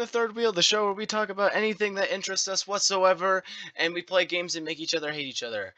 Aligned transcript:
to 0.00 0.06
Third 0.06 0.34
Wheel, 0.34 0.52
the 0.52 0.62
show 0.62 0.86
where 0.86 0.94
we 0.94 1.06
talk 1.06 1.28
about 1.28 1.54
anything 1.54 1.94
that 1.94 2.10
interests 2.10 2.48
us 2.48 2.66
whatsoever, 2.66 3.44
and 3.76 3.94
we 3.94 4.02
play 4.02 4.24
games 4.24 4.56
and 4.56 4.64
make 4.64 4.80
each 4.80 4.94
other 4.94 5.12
hate 5.12 5.26
each 5.26 5.42
other. 5.42 5.74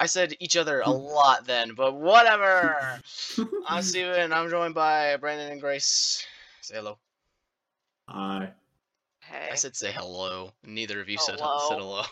I 0.00 0.06
said 0.06 0.34
each 0.40 0.56
other 0.56 0.80
a 0.80 0.90
lot 0.90 1.46
then, 1.46 1.74
but 1.74 1.94
whatever. 1.94 2.76
I'm 3.68 3.82
Stephen, 3.82 4.32
I'm 4.32 4.50
joined 4.50 4.74
by 4.74 5.16
Brandon 5.16 5.52
and 5.52 5.60
Grace. 5.60 6.24
Say 6.62 6.76
hello. 6.76 6.98
Hi. 8.08 8.52
Hey. 9.20 9.48
I 9.52 9.54
said 9.56 9.76
say 9.76 9.92
hello. 9.92 10.52
Neither 10.64 11.00
of 11.00 11.08
you 11.08 11.18
said, 11.18 11.38
Hello. 11.38 11.58
said 11.58 11.78
hello. 11.78 12.02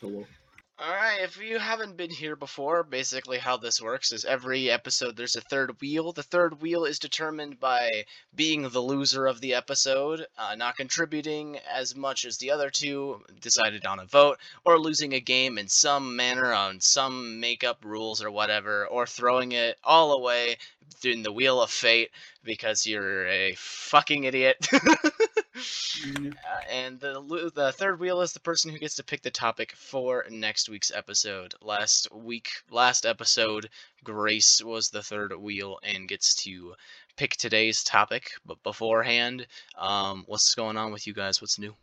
Hello. 0.00 0.26
Alright, 0.80 1.22
if 1.22 1.36
you 1.42 1.58
haven't 1.58 1.96
been 1.96 2.10
here 2.10 2.36
before, 2.36 2.84
basically 2.84 3.38
how 3.38 3.56
this 3.56 3.82
works 3.82 4.12
is 4.12 4.24
every 4.24 4.70
episode 4.70 5.16
there's 5.16 5.34
a 5.34 5.40
third 5.40 5.80
wheel. 5.80 6.12
The 6.12 6.22
third 6.22 6.62
wheel 6.62 6.84
is 6.84 7.00
determined 7.00 7.58
by 7.58 8.04
being 8.32 8.62
the 8.62 8.78
loser 8.78 9.26
of 9.26 9.40
the 9.40 9.54
episode, 9.54 10.24
uh, 10.38 10.54
not 10.54 10.76
contributing 10.76 11.58
as 11.68 11.96
much 11.96 12.24
as 12.24 12.38
the 12.38 12.52
other 12.52 12.70
two, 12.70 13.24
decided 13.40 13.86
on 13.86 13.98
a 13.98 14.04
vote, 14.04 14.38
or 14.64 14.78
losing 14.78 15.14
a 15.14 15.20
game 15.20 15.58
in 15.58 15.66
some 15.66 16.14
manner 16.14 16.52
on 16.52 16.80
some 16.80 17.40
makeup 17.40 17.84
rules 17.84 18.22
or 18.22 18.30
whatever, 18.30 18.86
or 18.86 19.04
throwing 19.04 19.50
it 19.50 19.76
all 19.82 20.12
away 20.12 20.58
in 21.02 21.22
the 21.22 21.32
wheel 21.32 21.60
of 21.60 21.72
fate 21.72 22.12
because 22.44 22.86
you're 22.86 23.26
a 23.26 23.52
fucking 23.56 24.22
idiot. 24.22 24.64
Uh, 25.58 26.30
and 26.70 27.00
the 27.00 27.50
the 27.54 27.72
third 27.72 28.00
wheel 28.00 28.20
is 28.20 28.32
the 28.32 28.40
person 28.40 28.70
who 28.70 28.78
gets 28.78 28.96
to 28.96 29.04
pick 29.04 29.22
the 29.22 29.30
topic 29.30 29.72
for 29.72 30.24
next 30.30 30.68
week's 30.68 30.90
episode. 30.90 31.54
Last 31.62 32.12
week, 32.12 32.48
last 32.70 33.06
episode, 33.06 33.68
Grace 34.04 34.62
was 34.62 34.90
the 34.90 35.02
third 35.02 35.34
wheel 35.36 35.78
and 35.82 36.08
gets 36.08 36.34
to 36.44 36.74
pick 37.16 37.36
today's 37.36 37.82
topic. 37.82 38.30
But 38.46 38.62
beforehand, 38.62 39.46
um, 39.76 40.24
what's 40.26 40.54
going 40.54 40.76
on 40.76 40.92
with 40.92 41.06
you 41.06 41.12
guys? 41.12 41.40
What's 41.40 41.58
new? 41.58 41.74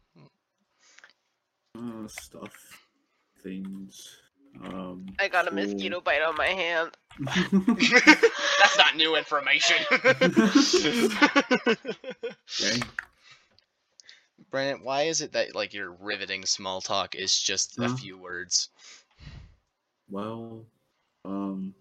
Uh, 1.78 2.08
stuff. 2.08 2.54
Things. 3.44 4.10
Um. 4.64 5.08
I 5.20 5.28
got 5.28 5.48
a 5.48 5.52
school. 5.52 5.66
mosquito 5.66 6.02
bite 6.02 6.22
on 6.22 6.36
my 6.38 6.48
hand. 6.48 6.92
That's 7.20 8.78
not 8.78 8.96
new 8.96 9.16
information. 9.16 9.78
okay. 12.62 12.82
Brandon, 14.56 14.86
why 14.86 15.02
is 15.02 15.20
it 15.20 15.34
that 15.34 15.54
like 15.54 15.74
your 15.74 15.92
riveting 15.92 16.46
small 16.46 16.80
talk 16.80 17.14
is 17.14 17.38
just 17.38 17.78
a 17.78 17.90
few 17.90 18.18
words? 18.18 18.70
Well, 20.10 20.66
um. 21.26 21.74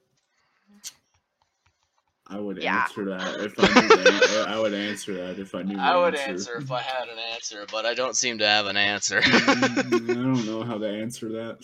I 2.26 2.40
would 2.40 2.58
Yeah. 2.58 2.82
answer 2.82 3.04
that 3.04 3.40
if 3.44 3.56
I 3.60 3.62
knew 3.80 3.88
the, 3.88 4.44
I 4.48 4.58
would 4.58 4.74
answer 4.74 5.14
that 5.14 5.38
if 5.38 5.54
I 5.54 5.62
knew. 5.62 5.76
The 5.76 5.82
I 5.82 5.96
would 5.96 6.16
answer. 6.16 6.32
answer 6.32 6.56
if 6.56 6.72
I 6.72 6.82
had 6.82 7.08
an 7.08 7.18
answer, 7.32 7.64
but 7.70 7.86
I 7.86 7.94
don't 7.94 8.16
seem 8.16 8.38
to 8.38 8.46
have 8.48 8.66
an 8.66 8.76
answer. 8.76 9.20
Mm, 9.20 10.10
I 10.10 10.22
don't 10.24 10.44
know 10.44 10.64
how 10.64 10.78
to 10.78 10.88
answer 10.88 11.28
that. 11.28 11.58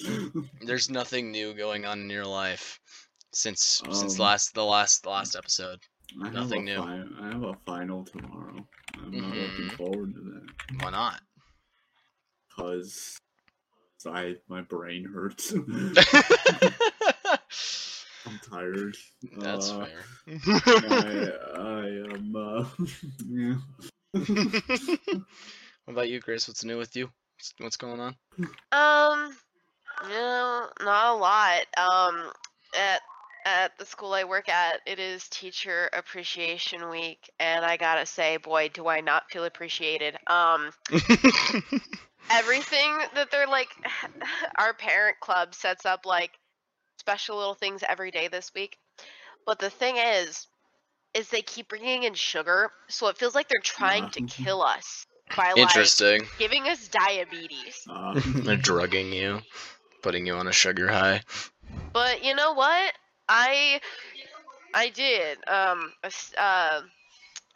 There's 0.61 0.88
nothing 0.91 1.33
new 1.33 1.55
going 1.55 1.86
on 1.86 2.03
in 2.03 2.11
your 2.11 2.25
life 2.25 2.78
since 3.33 3.83
since 3.91 4.14
Um, 4.14 4.20
last 4.20 4.55
the 4.55 4.64
last 4.64 5.03
the 5.03 5.11
last 5.11 5.34
episode. 5.34 5.81
I 6.20 6.25
have 6.27 6.34
Nothing 6.34 6.69
a 6.69 6.72
new. 6.72 6.83
fi- 6.83 7.05
I 7.20 7.27
have 7.28 7.42
a 7.42 7.55
final 7.66 8.05
tomorrow. 8.05 8.66
I'm 8.97 9.19
not 9.20 9.36
looking 9.36 9.70
forward 9.77 10.14
to 10.14 10.20
that 10.20 10.83
Why 10.83 10.91
not? 10.91 11.20
because 12.48 13.16
I 14.06 14.36
my 14.48 14.61
brain 14.62 15.05
hurts. 15.05 15.53
I'm 18.27 18.38
tired. 18.50 18.97
That's 19.38 19.70
Uh, 19.70 19.86
fair. 19.86 20.05
I, 20.66 21.31
I 21.56 21.87
am. 22.15 22.34
Uh, 22.37 22.65
yeah. 23.28 23.54
what 25.84 25.92
about 25.92 26.09
you, 26.09 26.21
Grace? 26.21 26.48
What's 26.48 26.65
new 26.65 26.77
with 26.78 26.94
you? 26.97 27.06
What's, 27.37 27.54
what's 27.59 27.77
going 27.77 28.00
on? 28.00 28.16
Um, 28.72 29.37
no, 30.09 30.69
not 30.82 31.15
a 31.15 31.16
lot. 31.16 31.66
Um, 31.77 32.32
at 32.77 33.00
at 33.45 33.77
the 33.78 33.84
school 33.84 34.12
I 34.12 34.25
work 34.25 34.49
at, 34.49 34.81
it 34.87 34.99
is 34.99 35.28
Teacher 35.28 35.89
Appreciation 35.93 36.89
Week, 36.91 37.31
and 37.39 37.65
I 37.65 37.77
gotta 37.77 38.06
say, 38.06 38.37
boy, 38.37 38.71
do 38.73 38.87
I 38.89 39.01
not 39.01 39.31
feel 39.31 39.45
appreciated. 39.45 40.17
Um, 40.27 40.71
everything 42.31 42.99
that 43.15 43.31
they're 43.31 43.47
like, 43.47 43.69
our 44.59 44.75
parent 44.75 45.21
club 45.21 45.55
sets 45.55 45.87
up 45.87 46.06
like 46.06 46.33
special 46.99 47.37
little 47.37 47.55
things 47.55 47.83
every 47.89 48.11
day 48.11 48.28
this 48.28 48.53
week. 48.55 48.78
But 49.47 49.59
the 49.59 49.71
thing 49.71 49.97
is, 49.97 50.47
is 51.15 51.28
they 51.28 51.43
keep 51.43 51.69
bringing 51.69 52.05
in 52.05 52.15
sugar, 52.15 52.71
so 52.89 53.09
it 53.09 53.19
feels 53.19 53.34
like 53.34 53.49
they're 53.49 53.61
trying 53.61 54.11
to 54.11 54.22
kill 54.22 54.62
us 54.62 55.07
by 55.37 55.53
like 55.53 56.28
giving 56.39 56.69
us 56.69 56.89
diabetes. 56.89 57.87
Uh, 57.89 58.21
They're 58.25 58.57
drugging 58.57 59.12
you, 59.12 59.41
putting 60.03 60.27
you 60.27 60.34
on 60.34 60.47
a 60.47 60.53
sugar 60.53 60.89
high. 60.89 61.22
But 61.93 62.25
you 62.25 62.34
know 62.34 62.53
what? 62.53 62.93
I 63.30 63.80
I 64.74 64.91
did. 64.91 65.38
Um, 65.48 65.92
a, 66.04 66.06
s- 66.08 66.34
uh, 66.38 66.82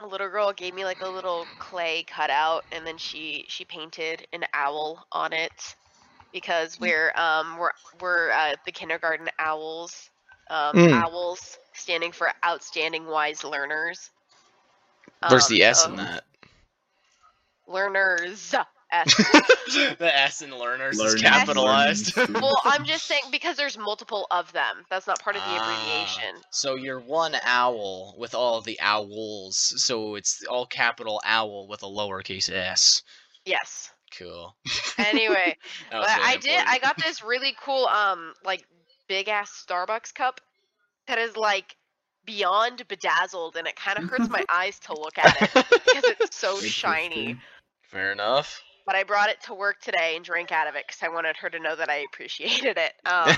a 0.01 0.07
little 0.07 0.29
girl 0.29 0.53
gave 0.53 0.75
me 0.75 0.85
like 0.85 1.01
a 1.03 1.09
little 1.09 1.49
clay 1.59 2.05
cutout, 2.05 2.65
and 2.73 2.87
then 2.87 2.99
she 2.99 3.47
she 3.49 3.65
painted 3.65 4.27
an 4.33 4.45
owl 4.55 5.07
on 5.13 5.33
it 5.33 5.77
because 6.33 6.79
we're 6.81 7.13
um 7.17 7.59
we're 7.59 7.73
we're 8.01 8.31
uh, 8.33 8.57
the 8.67 8.73
kindergarten 8.73 9.29
owls. 9.39 10.11
Um, 10.51 10.81
Mm. 10.81 10.93
owls 10.93 11.59
standing 11.75 12.13
for 12.13 12.31
outstanding 12.47 13.07
wise 13.07 13.45
learners. 13.45 14.11
Where's 15.27 15.47
Um, 15.47 15.49
the 15.49 15.63
S 15.63 15.85
so- 15.85 15.87
in 15.87 15.97
that? 15.97 16.25
Learners. 17.67 18.55
S. 18.95 19.15
the 19.99 20.11
S 20.19 20.43
in 20.43 20.57
learners 20.57 20.99
is 20.99 21.15
capitalized. 21.21 22.17
learning 22.17 22.35
well. 22.35 22.61
I'm 22.65 22.85
just 22.85 23.07
saying 23.07 23.23
because 23.33 23.57
there's 23.57 23.77
multiple 23.79 24.27
of 24.31 24.53
them. 24.53 24.85
That's 24.91 25.07
not 25.07 25.21
part 25.21 25.37
of 25.37 25.43
the 25.43 25.49
Ah. 25.51 25.63
abbreviation. 25.63 26.43
So 26.51 26.75
you're 26.77 27.01
one 27.01 27.35
owl 27.45 28.15
with 28.19 28.35
all 28.35 28.61
the 28.61 28.79
owls. 28.81 29.57
So 29.83 30.15
it's 30.15 30.45
all 30.49 30.67
capital 30.67 31.21
owl 31.25 31.67
with 31.69 31.83
a 31.83 31.87
lowercase 31.87 32.51
s. 32.51 33.03
Yes. 33.45 33.91
Cool. 34.19 34.55
Anyway. 34.99 35.57
But 35.91 36.07
really 36.09 36.23
I 36.23 36.37
did. 36.37 36.61
I 36.67 36.79
got 36.79 36.97
this 36.97 37.23
really 37.23 37.55
cool, 37.61 37.87
um, 37.87 38.33
like 38.45 38.65
big 39.09 39.29
ass 39.29 39.65
Starbucks 39.69 40.15
cup 40.15 40.41
that 41.07 41.19
is 41.19 41.37
like 41.37 41.77
beyond 42.25 42.87
bedazzled, 42.89 43.57
and 43.57 43.67
it 43.67 43.77
kind 43.77 43.99
of 43.99 44.05
hurts 44.05 44.29
my 44.31 44.43
eyes 44.53 44.79
to 44.81 44.93
look 44.95 45.19
at 45.19 45.43
it 45.43 45.51
because 45.55 46.05
it's 46.21 46.37
so 46.37 46.59
shiny. 46.61 47.37
Fair 47.83 48.13
enough. 48.13 48.63
But 48.87 48.97
I 48.97 49.05
brought 49.05 49.31
it 49.31 49.41
to 49.45 49.55
work 49.55 49.81
today 49.81 50.17
and 50.17 50.25
drank 50.25 50.53
out 50.53 50.67
of 50.69 50.75
it 50.75 50.85
because 50.87 51.03
I 51.03 51.09
wanted 51.09 51.37
her 51.39 51.51
to 51.51 51.59
know 51.59 51.77
that 51.77 51.89
I 51.91 51.97
appreciated 51.97 52.77
it. 52.79 52.93
Um, 53.07 53.37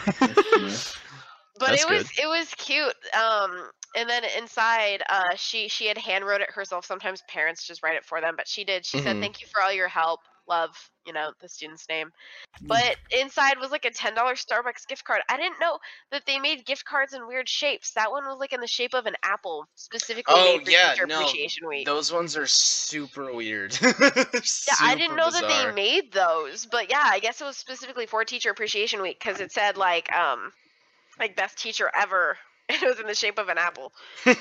but 1.59 1.73
That's 1.73 1.75
it 1.75 1.87
was 1.87 2.05
it 2.21 2.27
was 2.27 2.53
cute. 2.55 2.95
Um, 3.15 3.71
and 3.97 4.09
then 4.09 4.25
inside, 4.37 5.03
uh, 5.09 5.35
she 5.37 5.69
she 5.69 5.87
had 5.87 5.97
hand 5.99 6.27
wrote 6.27 6.41
it 6.43 6.51
herself. 6.53 6.85
Sometimes 6.85 7.23
parents 7.29 7.67
just 7.67 7.83
write 7.83 7.97
it 7.97 8.05
for 8.05 8.21
them, 8.21 8.35
but 8.37 8.47
she 8.49 8.65
did. 8.65 8.85
She 8.85 8.99
said, 8.99 9.19
Mhm. 9.19 9.21
"Thank 9.21 9.41
you 9.41 9.47
for 9.53 9.63
all 9.63 9.73
your 9.73 9.89
help. 9.89 10.21
Love, 10.49 10.71
you 11.07 11.13
know, 11.13 11.33
the 11.41 11.49
student's 11.49 11.89
name." 11.89 12.11
But 12.63 12.97
inside 13.11 13.59
was 13.59 13.71
like 13.71 13.85
a 13.85 13.91
ten 13.91 14.15
dollar 14.15 14.35
Starbucks 14.35 14.87
gift 14.89 15.05
card. 15.05 15.21
I 15.29 15.37
didn't 15.37 15.61
know 15.61 15.79
that 16.11 16.25
they 16.27 16.39
made 16.39 16.65
gift 16.65 16.85
cards 16.85 17.13
in 17.13 17.27
weird 17.27 17.49
shapes. 17.49 17.93
That 17.93 18.11
one 18.11 18.25
was 18.27 18.39
like 18.39 18.53
in 18.53 18.61
the 18.61 18.67
shape 18.67 18.95
of 18.95 19.07
an 19.07 19.17
apple, 19.23 19.67
specifically 19.75 20.35
Oh, 20.37 20.57
made 20.57 20.65
for 20.65 20.71
yeah, 20.71 20.91
Teacher 20.91 21.07
no, 21.07 21.17
Appreciation 21.21 21.69
Week. 21.69 21.87
Those 21.87 22.13
ones 22.13 22.37
are 22.37 22.47
super 22.47 23.33
weird. 23.33 23.77
Yeah, 24.69 24.75
I 24.83 24.95
didn't 24.97 25.17
know 25.17 25.31
that 25.31 25.47
they 25.49 25.73
made 25.73 26.13
those, 26.13 26.67
but 26.67 26.91
yeah, 26.91 27.03
I 27.05 27.19
guess 27.19 27.41
it 27.41 27.45
was 27.45 27.57
specifically 27.57 28.07
for 28.07 28.25
Teacher 28.25 28.51
Appreciation 28.51 29.03
Week 29.03 29.19
because 29.19 29.41
it 29.41 29.53
said 29.53 29.77
like 29.77 30.13
um 30.13 30.53
like 31.19 31.37
best 31.37 31.59
teacher 31.59 31.91
ever. 31.97 32.39
and 32.69 32.79
It 32.83 32.87
was 32.87 33.01
in 33.01 33.07
the 33.07 33.15
shape 33.15 33.39
of 33.39 33.49
an 33.49 33.59
apple. 33.59 33.93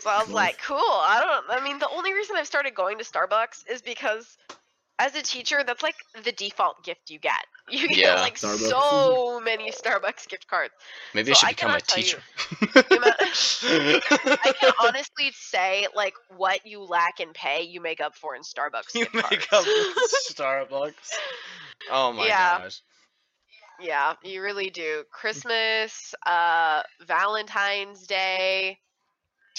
So 0.00 0.08
I 0.08 0.22
was 0.22 0.32
like, 0.32 0.58
cool. 0.62 0.78
I 0.78 1.20
don't. 1.20 1.60
I 1.60 1.62
mean, 1.62 1.78
the 1.78 1.88
only 1.90 2.14
reason 2.14 2.34
I've 2.36 2.46
started 2.46 2.74
going 2.74 2.96
to 2.98 3.04
Starbucks 3.04 3.70
is 3.70 3.82
because, 3.82 4.38
as 5.00 5.14
a 5.16 5.22
teacher, 5.22 5.62
that's 5.66 5.82
like 5.82 5.96
the 6.24 6.32
default 6.32 6.84
gift 6.84 7.10
you 7.10 7.18
get. 7.18 7.44
You 7.70 7.86
get 7.88 7.98
Yeah. 7.98 8.14
like 8.20 8.34
Starbucks. 8.36 8.68
so 8.68 9.40
many 9.40 9.70
Starbucks 9.70 10.28
gift 10.28 10.48
cards. 10.48 10.74
Maybe 11.14 11.30
I 11.30 11.34
should 11.34 11.46
I 11.48 11.52
become 11.52 11.70
a 11.70 11.80
cannot 11.80 11.86
tell 11.86 12.02
you- 12.02 12.04
teacher. 12.74 14.38
I 14.44 14.52
can 14.60 14.72
honestly 14.82 15.30
say 15.32 15.86
like 15.94 16.14
what 16.36 16.66
you 16.66 16.80
lack 16.82 17.20
in 17.20 17.32
pay, 17.32 17.62
you 17.62 17.80
make 17.80 18.00
up 18.00 18.16
for 18.16 18.34
in 18.34 18.42
Starbucks 18.42 18.94
you 18.94 19.04
gift 19.04 19.14
make 19.14 19.48
cards. 19.48 19.48
up 19.52 19.64
with 19.66 20.12
Starbucks. 20.36 21.10
Oh 21.92 22.12
my 22.12 22.26
Yeah. 22.26 22.58
gosh. 22.58 22.82
Yeah, 23.80 24.14
you 24.22 24.42
really 24.42 24.68
do. 24.70 25.04
Christmas, 25.10 26.14
uh, 26.26 26.82
Valentine's 27.06 28.06
Day, 28.06 28.78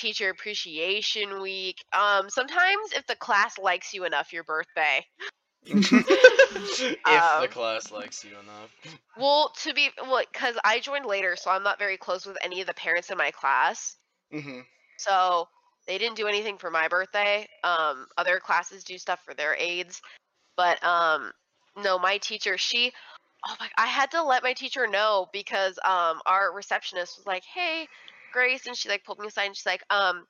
Teacher 0.02 0.30
Appreciation 0.30 1.42
Week. 1.42 1.84
Um, 1.94 2.28
sometimes 2.30 2.92
if 2.96 3.06
the 3.06 3.16
class 3.16 3.60
likes 3.60 3.94
you 3.94 4.04
enough, 4.06 4.34
your 4.34 4.44
birthday. 4.44 5.06
if 5.66 7.06
Um, 7.06 7.42
the 7.42 7.48
class 7.52 7.92
likes 7.92 8.24
you 8.24 8.32
enough. 8.32 8.72
Well, 9.16 9.54
to 9.62 9.74
be 9.74 9.90
well, 10.02 10.24
because 10.32 10.56
I 10.64 10.80
joined 10.80 11.06
later, 11.06 11.36
so 11.36 11.52
I'm 11.52 11.62
not 11.62 11.78
very 11.78 11.98
close 11.98 12.26
with 12.26 12.38
any 12.42 12.62
of 12.62 12.68
the 12.68 12.74
parents 12.74 13.12
in 13.12 13.18
my 13.18 13.30
class. 13.30 13.96
hmm 14.32 14.62
So 14.98 15.48
they 15.88 16.00
didn't 16.00 16.16
do 16.18 16.28
anything 16.28 16.58
for 16.58 16.72
my 16.72 16.88
birthday. 16.88 17.48
Um, 17.64 18.08
other 18.18 18.40
classes 18.40 18.84
do 18.84 18.98
stuff 18.98 19.20
for 19.24 19.36
their 19.36 19.56
aides, 19.56 20.02
but 20.58 20.84
um, 20.84 21.32
no, 21.78 22.00
my 22.00 22.18
teacher, 22.18 22.58
she, 22.58 22.92
oh 23.48 23.56
my, 23.60 23.70
I 23.78 23.86
had 23.86 24.12
to 24.12 24.24
let 24.24 24.42
my 24.42 24.54
teacher 24.54 24.88
know 24.88 25.28
because 25.32 25.78
um, 25.86 26.22
our 26.26 26.52
receptionist 26.54 27.18
was 27.18 27.28
like, 27.28 27.44
"Hey, 27.46 27.88
Grace," 28.32 28.66
and 28.68 28.76
she 28.76 28.90
like 28.90 29.04
pulled 29.04 29.20
me 29.20 29.28
aside 29.28 29.46
and 29.46 29.56
she's 29.56 29.66
like, 29.66 29.84
um, 29.90 30.26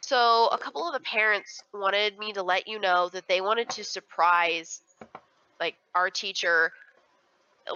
so 0.00 0.48
a 0.48 0.58
couple 0.58 0.86
of 0.86 0.94
the 0.94 1.00
parents 1.00 1.62
wanted 1.72 2.18
me 2.18 2.32
to 2.32 2.42
let 2.42 2.68
you 2.68 2.78
know 2.80 3.08
that 3.10 3.28
they 3.28 3.40
wanted 3.40 3.68
to 3.70 3.84
surprise 3.84 4.80
like 5.60 5.74
our 5.94 6.08
teacher 6.08 6.72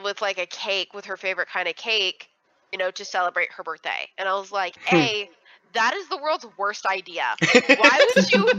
with 0.02 0.22
like 0.22 0.38
a 0.38 0.46
cake 0.46 0.94
with 0.94 1.04
her 1.06 1.16
favorite 1.16 1.48
kind 1.48 1.68
of 1.68 1.76
cake, 1.76 2.28
you 2.72 2.78
know, 2.78 2.90
to 2.92 3.04
celebrate 3.04 3.52
her 3.52 3.62
birthday. 3.62 4.08
And 4.18 4.28
I 4.28 4.34
was 4.34 4.52
like, 4.52 4.74
"A, 4.92 5.28
that 5.74 5.94
is 5.94 6.08
the 6.08 6.16
world's 6.16 6.46
worst 6.58 6.86
idea. 6.86 7.24
Why 7.76 8.14
would 8.16 8.32
you 8.32 8.50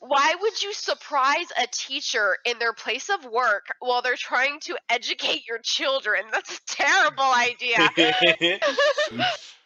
why 0.00 0.34
would 0.40 0.62
you 0.62 0.72
surprise 0.72 1.46
a 1.58 1.66
teacher 1.72 2.36
in 2.44 2.58
their 2.58 2.72
place 2.72 3.08
of 3.08 3.24
work 3.24 3.66
while 3.80 4.02
they're 4.02 4.16
trying 4.16 4.60
to 4.60 4.76
educate 4.88 5.46
your 5.48 5.58
children? 5.62 6.22
That's 6.32 6.56
a 6.56 6.60
terrible 6.66 7.24
idea." 7.24 7.90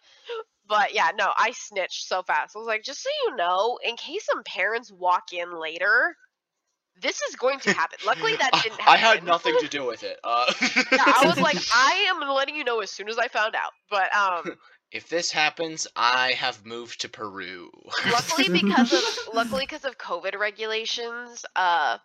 But 0.69 0.95
yeah, 0.95 1.11
no, 1.17 1.31
I 1.37 1.53
snitched 1.53 2.09
so 2.09 2.23
fast. 2.23 2.57
I 2.57 2.59
was 2.59 2.67
like, 2.67 2.83
just 2.83 3.03
so 3.03 3.11
you 3.27 3.37
know, 3.37 3.79
in 3.85 3.97
case 3.97 4.25
some 4.27 4.43
parents 4.45 4.91
walk 4.93 5.33
in 5.33 5.61
later, 5.61 6.17
this 7.01 7.21
is 7.23 7.37
going 7.37 7.61
to 7.61 7.73
happen. 7.73 7.99
Luckily, 8.07 8.37
that 8.37 8.53
didn't 8.63 8.81
happen. 8.81 8.95
I 8.95 8.97
had 8.97 9.25
nothing 9.25 9.55
to 9.61 9.69
do 9.69 9.87
with 9.87 10.03
it. 10.03 10.19
Uh, 10.25 10.53
yeah, 10.93 11.05
I 11.07 11.25
was 11.27 11.39
like, 11.39 11.57
I 11.75 12.07
am 12.11 12.29
letting 12.29 12.57
you 12.57 12.65
know 12.65 12.81
as 12.81 12.91
soon 12.91 13.09
as 13.09 13.19
I 13.19 13.29
found 13.29 13.55
out. 13.55 13.73
But 13.91 14.15
um, 14.15 14.57
if 14.93 15.09
this 15.09 15.31
happens, 15.31 15.87
I 15.95 16.33
have 16.33 16.65
moved 16.65 17.03
to 17.03 17.09
Peru. 17.09 17.71
luckily 18.11 18.49
because 18.49 18.93
of 18.93 19.35
luckily 19.35 19.65
because 19.65 19.85
of 19.85 19.99
COVID 19.99 20.39
regulations, 20.39 21.45
uh, 21.55 21.99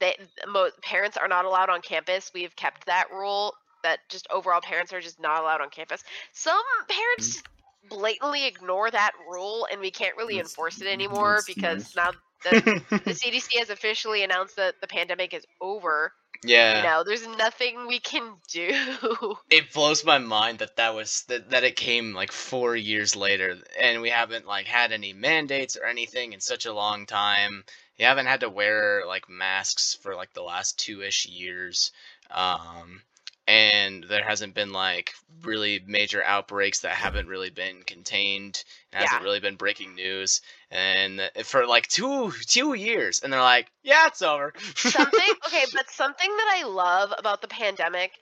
they 0.00 0.16
mo- 0.48 0.70
parents 0.82 1.16
are 1.16 1.28
not 1.28 1.44
allowed 1.44 1.68
on 1.68 1.82
campus. 1.82 2.30
We've 2.34 2.54
kept 2.56 2.86
that 2.86 3.10
rule 3.12 3.54
that 3.82 4.00
just 4.08 4.26
overall 4.32 4.60
parents 4.60 4.92
are 4.92 5.00
just 5.00 5.20
not 5.20 5.42
allowed 5.42 5.60
on 5.60 5.70
campus. 5.70 6.02
Some 6.32 6.62
parents 6.88 7.42
blatantly 7.88 8.46
ignore 8.46 8.90
that 8.90 9.12
rule, 9.30 9.66
and 9.70 9.80
we 9.80 9.90
can't 9.90 10.16
really 10.16 10.34
That's- 10.34 10.52
enforce 10.52 10.80
it 10.80 10.86
anymore 10.86 11.40
because 11.46 11.94
nice. 11.94 11.96
now 11.96 12.10
the, 12.50 12.82
the 12.90 13.12
CDC 13.12 13.58
has 13.58 13.70
officially 13.70 14.22
announced 14.22 14.56
that 14.56 14.74
the 14.80 14.86
pandemic 14.86 15.32
is 15.34 15.44
over. 15.60 16.12
yeah. 16.44 16.76
You 16.76 16.82
know, 16.84 17.02
there's 17.04 17.26
nothing 17.26 17.86
we 17.88 17.98
can 17.98 18.34
do. 18.52 18.70
it 19.50 19.72
blows 19.72 20.04
my 20.04 20.18
mind 20.18 20.58
that 20.58 20.76
that 20.76 20.94
was 20.94 21.24
that, 21.28 21.50
that 21.50 21.64
it 21.64 21.76
came 21.76 22.12
like 22.12 22.30
four 22.32 22.76
years 22.76 23.16
later 23.16 23.56
and 23.80 24.02
we 24.02 24.10
haven't 24.10 24.46
like 24.46 24.66
had 24.66 24.92
any 24.92 25.12
mandates 25.14 25.76
or 25.76 25.86
anything 25.86 26.34
in 26.34 26.40
such 26.40 26.66
a 26.66 26.74
long 26.74 27.06
time 27.06 27.64
you 27.98 28.04
haven't 28.04 28.26
had 28.26 28.40
to 28.40 28.50
wear 28.50 29.04
like 29.06 29.28
masks 29.30 29.96
for 30.02 30.14
like 30.14 30.32
the 30.34 30.42
last 30.42 30.78
two-ish 30.78 31.26
years 31.26 31.90
um 32.30 33.00
and 33.46 34.04
there 34.04 34.24
hasn't 34.24 34.54
been 34.54 34.72
like 34.72 35.12
really 35.42 35.80
major 35.86 36.22
outbreaks 36.24 36.80
that 36.80 36.92
haven't 36.92 37.28
really 37.28 37.50
been 37.50 37.82
contained 37.82 38.64
hasn't 38.92 39.20
Yeah. 39.20 39.24
really 39.24 39.40
been 39.40 39.56
breaking 39.56 39.94
news. 39.94 40.40
And 40.70 41.20
uh, 41.20 41.42
for 41.44 41.66
like 41.66 41.86
two 41.88 42.32
two 42.46 42.74
years 42.74 43.20
and 43.20 43.32
they're 43.32 43.40
like 43.40 43.70
yeah 43.82 44.06
it's 44.06 44.22
over. 44.22 44.52
Something 44.76 45.32
okay 45.46 45.64
but 45.72 45.88
something 45.90 46.28
that 46.30 46.54
i 46.60 46.66
love 46.66 47.12
about 47.18 47.40
the 47.42 47.48
pandemic 47.48 48.12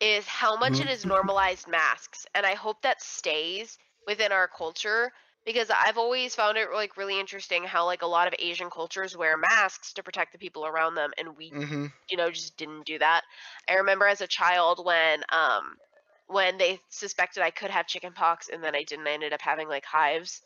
is 0.00 0.26
how 0.26 0.56
much 0.56 0.80
it 0.80 0.86
has 0.88 1.04
normalized 1.04 1.68
masks 1.68 2.26
and 2.34 2.46
i 2.46 2.54
hope 2.54 2.80
that 2.82 3.02
stays 3.02 3.78
within 4.06 4.32
our 4.32 4.48
culture 4.48 5.12
because 5.52 5.70
i've 5.84 5.98
always 5.98 6.34
found 6.34 6.56
it 6.56 6.68
like 6.72 6.96
really 6.96 7.18
interesting 7.18 7.64
how 7.64 7.84
like 7.84 8.02
a 8.02 8.06
lot 8.06 8.28
of 8.28 8.34
asian 8.38 8.70
cultures 8.70 9.16
wear 9.16 9.36
masks 9.36 9.92
to 9.92 10.02
protect 10.02 10.32
the 10.32 10.38
people 10.38 10.66
around 10.66 10.94
them 10.94 11.10
and 11.18 11.36
we 11.36 11.50
mm-hmm. 11.50 11.86
you 12.08 12.16
know 12.16 12.30
just 12.30 12.56
didn't 12.56 12.86
do 12.86 12.98
that. 12.98 13.22
I 13.68 13.74
remember 13.74 14.06
as 14.06 14.20
a 14.20 14.26
child 14.26 14.84
when 14.84 15.22
um 15.30 15.76
when 16.26 16.58
they 16.58 16.80
suspected 16.88 17.42
i 17.42 17.50
could 17.50 17.70
have 17.70 17.86
chickenpox 17.86 18.48
and 18.52 18.62
then 18.62 18.74
i 18.74 18.84
didn't 18.84 19.06
i 19.06 19.12
ended 19.12 19.32
up 19.32 19.40
having 19.42 19.68
like 19.68 19.84
hives. 19.84 20.42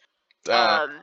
Uh, 0.49 0.83
um, 0.83 1.01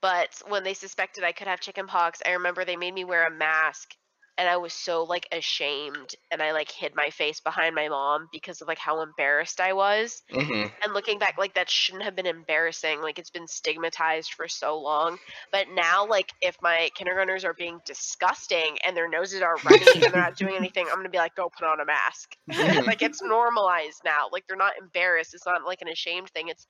but 0.00 0.42
when 0.48 0.64
they 0.64 0.74
suspected 0.74 1.24
I 1.24 1.32
could 1.32 1.46
have 1.46 1.60
chickenpox, 1.60 2.20
I 2.24 2.32
remember 2.32 2.64
they 2.64 2.76
made 2.76 2.94
me 2.94 3.04
wear 3.04 3.26
a 3.26 3.30
mask, 3.30 3.94
and 4.38 4.48
I 4.48 4.56
was 4.58 4.72
so 4.72 5.04
like 5.04 5.26
ashamed, 5.32 6.14
and 6.30 6.42
I 6.42 6.52
like 6.52 6.70
hid 6.70 6.94
my 6.94 7.10
face 7.10 7.40
behind 7.40 7.74
my 7.74 7.88
mom 7.88 8.28
because 8.32 8.60
of 8.60 8.68
like 8.68 8.78
how 8.78 9.02
embarrassed 9.02 9.60
I 9.60 9.72
was. 9.72 10.22
mhm. 10.30 10.70
And 10.82 10.92
looking 10.94 11.18
back, 11.18 11.36
like 11.38 11.54
that 11.54 11.70
shouldn't 11.70 12.04
have 12.04 12.14
been 12.16 12.26
embarrassing. 12.26 13.00
Like 13.00 13.18
it's 13.18 13.30
been 13.30 13.46
stigmatized 13.48 14.32
for 14.34 14.48
so 14.48 14.78
long. 14.80 15.18
But 15.52 15.68
now, 15.70 16.06
like 16.06 16.32
if 16.40 16.56
my 16.62 16.90
kindergartners 16.94 17.44
are 17.44 17.54
being 17.54 17.80
disgusting 17.86 18.78
and 18.84 18.96
their 18.96 19.08
noses 19.08 19.42
are 19.42 19.58
running 19.64 20.04
and 20.04 20.12
they're 20.12 20.20
not 20.22 20.36
doing 20.36 20.54
anything, 20.56 20.86
I'm 20.90 20.96
gonna 20.98 21.08
be 21.08 21.18
like, 21.18 21.34
go 21.34 21.50
put 21.50 21.66
on 21.66 21.80
a 21.80 21.84
mask. 21.86 22.36
like 22.86 23.02
it's 23.02 23.22
normalized 23.22 24.02
now. 24.04 24.28
Like 24.32 24.46
they're 24.46 24.56
not 24.56 24.74
embarrassed. 24.80 25.34
It's 25.34 25.46
not 25.46 25.64
like 25.64 25.82
an 25.82 25.88
ashamed 25.88 26.30
thing. 26.30 26.48
It's 26.48 26.66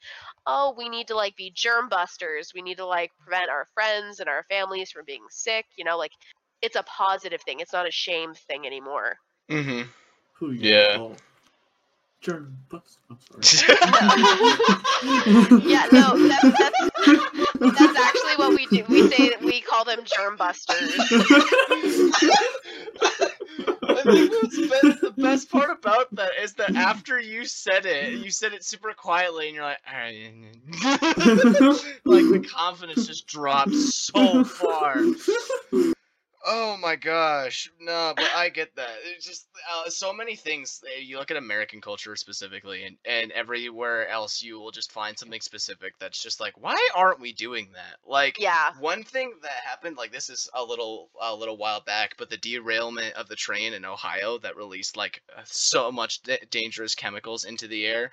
oh, 0.47 0.75
we 0.77 0.89
need 0.89 1.09
to 1.09 1.17
like 1.17 1.37
be 1.37 1.51
germ 1.55 1.89
busters. 1.89 2.53
We 2.55 2.63
need 2.63 2.77
to 2.79 2.87
like 2.87 3.11
prevent 3.21 3.51
our 3.51 3.67
friends 3.75 4.21
and 4.21 4.29
our 4.29 4.45
families 4.49 4.91
from 4.91 5.05
being 5.07 5.25
sick. 5.31 5.67
You 5.77 5.85
know, 5.85 5.99
like 5.99 6.13
it's 6.63 6.77
a 6.77 6.83
positive 6.85 7.41
thing. 7.43 7.61
It's 7.61 7.73
not 7.73 7.87
a 7.87 7.91
shame 7.91 8.35
thing 8.35 8.67
anymore. 8.67 9.17
Mhm. 9.51 9.89
Who 10.35 10.53
Yeah. 10.53 10.97
call 10.97 11.17
German 12.21 12.57
bus. 12.69 12.99
I'm 13.11 13.19
sorry. 13.21 13.43
Yeah, 15.63 15.87
no, 15.93 16.17
that's 16.29 16.59
that's 16.59 16.81
that's 17.79 17.99
actually 17.99 18.37
what 18.37 18.55
we 18.55 18.67
do. 18.67 18.85
We 18.89 19.09
say 19.11 19.29
that 19.29 19.43
we 19.43 19.61
call 19.61 19.85
them 19.85 20.01
germ 20.05 20.37
busters. 20.37 20.95
I 23.89 24.03
think 24.03 24.31
what's 24.31 24.59
best, 24.69 25.01
the 25.01 25.15
best 25.17 25.51
part 25.51 25.71
about 25.71 26.15
that 26.17 26.31
is 26.43 26.55
that 26.55 26.75
after 26.75 27.21
you 27.21 27.45
said 27.45 27.87
it, 27.87 28.15
you 28.15 28.31
said 28.31 28.53
it 28.53 28.65
super 28.65 28.93
quietly, 28.93 29.47
and 29.49 29.55
you're 29.55 29.65
like, 29.65 29.79
"Alright." 29.89 30.35
like 32.05 32.25
the 32.31 32.41
confidence 32.51 33.07
just 33.07 33.27
dropped 33.27 33.75
so 33.75 34.43
far. 34.45 34.97
Oh 36.49 36.77
my 36.77 36.95
gosh, 36.95 37.69
no, 37.81 38.15
but 38.17 38.31
I 38.33 38.51
get 38.51 38.77
that. 38.77 38.89
It's 39.03 39.27
just 39.27 39.49
uh, 39.69 39.91
so 39.91 40.13
many 40.13 40.37
things. 40.37 40.81
uh, 40.87 41.01
You 41.01 41.19
look 41.19 41.33
at 41.33 41.37
American 41.37 41.81
culture 41.81 42.15
specifically, 42.15 42.85
and 42.85 42.97
and 43.05 43.33
everywhere 43.33 44.07
else, 44.09 44.41
you 44.43 44.61
will 44.61 44.71
just 44.71 44.93
find 44.93 45.19
something 45.19 45.41
specific 45.41 45.95
that's 45.99 46.23
just 46.23 46.39
like, 46.39 46.53
why 46.57 46.89
aren't 46.95 47.19
we 47.19 47.33
doing 47.33 47.73
that? 47.75 47.97
Like, 48.07 48.39
Yeah. 48.39 48.73
one 48.79 49.03
thing 49.03 49.35
that 49.43 49.51
happened, 49.65 49.97
like 49.97 50.13
this 50.13 50.31
is 50.31 50.49
a 50.55 50.63
little 50.63 51.11
a 51.21 51.35
little 51.35 51.57
while 51.57 51.81
back, 51.81 52.15
but 52.17 52.31
the 52.31 52.37
derailment 52.37 53.15
of 53.15 53.27
the 53.29 53.35
train 53.37 53.73
in 53.75 53.85
Ohio 53.85 54.39
that 54.39 54.55
released 54.57 54.97
like 54.97 55.23
uh, 55.37 55.43
so 55.47 55.91
much 55.91 56.23
da- 56.23 56.39
dangerous 56.51 56.95
chemicals 56.95 57.43
into 57.45 57.67
the 57.67 57.87
air. 57.87 58.13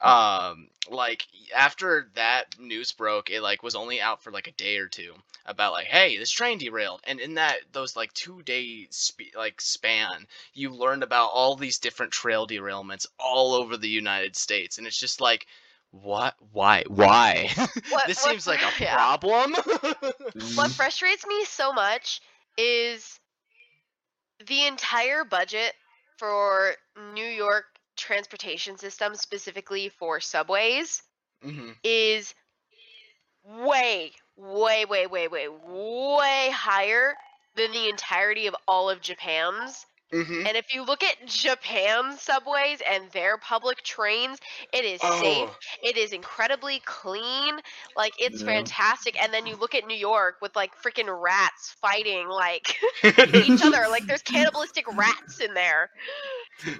Um, 0.00 0.68
like 0.90 1.26
after 1.54 2.10
that 2.14 2.58
news 2.58 2.92
broke, 2.92 3.30
it 3.30 3.42
like 3.42 3.62
was 3.62 3.74
only 3.74 4.00
out 4.00 4.22
for 4.22 4.30
like 4.32 4.46
a 4.46 4.52
day 4.52 4.78
or 4.78 4.88
two 4.88 5.14
about 5.46 5.72
like, 5.72 5.86
hey, 5.86 6.16
this 6.18 6.30
train 6.30 6.58
derailed, 6.58 7.00
and 7.04 7.20
in 7.20 7.34
that 7.34 7.69
those 7.72 7.96
like 7.96 8.12
two 8.12 8.42
day 8.42 8.86
sp- 8.92 9.34
like 9.36 9.60
span, 9.60 10.26
you 10.54 10.70
learned 10.70 11.02
about 11.02 11.30
all 11.32 11.56
these 11.56 11.78
different 11.78 12.12
trail 12.12 12.46
derailments 12.46 13.06
all 13.18 13.54
over 13.54 13.76
the 13.76 13.88
United 13.88 14.36
States, 14.36 14.78
and 14.78 14.86
it's 14.86 14.98
just 14.98 15.20
like. 15.20 15.46
What? 15.92 16.36
Why? 16.52 16.84
Why? 16.86 17.50
What, 17.88 18.06
this 18.06 18.18
what 18.20 18.30
seems 18.30 18.46
like 18.46 18.62
a 18.62 18.70
yeah. 18.80 18.94
problem. 18.94 19.56
What 20.54 20.70
frustrates 20.76 21.26
me 21.26 21.44
so 21.44 21.72
much 21.72 22.20
is 22.56 23.18
the 24.46 24.66
entire 24.66 25.24
budget 25.24 25.74
for 26.18 26.74
New 27.14 27.26
York 27.26 27.64
transportation 27.96 28.78
system, 28.78 29.14
specifically 29.14 29.88
for 29.88 30.20
subways, 30.20 31.02
hmm 31.42 31.70
is 31.82 32.34
way, 33.44 34.12
way, 34.36 34.84
way, 34.84 35.06
way, 35.06 35.28
way, 35.28 35.48
way 35.48 36.50
higher 36.52 37.14
than 37.56 37.72
the 37.72 37.88
entirety 37.88 38.46
of 38.46 38.56
all 38.66 38.88
of 38.90 39.00
Japan's. 39.00 39.86
hmm 40.12 40.42
And 40.46 40.56
if 40.56 40.74
you 40.74 40.84
look 40.84 41.02
at 41.02 41.26
Japan's 41.26 42.20
subways 42.22 42.80
and 42.88 43.10
their 43.12 43.38
public 43.38 43.82
trains, 43.82 44.38
it 44.72 44.84
is 44.84 45.00
safe. 45.02 45.48
Oh, 45.48 45.54
It 45.82 45.96
is 45.96 46.12
incredibly 46.12 46.80
clean. 46.84 47.54
Like 47.96 48.14
it's 48.18 48.42
Yeah. 48.42 48.44
fantastic. 48.44 49.20
And 49.22 49.32
then 49.32 49.46
you 49.46 49.56
look 49.56 49.74
at 49.74 49.86
New 49.86 49.96
York 49.96 50.36
with 50.42 50.54
like 50.56 50.72
freaking 50.82 51.08
rats 51.22 51.76
fighting 51.80 52.28
like 52.28 52.76
each 53.34 53.62
other. 53.62 53.86
Like 53.90 54.06
there's 54.08 54.22
cannibalistic 54.22 54.86
rats 54.96 55.40
in 55.40 55.54
there. 55.54 55.90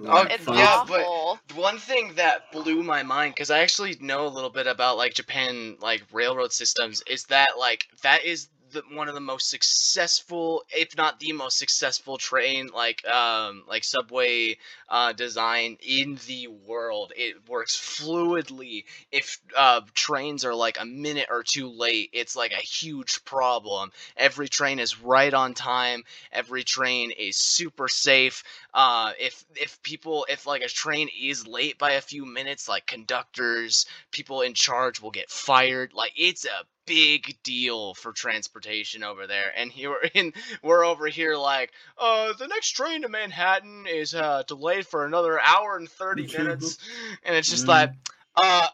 Oh, 0.07 0.27
It's 0.31 0.47
yeah, 0.47 0.79
but- 0.87 1.09
awful. 1.09 1.39
One 1.55 1.79
thing 1.79 2.15
that 2.15 2.51
blew 2.53 2.83
my 2.83 3.03
mind 3.03 3.35
because 3.35 3.51
I 3.51 3.61
actually 3.61 3.97
know 4.01 4.27
a 4.27 4.29
little 4.29 4.51
bit 4.51 4.67
about 4.67 4.97
like 4.97 5.15
Japan 5.15 5.77
like 5.81 6.03
railroad 6.13 6.53
systems 6.53 7.03
is 7.07 7.25
that 7.27 7.59
like 7.59 7.87
that 8.03 8.25
is 8.25 8.49
the 8.73 8.83
one 8.93 9.09
of 9.09 9.15
the 9.15 9.21
most 9.21 9.51
successful, 9.51 10.65
if 10.71 10.97
not 10.97 11.21
the 11.21 11.33
most 11.33 11.59
successful 11.59 12.19
train 12.19 12.69
like 12.75 13.07
um 13.09 13.65
like 13.69 13.85
subway 13.85 14.57
uh 14.89 15.13
design 15.13 15.77
in 15.81 16.19
the 16.27 16.49
world. 16.49 17.13
It 17.17 17.49
works 17.49 17.77
fluidly. 17.77 18.85
If 19.13 19.41
uh 19.57 19.83
trains 19.95 20.45
are 20.45 20.55
like 20.55 20.81
a 20.81 20.85
minute 20.85 21.29
or 21.31 21.43
two 21.43 21.69
late, 21.69 22.11
it's 22.13 22.37
like 22.37 22.53
a 22.53 22.57
huge 22.57 23.25
problem. 23.25 23.93
Every 24.17 24.49
train 24.49 24.79
is 24.79 25.01
right 25.01 25.33
on 25.33 25.55
time. 25.55 26.05
Every 26.33 26.65
train 26.65 27.11
is 27.11 27.37
super 27.37 27.89
safe. 27.89 28.43
Uh 28.75 29.13
if 29.19 29.45
if 29.57 29.83
people 29.83 30.27
if 30.29 30.47
like 30.47 30.63
a 30.63 30.69
train 30.69 31.09
is 31.21 31.47
late 31.47 31.79
by 31.79 31.93
a 31.93 32.01
few 32.01 32.25
minutes, 32.25 32.69
like 32.69 32.87
conductors, 32.87 33.87
people 34.11 34.43
in 34.43 34.55
charge 34.55 35.01
will 35.01 35.11
get 35.11 35.31
fired. 35.31 35.93
Like 35.93 36.13
it's 36.17 36.45
a 36.45 36.65
big 36.91 37.37
deal 37.45 37.95
for 37.95 38.13
transportation 38.13 39.05
over 39.05 39.27
there. 39.27 39.53
And 39.57 39.71
here 39.71 39.97
in 40.15 40.33
we're 40.63 40.85
over 40.85 41.07
here 41.07 41.37
like, 41.37 41.73
uh, 41.99 42.33
the 42.39 42.49
next 42.49 42.73
train 42.73 43.03
to 43.03 43.09
Manhattan 43.09 43.87
is 43.87 44.15
uh 44.15 44.43
delayed 44.47 44.87
for 44.87 45.05
another 45.07 45.41
hour 45.41 45.77
and 45.77 45.89
thirty 45.89 46.27
minutes, 46.37 46.79
and 47.25 47.37
it's 47.37 47.51
just 47.51 47.69
Yeah. 47.69 47.69
like, 47.69 47.93
uh. 48.37 48.69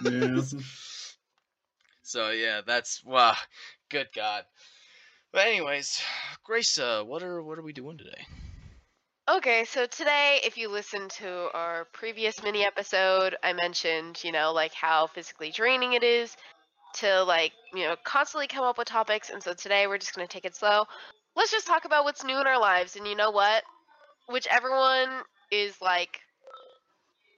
Yeah. 0.00 0.42
So 2.02 2.30
yeah, 2.30 2.60
that's 2.66 3.02
wow, 3.04 3.36
good 3.88 4.08
God. 4.14 4.44
But 5.32 5.46
anyways, 5.48 6.00
Grace, 6.44 6.78
uh, 6.78 7.02
what 7.04 7.22
are 7.22 7.42
what 7.42 7.58
are 7.58 7.62
we 7.62 7.72
doing 7.72 7.98
today? 7.98 8.26
Okay, 9.28 9.64
so 9.64 9.86
today, 9.86 10.40
if 10.44 10.56
you 10.58 10.68
listen 10.68 11.08
to 11.08 11.50
our 11.54 11.84
previous 11.86 12.42
mini 12.42 12.64
episode, 12.64 13.36
I 13.42 13.52
mentioned, 13.52 14.22
you 14.24 14.32
know, 14.32 14.52
like 14.52 14.74
how 14.74 15.06
physically 15.06 15.50
draining 15.50 15.92
it 15.94 16.02
is 16.04 16.36
to, 16.94 17.22
like, 17.24 17.52
you 17.74 17.84
know, 17.84 17.96
constantly 18.04 18.46
come 18.46 18.64
up 18.64 18.78
with 18.78 18.88
topics. 18.88 19.30
And 19.30 19.42
so 19.42 19.54
today 19.54 19.86
we're 19.86 19.98
just 19.98 20.14
going 20.14 20.26
to 20.26 20.32
take 20.32 20.44
it 20.44 20.54
slow. 20.54 20.84
Let's 21.36 21.50
just 21.50 21.66
talk 21.66 21.84
about 21.84 22.04
what's 22.04 22.24
new 22.24 22.40
in 22.40 22.46
our 22.46 22.60
lives. 22.60 22.96
And 22.96 23.06
you 23.06 23.16
know 23.16 23.30
what? 23.30 23.62
Whichever 24.28 24.70
one 24.70 25.08
is, 25.50 25.74
like, 25.80 26.20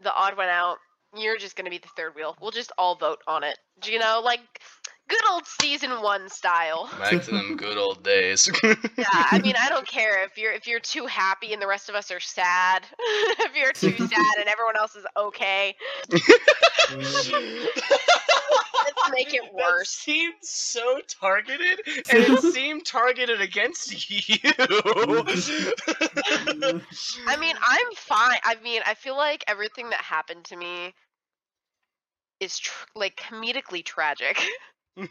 the 0.02 0.14
odd 0.14 0.36
one 0.36 0.48
out, 0.48 0.76
you're 1.16 1.38
just 1.38 1.56
going 1.56 1.64
to 1.64 1.70
be 1.70 1.78
the 1.78 1.88
third 1.96 2.14
wheel. 2.14 2.36
We'll 2.40 2.50
just 2.50 2.72
all 2.76 2.96
vote 2.96 3.20
on 3.26 3.44
it. 3.44 3.56
Do 3.80 3.92
You 3.92 3.98
know, 3.98 4.20
like 4.24 4.40
good 5.08 5.30
old 5.30 5.46
season 5.46 5.90
one 6.02 6.28
style. 6.28 6.88
Back 6.98 7.22
to 7.22 7.30
them 7.30 7.56
good 7.56 7.76
old 7.78 8.02
days. 8.02 8.50
Yeah, 8.96 9.06
I 9.10 9.40
mean, 9.42 9.54
I 9.58 9.68
don't 9.68 9.86
care 9.86 10.24
if 10.24 10.38
you're 10.38 10.52
if 10.52 10.68
you're 10.68 10.78
too 10.78 11.06
happy 11.06 11.52
and 11.52 11.60
the 11.60 11.66
rest 11.66 11.88
of 11.88 11.96
us 11.96 12.12
are 12.12 12.20
sad. 12.20 12.86
if 12.98 13.56
you're 13.56 13.72
too 13.72 13.98
sad 13.98 14.38
and 14.38 14.48
everyone 14.48 14.76
else 14.76 14.94
is 14.94 15.04
okay, 15.16 15.74
let's 16.10 16.30
make 19.12 19.34
it 19.34 19.42
That 19.42 19.52
worse. 19.52 19.88
seemed 19.90 20.34
so 20.42 21.00
targeted, 21.08 21.80
and 21.86 22.22
it 22.22 22.38
seemed 22.40 22.86
targeted 22.86 23.40
against 23.40 24.10
you. 24.10 24.52
I 27.26 27.36
mean, 27.36 27.56
I'm 27.66 27.94
fine. 27.96 28.38
I 28.44 28.56
mean, 28.62 28.82
I 28.86 28.94
feel 28.94 29.16
like 29.16 29.42
everything 29.48 29.90
that 29.90 30.00
happened 30.02 30.44
to 30.46 30.56
me 30.56 30.94
is 32.40 32.58
tr- 32.58 32.86
like 32.94 33.16
comedically 33.16 33.84
tragic. 33.84 34.40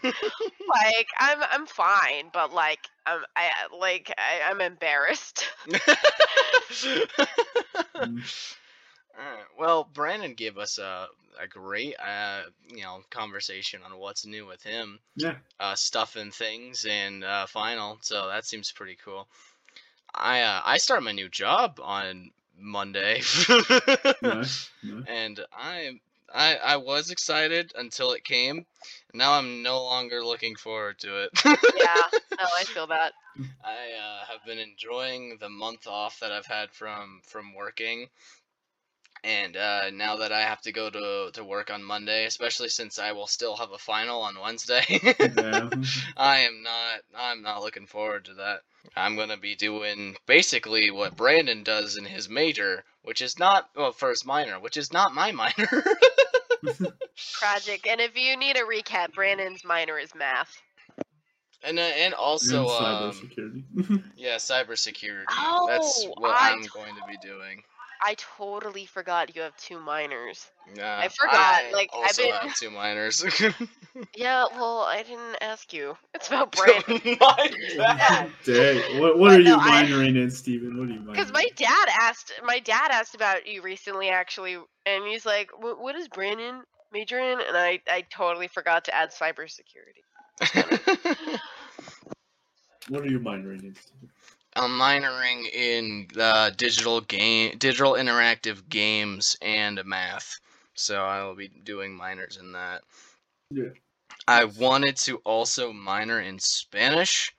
like 0.68 1.08
I'm 1.20 1.40
I'm 1.52 1.66
fine, 1.66 2.30
but 2.34 2.54
like 2.54 2.90
I'm 3.06 3.22
I 3.36 3.50
like 3.78 4.13
I, 4.18 4.50
I'm 4.50 4.62
embarrassed. 4.62 5.48
Mm. 7.98 8.24
Alright, 9.18 9.46
Well, 9.58 9.84
Brandon 9.94 10.34
gave 10.34 10.58
us 10.58 10.78
a, 10.78 11.08
a 11.40 11.48
great, 11.48 11.96
uh, 12.00 12.44
you 12.68 12.84
know, 12.84 13.02
conversation 13.10 13.82
on 13.84 13.98
what's 13.98 14.25
new 14.25 14.46
with 14.46 14.63
him, 14.63 15.00
Yeah. 15.16 15.36
uh, 15.60 15.75
stuff 15.75 16.16
and 16.16 16.34
things, 16.34 16.86
and 16.86 17.24
uh, 17.24 17.46
final. 17.48 17.98
So 18.02 18.28
that 18.28 18.46
seems 18.46 18.72
pretty 18.72 18.98
cool. 19.04 19.28
I 20.13 20.42
uh, 20.42 20.62
I 20.66 20.78
start 20.78 21.04
my 21.04 21.12
new 21.12 21.30
job 21.30 21.80
on 21.82 22.32
Monday, 22.58 23.22
Nice. 24.22 24.70
nice. 24.82 25.08
and 25.08 25.40
I 25.52 26.00
I 26.34 26.56
I 26.56 26.78
was 26.78 27.12
excited 27.12 27.72
until 27.75 28.12
it 28.13 28.24
came. 28.24 28.66
Now 29.13 29.34
I'm 29.34 29.62
no 29.62 29.84
longer 29.84 30.24
looking 30.25 30.56
forward 30.56 31.00
to 31.00 31.24
it. 31.24 31.30
yeah, 31.46 31.54
no, 32.40 32.46
I 32.58 32.63
feel 32.63 32.88
that. 32.88 33.13
I 33.63 33.92
uh, 34.00 34.25
have 34.32 34.46
been 34.46 34.60
enjoying 34.60 35.38
the 35.40 35.50
month 35.50 35.88
off 35.88 36.20
that 36.20 36.32
I've 36.32 36.46
had 36.46 36.72
from 36.72 37.22
from 37.28 37.54
working, 37.54 38.08
and 39.24 39.56
uh, 39.56 39.90
now 39.92 40.18
that 40.18 40.32
I 40.32 40.42
have 40.42 40.62
to 40.62 40.72
go 40.72 40.90
to 40.90 41.32
to 41.34 41.44
work 41.44 41.72
on 41.72 41.84
Monday, 41.84 42.25
especially 42.25 42.70
since 42.70 43.00
I 43.00 43.12
will 43.13 43.28
still 43.28 43.56
have 43.56 43.72
a 43.72 43.78
final 43.78 44.22
on 44.22 44.40
Wednesday, 44.40 44.84
Yeah. 44.90 45.70
I 46.18 46.40
am 46.40 46.63
not 46.63 47.02
I'm 47.16 47.42
not 47.42 47.62
looking 47.62 47.88
forward 47.88 48.25
to 48.25 48.34
that. 48.36 48.62
I'm 48.96 49.16
gonna 49.16 49.38
be 49.38 49.56
doing 49.56 50.16
basically 50.25 50.92
what 50.92 51.16
Brandon 51.16 51.63
does 51.63 51.96
in 51.96 52.06
his 52.06 52.28
major, 52.28 52.84
which 53.04 53.22
is 53.22 53.40
not 53.40 53.70
well 53.75 53.94
for 53.94 54.10
his 54.10 54.25
minor, 54.25 54.60
which 54.60 54.78
is 54.78 54.92
not 54.92 55.13
my 55.13 55.32
minor. 55.32 55.54
Tragic. 57.15 57.88
And 57.88 58.00
if 58.01 58.17
you 58.17 58.38
need 58.38 58.55
a 58.58 58.62
recap, 58.62 59.13
Brandon's 59.13 59.63
minor 59.63 59.98
is 59.98 60.13
math. 60.15 60.62
and 61.63 61.77
uh, 61.79 61.82
and 61.82 62.13
also 62.13 62.67
and 62.70 62.86
um, 62.86 63.12
cybersecurity. 63.12 64.03
yeah, 64.15 64.36
cybersecurity. 64.36 65.25
That's 65.67 66.05
Oh, 66.05 66.13
what 66.17 66.36
I 66.36 66.51
I'm 66.51 66.62
going 66.74 66.96
to 66.96 67.01
be 67.08 67.17
doing. 67.17 67.63
I 68.05 68.15
totally 68.38 68.86
forgot 68.86 69.36
you 69.36 69.41
have 69.43 69.55
two 69.57 69.79
minors. 69.79 70.45
Yeah, 70.75 70.98
I 71.00 71.07
forgot, 71.07 71.36
I 71.38 71.72
like, 71.72 71.89
I've 71.95 72.17
been- 72.17 72.31
have 72.33 72.55
two 72.55 72.69
minors. 72.72 73.24
Yeah, 74.15 74.45
well, 74.55 74.79
I 74.79 75.03
didn't 75.03 75.38
ask 75.41 75.72
you. 75.72 75.95
It's 76.15 76.27
about 76.27 76.51
Brandon. 76.55 77.00
My 77.19 77.50
bad. 77.77 78.31
Dang. 78.43 79.00
What, 79.00 79.19
what 79.19 79.29
But 79.29 79.36
are 79.38 79.39
you 79.39 79.45
no, 79.50 79.57
I- 79.60 79.83
minoring 79.83 80.17
in, 80.22 80.31
Stephen? 80.31 80.79
What 80.79 80.89
are 80.89 80.93
you 80.93 81.00
minoring 81.00 81.12
Because 81.12 81.31
my 81.31 81.45
dad 81.55 81.88
asked, 82.01 82.33
my 82.43 82.57
dad 82.60 82.89
asked 82.91 83.13
about 83.13 83.45
you 83.45 83.62
recently, 83.62 84.10
actually, 84.10 84.55
and 84.88 85.05
he's 85.05 85.25
like, 85.27 85.51
"What 85.60 85.95
is 85.95 86.07
Brandon 86.07 86.63
major 86.91 87.19
in?" 87.19 87.39
And 87.39 87.55
I, 87.55 87.81
I 87.88 88.01
totally 88.10 88.48
forgot 88.48 88.86
to 88.86 88.95
add 88.95 89.12
cybersecurity. 89.12 90.01
What 92.89 93.03
are 93.03 93.07
you 93.07 93.19
minoring 93.19 93.63
in, 93.63 93.75
Stephen? 93.75 94.10
I'm 94.55 94.72
minoring 94.72 95.51
in 95.51 96.07
uh, 96.19 96.51
digital 96.51 97.01
game, 97.01 97.57
digital 97.57 97.93
interactive 97.93 98.67
games, 98.69 99.36
and 99.41 99.83
math. 99.86 100.39
So 100.75 101.03
I 101.03 101.24
will 101.24 101.36
be 101.36 101.48
doing 101.48 101.95
minors 101.95 102.38
in 102.38 102.51
that. 102.53 102.83
Yeah. 103.51 103.69
I 104.27 104.45
wanted 104.45 104.95
to 104.98 105.17
also 105.17 105.74
minor 105.74 106.19
in 106.19 106.39
Spanish, 106.39 107.33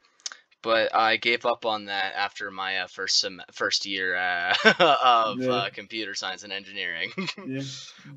but 0.65 0.95
I 0.95 1.17
gave 1.19 1.45
up 1.47 1.67
on 1.67 1.85
that 1.85 2.15
after 2.17 2.51
my 2.51 2.79
uh, 2.81 2.87
first 2.89 3.21
sem- 3.21 3.43
first 3.53 3.85
year 3.87 4.17
uh, 4.17 4.55
of 5.05 5.39
Yeah. 5.41 5.51
uh, 5.51 5.71
computer 5.71 6.15
science 6.15 6.43
and 6.43 6.53
engineering. 6.53 7.13
Yeah. 7.47 7.63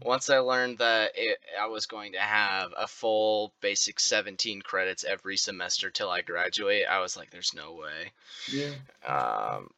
Once 0.02 0.30
I 0.30 0.38
learned 0.40 0.78
that 0.78 1.12
it, 1.16 1.38
I 1.60 1.68
was 1.68 1.86
going 1.86 2.14
to 2.14 2.20
have 2.20 2.72
a 2.78 2.88
full 2.88 3.54
basic 3.62 4.00
17 4.00 4.62
credits 4.62 5.04
every 5.04 5.36
semester 5.36 5.90
till 5.90 6.10
I 6.10 6.22
graduate, 6.22 6.86
I 6.90 7.00
was 7.02 7.18
like, 7.18 7.30
"There's 7.30 7.54
no 7.54 7.74
way." 7.74 8.12
Yeah. 8.50 8.74
Um, 9.06 9.70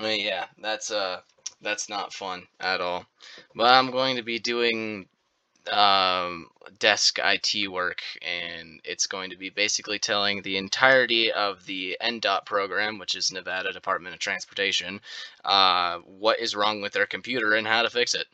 yeah, 0.00 0.46
that's 0.60 0.90
uh, 0.90 1.20
that's 1.62 1.88
not 1.88 2.12
fun 2.12 2.46
at 2.60 2.80
all. 2.80 3.06
But 3.54 3.66
I'm 3.66 3.90
going 3.92 4.16
to 4.16 4.22
be 4.22 4.38
doing 4.40 5.06
um, 5.70 6.46
desk 6.78 7.18
IT 7.22 7.70
work, 7.70 8.02
and 8.22 8.80
it's 8.84 9.06
going 9.06 9.30
to 9.30 9.36
be 9.36 9.50
basically 9.50 9.98
telling 9.98 10.42
the 10.42 10.56
entirety 10.56 11.32
of 11.32 11.64
the 11.66 11.96
NDOT 12.02 12.44
program, 12.46 12.98
which 12.98 13.14
is 13.14 13.32
Nevada 13.32 13.72
Department 13.72 14.14
of 14.14 14.20
Transportation, 14.20 15.00
uh, 15.44 15.98
what 15.98 16.40
is 16.40 16.56
wrong 16.56 16.80
with 16.80 16.92
their 16.92 17.06
computer 17.06 17.54
and 17.54 17.66
how 17.66 17.82
to 17.82 17.90
fix 17.90 18.14
it. 18.14 18.26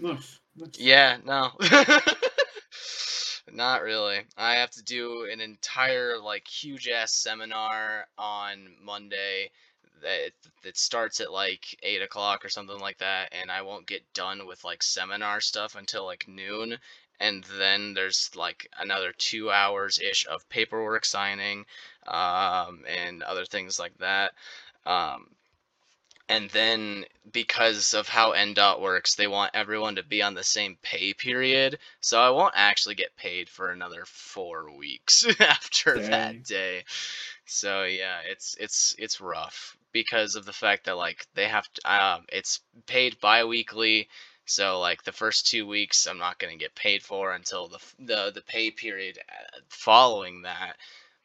Nice. 0.00 0.38
Yeah, 0.74 1.18
no. 1.24 1.52
Not 3.52 3.82
really. 3.82 4.20
I 4.36 4.54
have 4.56 4.70
to 4.72 4.82
do 4.82 5.28
an 5.30 5.40
entire 5.40 6.18
like 6.18 6.46
huge 6.46 6.88
ass 6.88 7.12
seminar 7.12 8.06
on 8.16 8.76
Monday 8.82 9.50
that 10.02 10.32
that 10.62 10.76
starts 10.76 11.20
at 11.20 11.32
like 11.32 11.78
eight 11.82 12.02
o'clock 12.02 12.44
or 12.44 12.48
something 12.48 12.78
like 12.78 12.98
that, 12.98 13.32
and 13.32 13.50
I 13.50 13.62
won't 13.62 13.86
get 13.86 14.12
done 14.14 14.46
with 14.46 14.64
like 14.64 14.82
seminar 14.82 15.40
stuff 15.40 15.74
until 15.76 16.04
like 16.04 16.28
noon. 16.28 16.78
And 17.20 17.44
then 17.58 17.94
there's 17.94 18.30
like 18.34 18.68
another 18.78 19.12
two 19.16 19.50
hours 19.50 19.98
ish 19.98 20.26
of 20.26 20.48
paperwork 20.48 21.04
signing, 21.04 21.66
um, 22.06 22.84
and 22.88 23.22
other 23.22 23.44
things 23.44 23.78
like 23.78 23.96
that. 23.98 24.32
Um, 24.84 25.28
and 26.28 26.48
then 26.50 27.04
because 27.30 27.94
of 27.94 28.08
how 28.08 28.32
NDOT 28.32 28.80
works, 28.80 29.14
they 29.16 29.26
want 29.26 29.50
everyone 29.54 29.96
to 29.96 30.02
be 30.02 30.22
on 30.22 30.34
the 30.34 30.42
same 30.42 30.78
pay 30.82 31.12
period. 31.12 31.78
So 32.00 32.20
I 32.20 32.30
won't 32.30 32.54
actually 32.56 32.94
get 32.94 33.16
paid 33.16 33.48
for 33.48 33.70
another 33.70 34.04
four 34.06 34.70
weeks 34.76 35.26
after 35.40 35.98
Dang. 35.98 36.10
that 36.10 36.44
day. 36.44 36.84
So 37.44 37.84
yeah, 37.84 38.20
it's 38.26 38.56
it's 38.58 38.94
it's 38.98 39.20
rough 39.20 39.76
because 39.92 40.36
of 40.36 40.44
the 40.46 40.52
fact 40.52 40.84
that 40.86 40.96
like 40.96 41.26
they 41.34 41.48
have 41.48 41.66
to. 41.74 41.94
Um, 41.94 42.24
it's 42.28 42.60
paid 42.86 43.20
bi-weekly, 43.20 44.08
So 44.44 44.80
like 44.80 45.02
the 45.04 45.12
first 45.12 45.46
two 45.46 45.66
weeks, 45.66 46.06
I'm 46.06 46.18
not 46.18 46.38
gonna 46.38 46.56
get 46.56 46.74
paid 46.74 47.02
for 47.02 47.32
until 47.32 47.68
the 47.68 47.78
the 47.98 48.32
the 48.34 48.42
pay 48.42 48.70
period 48.70 49.18
uh, 49.28 49.60
following 49.68 50.42
that. 50.42 50.76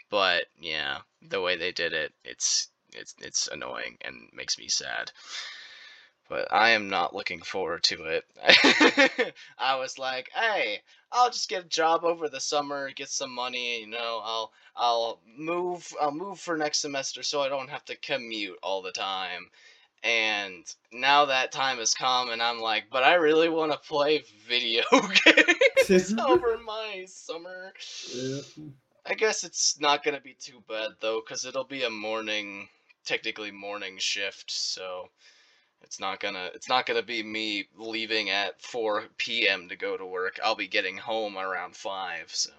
But 0.10 0.46
yeah, 0.60 1.00
the 1.22 1.42
way 1.42 1.58
they 1.58 1.72
did 1.72 1.94
it, 1.94 2.14
it's 2.24 2.70
it's 2.94 3.16
it's 3.20 3.48
annoying 3.48 3.98
and 4.02 4.30
makes 4.34 4.58
me 4.58 4.68
sad. 4.70 5.12
But 6.30 6.52
I 6.54 6.70
am 6.70 6.90
not 6.90 7.14
looking 7.16 7.42
forward 7.42 7.84
to 7.84 8.04
it. 8.04 8.26
I 9.58 9.76
was 9.76 9.98
like, 9.98 10.30
hey, 10.34 10.82
I'll 11.12 11.30
just 11.30 11.50
get 11.50 11.66
a 11.66 11.68
job 11.68 12.04
over 12.04 12.28
the 12.28 12.40
summer, 12.40 12.92
get 12.92 13.10
some 13.10 13.34
money, 13.34 13.82
you 13.82 13.88
know, 13.88 14.22
I'll 14.24 14.52
I'll 14.76 15.20
move 15.26 15.94
I'll 16.02 16.12
move 16.12 16.40
for 16.40 16.58
next 16.58 16.80
semester 16.80 17.24
so 17.24 17.42
I 17.42 17.50
don't 17.50 17.70
have 17.70 17.86
to 17.86 17.96
commute 17.96 18.58
all 18.62 18.82
the 18.82 18.92
time. 18.92 19.50
And 20.04 20.64
now 20.92 21.26
that 21.26 21.52
time 21.52 21.78
has 21.80 21.94
come 21.94 22.30
and 22.30 22.42
I'm 22.42 22.60
like, 22.60 22.86
but 22.92 23.04
I 23.04 23.16
really 23.16 23.50
want 23.50 23.72
to 23.72 23.78
play 23.80 24.24
video 24.48 24.84
games 25.26 26.14
over 26.28 26.58
my 26.58 27.06
summer. 27.08 27.74
Yeah. 28.14 28.42
I 29.06 29.14
guess 29.14 29.44
it's 29.44 29.80
not 29.80 30.04
gonna 30.04 30.22
be 30.22 30.36
too 30.40 30.62
bad 30.68 30.92
though, 31.00 31.22
cause 31.22 31.46
it'll 31.46 31.64
be 31.64 31.84
a 31.84 31.90
morning, 31.90 32.68
technically 33.06 33.52
morning 33.52 33.98
shift, 33.98 34.52
so 34.52 35.10
it's 35.88 36.02
not 36.02 36.20
gonna 36.20 36.50
it's 36.54 36.68
not 36.68 36.86
gonna 36.86 37.02
be 37.02 37.24
me 37.24 37.66
leaving 37.78 38.30
at 38.30 38.62
4 38.62 39.06
p.m. 39.18 39.70
to 39.70 39.78
go 39.78 39.96
to 39.96 40.06
work. 40.06 40.38
I'll 40.44 40.54
be 40.54 40.68
getting 40.68 40.98
home 40.98 41.38
around 41.38 41.78
five, 41.78 42.26
so 42.28 42.52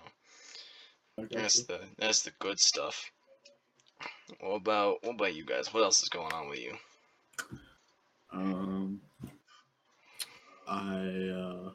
I 1.18 1.26
that's 1.30 1.62
the 1.64 1.80
that's 1.98 2.22
the 2.22 2.30
good 2.38 2.58
stuff. 2.58 3.10
What 4.40 4.56
about 4.56 5.04
what 5.04 5.16
about 5.16 5.34
you 5.34 5.44
guys? 5.44 5.74
What 5.74 5.82
else 5.82 6.02
is 6.02 6.08
going 6.08 6.32
on 6.32 6.48
with 6.48 6.58
you? 6.58 6.72
Um, 8.32 9.00
I 10.66 11.30
uh, 11.36 11.70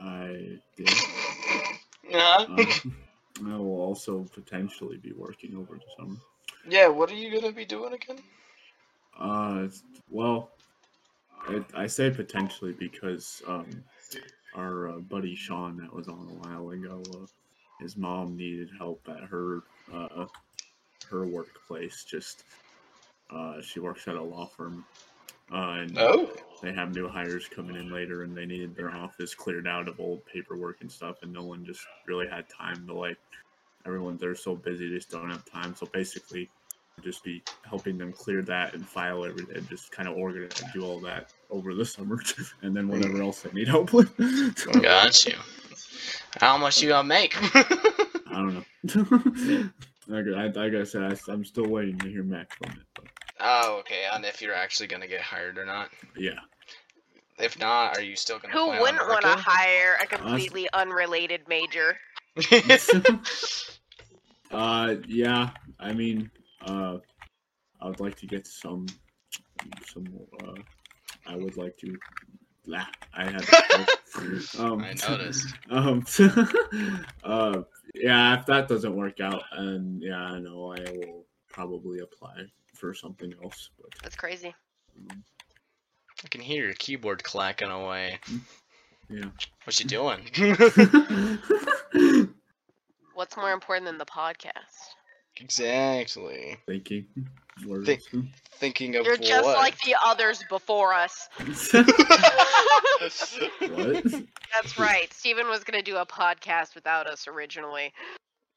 I 0.00 0.58
yeah. 0.78 0.94
Yeah. 2.06 2.44
Um, 2.48 2.68
I 3.46 3.56
will 3.56 3.80
also 3.80 4.26
potentially 4.34 4.98
be 4.98 5.12
working 5.12 5.56
over 5.56 5.74
the 5.74 5.84
summer. 5.98 6.16
yeah. 6.68 6.86
What 6.86 7.10
are 7.10 7.14
you 7.14 7.32
gonna 7.34 7.52
be 7.52 7.64
doing 7.64 7.92
again? 7.92 8.18
Uh, 9.18 9.68
well, 10.10 10.50
I, 11.48 11.64
I 11.74 11.86
say 11.86 12.10
potentially 12.10 12.72
because 12.72 13.42
um, 13.46 13.84
our 14.54 14.88
uh, 14.88 14.98
buddy 14.98 15.34
Sean 15.34 15.76
that 15.78 15.92
was 15.92 16.08
on 16.08 16.28
a 16.28 16.48
while 16.48 16.70
ago, 16.70 17.02
uh, 17.14 17.26
his 17.80 17.96
mom 17.96 18.36
needed 18.36 18.70
help 18.78 19.06
at 19.08 19.24
her 19.24 19.62
uh, 19.92 20.26
her 21.10 21.26
workplace. 21.26 22.04
Just 22.04 22.44
uh, 23.30 23.60
she 23.60 23.80
works 23.80 24.06
at 24.08 24.16
a 24.16 24.22
law 24.22 24.46
firm, 24.46 24.84
uh, 25.52 25.76
and 25.80 25.98
Oh. 25.98 26.30
they 26.62 26.72
have 26.72 26.94
new 26.94 27.08
hires 27.08 27.48
coming 27.48 27.76
in 27.76 27.90
later, 27.92 28.22
and 28.22 28.36
they 28.36 28.46
needed 28.46 28.74
their 28.74 28.90
office 28.94 29.34
cleared 29.34 29.66
out 29.66 29.88
of 29.88 30.00
old 30.00 30.24
paperwork 30.26 30.80
and 30.80 30.90
stuff, 30.90 31.16
and 31.22 31.32
no 31.32 31.42
one 31.42 31.64
just 31.64 31.82
really 32.06 32.28
had 32.28 32.46
time 32.48 32.86
to 32.86 32.94
like. 32.94 33.18
Everyone 33.86 34.16
they're 34.16 34.34
so 34.34 34.56
busy, 34.56 34.88
they 34.88 34.94
just 34.94 35.10
don't 35.10 35.28
have 35.30 35.44
time. 35.44 35.74
So 35.74 35.86
basically, 35.92 36.48
just 37.02 37.24
be 37.24 37.42
helping 37.68 37.98
them 37.98 38.12
clear 38.12 38.42
that 38.42 38.74
and 38.74 38.86
file 38.86 39.24
everything, 39.24 39.66
just 39.68 39.90
kind 39.90 40.08
of 40.08 40.16
organize 40.16 40.60
and 40.62 40.72
do 40.72 40.84
all 40.84 41.00
that 41.00 41.32
over 41.50 41.74
the 41.74 41.84
summer, 41.84 42.20
and 42.62 42.76
then 42.76 42.88
whatever 42.88 43.22
else 43.22 43.42
they 43.42 43.52
need 43.52 43.68
help 43.68 43.92
with. 43.92 44.16
Got 44.82 45.26
you. 45.26 45.34
How 46.40 46.56
much 46.56 46.82
you 46.82 46.88
gonna 46.88 47.06
make? 47.06 47.36
I 47.54 48.32
don't 48.32 48.54
know. 48.54 49.70
like, 50.08 50.24
I, 50.36 50.46
like 50.46 50.74
I 50.74 50.84
said, 50.84 51.02
I, 51.02 51.32
I'm 51.32 51.44
still 51.44 51.68
waiting 51.68 51.98
to 51.98 52.08
hear 52.08 52.22
back 52.22 52.52
from 52.54 52.72
it. 52.72 52.86
But 52.94 53.04
oh, 53.40 53.76
okay. 53.80 54.04
And 54.12 54.24
if 54.24 54.42
you're 54.42 54.54
actually 54.54 54.88
gonna 54.88 55.06
get 55.06 55.20
hired 55.20 55.58
or 55.58 55.64
not. 55.64 55.90
yeah, 56.16 56.40
If 57.38 57.58
not, 57.58 57.96
are 57.96 58.02
you 58.02 58.16
still 58.16 58.38
gonna? 58.38 58.52
Who 58.52 58.66
plan 58.66 58.80
wouldn't 58.80 59.08
want 59.08 59.22
to 59.22 59.36
hire 59.36 59.98
a 60.02 60.06
completely 60.06 60.68
unrelated 60.72 61.42
major? 61.48 61.96
uh, 64.50 64.94
yeah. 65.06 65.50
I 65.78 65.92
mean, 65.92 66.30
uh, 66.66 66.98
I 67.80 67.88
would 67.88 68.00
like 68.00 68.16
to 68.16 68.26
get 68.26 68.46
some, 68.46 68.86
some. 69.86 70.06
Uh, 70.42 70.54
I 71.26 71.36
would 71.36 71.56
like 71.56 71.76
to. 71.78 71.96
Lah, 72.66 72.86
I 73.12 73.24
had. 73.24 73.44
um, 74.58 74.82
I 74.82 74.94
noticed. 75.08 75.54
Um, 75.70 76.04
uh, 77.24 77.62
yeah, 77.94 78.38
if 78.38 78.46
that 78.46 78.68
doesn't 78.68 78.94
work 78.94 79.20
out, 79.20 79.42
and 79.52 80.02
yeah, 80.02 80.18
I 80.18 80.38
know 80.38 80.72
I 80.72 80.80
will 80.90 81.26
probably 81.48 82.00
apply 82.00 82.46
for 82.74 82.94
something 82.94 83.32
else. 83.42 83.70
But 83.80 83.90
That's 84.02 84.16
crazy. 84.16 84.54
um, 85.10 85.24
I 86.24 86.28
can 86.28 86.40
hear 86.40 86.64
your 86.64 86.74
keyboard 86.74 87.22
clacking 87.22 87.70
away. 87.70 88.18
yeah. 89.10 89.26
What 89.64 89.78
you 89.78 89.86
doing? 89.86 90.20
What's 93.14 93.36
more 93.36 93.52
important 93.52 93.86
than 93.86 93.98
the 93.98 94.06
podcast? 94.06 94.94
Exactly. 95.40 96.56
Thinking. 96.66 97.06
Words. 97.66 97.86
Think- 97.86 98.02
Thinking 98.56 98.96
of 98.96 99.04
You're 99.04 99.16
just 99.16 99.44
what? 99.44 99.58
like 99.58 99.78
the 99.82 99.96
others 100.04 100.42
before 100.48 100.94
us. 100.94 101.28
what? 101.70 101.86
That's 104.52 104.78
right. 104.78 105.12
Stephen 105.12 105.48
was 105.48 105.64
going 105.64 105.82
to 105.82 105.90
do 105.90 105.96
a 105.96 106.06
podcast 106.06 106.74
without 106.74 107.06
us 107.06 107.26
originally. 107.28 107.92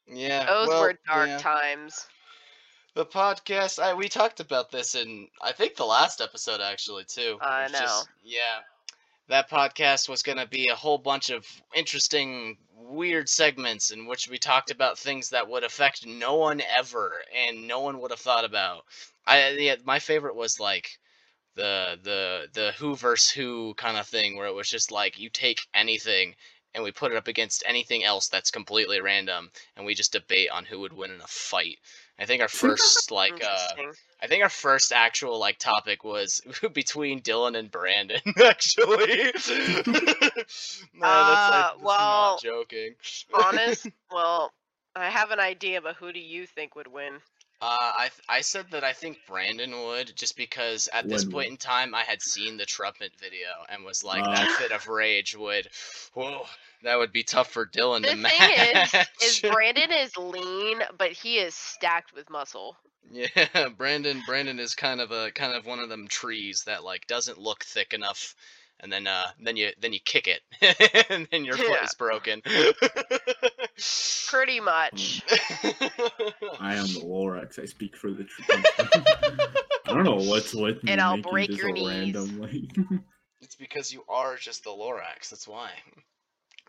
yeah. 0.06 0.46
Those 0.46 0.68
well, 0.68 0.80
were 0.82 0.98
dark 1.06 1.28
yeah. 1.28 1.38
times. 1.38 2.06
The 2.94 3.04
podcast. 3.04 3.82
I 3.82 3.94
we 3.94 4.08
talked 4.08 4.40
about 4.40 4.70
this 4.70 4.94
in 4.94 5.28
I 5.42 5.52
think 5.52 5.76
the 5.76 5.84
last 5.84 6.20
episode 6.20 6.60
actually 6.60 7.04
too. 7.04 7.38
I 7.40 7.64
It's 7.64 7.72
just- 7.72 8.06
know. 8.06 8.12
yeah. 8.24 8.60
That 9.28 9.50
podcast 9.50 10.08
was 10.08 10.22
gonna 10.22 10.46
be 10.46 10.68
a 10.68 10.74
whole 10.74 10.98
bunch 10.98 11.30
of 11.30 11.46
interesting, 11.74 12.58
weird 12.72 13.28
segments 13.28 13.90
in 13.90 14.06
which 14.06 14.28
we 14.28 14.38
talked 14.38 14.70
about 14.70 14.98
things 14.98 15.30
that 15.30 15.48
would 15.48 15.64
affect 15.64 16.06
no 16.06 16.36
one 16.36 16.60
ever, 16.62 17.22
and 17.34 17.66
no 17.68 17.80
one 17.80 18.00
would 18.00 18.10
have 18.10 18.20
thought 18.20 18.44
about. 18.44 18.84
I 19.26 19.50
yeah, 19.50 19.76
my 19.84 19.98
favorite 19.98 20.34
was 20.34 20.58
like 20.58 20.98
the 21.56 21.98
the 22.02 22.48
the 22.54 22.72
Who 22.72 22.96
versus 22.96 23.30
Who 23.30 23.74
kind 23.74 23.98
of 23.98 24.06
thing, 24.08 24.36
where 24.36 24.46
it 24.46 24.54
was 24.54 24.70
just 24.70 24.90
like 24.92 25.18
you 25.18 25.30
take 25.30 25.60
anything 25.74 26.34
and 26.74 26.84
we 26.84 26.92
put 26.92 27.12
it 27.12 27.18
up 27.18 27.28
against 27.28 27.64
anything 27.66 28.04
else 28.04 28.28
that's 28.28 28.50
completely 28.50 29.00
random, 29.00 29.50
and 29.76 29.86
we 29.86 29.94
just 29.94 30.12
debate 30.12 30.50
on 30.50 30.64
who 30.64 30.80
would 30.80 30.92
win 30.92 31.10
in 31.10 31.20
a 31.20 31.26
fight. 31.26 31.78
I 32.18 32.26
think 32.26 32.42
our 32.42 32.48
first 32.62 33.10
like 33.10 33.42
uh 33.42 33.68
I 34.22 34.26
think 34.26 34.42
our 34.42 34.48
first 34.48 34.92
actual 34.92 35.38
like 35.38 35.58
topic 35.58 36.02
was 36.04 36.40
between 36.72 37.20
Dylan 37.20 37.56
and 37.56 37.70
Brandon. 37.70 38.20
Actually, 38.44 39.32
no, 39.34 39.82
that's, 39.86 40.98
Uh, 41.00 41.70
well, 41.80 42.32
not 42.32 42.42
joking. 42.42 42.94
Honest? 43.32 43.86
well, 44.10 44.52
I 44.96 45.08
have 45.10 45.30
an 45.30 45.38
idea, 45.40 45.80
but 45.80 45.96
who 45.96 46.12
do 46.12 46.18
you 46.18 46.46
think 46.46 46.74
would 46.74 46.88
win? 46.88 47.20
Uh, 47.60 47.76
I 47.80 48.10
I 48.28 48.40
said 48.42 48.66
that 48.70 48.84
I 48.84 48.92
think 48.92 49.18
Brandon 49.26 49.72
would 49.86 50.14
just 50.14 50.36
because 50.36 50.88
at 50.92 51.08
this 51.08 51.24
Would 51.24 51.32
point 51.32 51.50
in 51.50 51.56
time 51.56 51.92
I 51.94 52.02
had 52.04 52.22
seen 52.22 52.56
the 52.56 52.64
trumpet 52.66 53.12
video 53.18 53.48
and 53.68 53.84
was 53.84 54.04
like 54.04 54.22
Uh. 54.22 54.32
that 54.34 54.50
fit 54.52 54.70
of 54.72 54.86
rage 54.86 55.36
would, 55.36 55.68
whoa, 56.14 56.46
that 56.84 56.96
would 56.98 57.10
be 57.12 57.24
tough 57.24 57.50
for 57.50 57.66
Dylan 57.66 58.02
The 58.02 58.08
to 58.08 58.12
thing 58.14 58.22
match. 58.22 58.94
is, 59.22 59.40
is 59.40 59.40
Brandon 59.52 59.90
is 59.90 60.16
lean, 60.16 60.82
but 60.96 61.10
he 61.10 61.38
is 61.38 61.54
stacked 61.54 62.14
with 62.14 62.30
muscle. 62.30 62.76
Yeah, 63.10 63.68
Brandon. 63.76 64.22
Brandon 64.26 64.60
is 64.60 64.74
kind 64.76 65.00
of 65.00 65.10
a 65.10 65.30
kind 65.32 65.54
of 65.54 65.66
one 65.66 65.80
of 65.80 65.88
them 65.88 66.06
trees 66.08 66.62
that 66.66 66.84
like 66.84 67.06
doesn't 67.08 67.38
look 67.38 67.64
thick 67.64 67.92
enough, 67.92 68.36
and 68.80 68.92
then 68.92 69.06
uh 69.06 69.26
then 69.40 69.56
you 69.56 69.70
then 69.80 69.92
you 69.92 70.00
kick 70.04 70.26
it, 70.28 70.42
and 71.10 71.26
then 71.30 71.44
your 71.44 71.56
foot 71.56 71.68
Yeah. 71.68 71.84
is 71.84 71.94
broken. 71.94 72.42
Pretty 74.28 74.60
much. 74.60 75.22
I 76.60 76.74
am 76.74 76.86
the 76.92 77.00
Lorax. 77.00 77.58
I 77.58 77.64
speak 77.64 77.96
for 77.96 78.10
the 78.10 78.24
truth. 78.24 78.48
I 79.86 79.94
don't 79.94 80.04
know 80.04 80.16
what's 80.16 80.52
with 80.54 80.82
me 80.84 80.92
And 80.92 81.00
I'll 81.00 81.16
break 81.22 81.56
your 81.56 81.70
a 81.70 81.72
knees. 81.72 81.86
random 81.86 82.40
like. 82.40 83.00
it's 83.40 83.54
because 83.56 83.92
you 83.92 84.04
are 84.08 84.36
just 84.36 84.64
the 84.64 84.70
Lorax. 84.70 85.30
That's 85.30 85.48
why. 85.48 85.70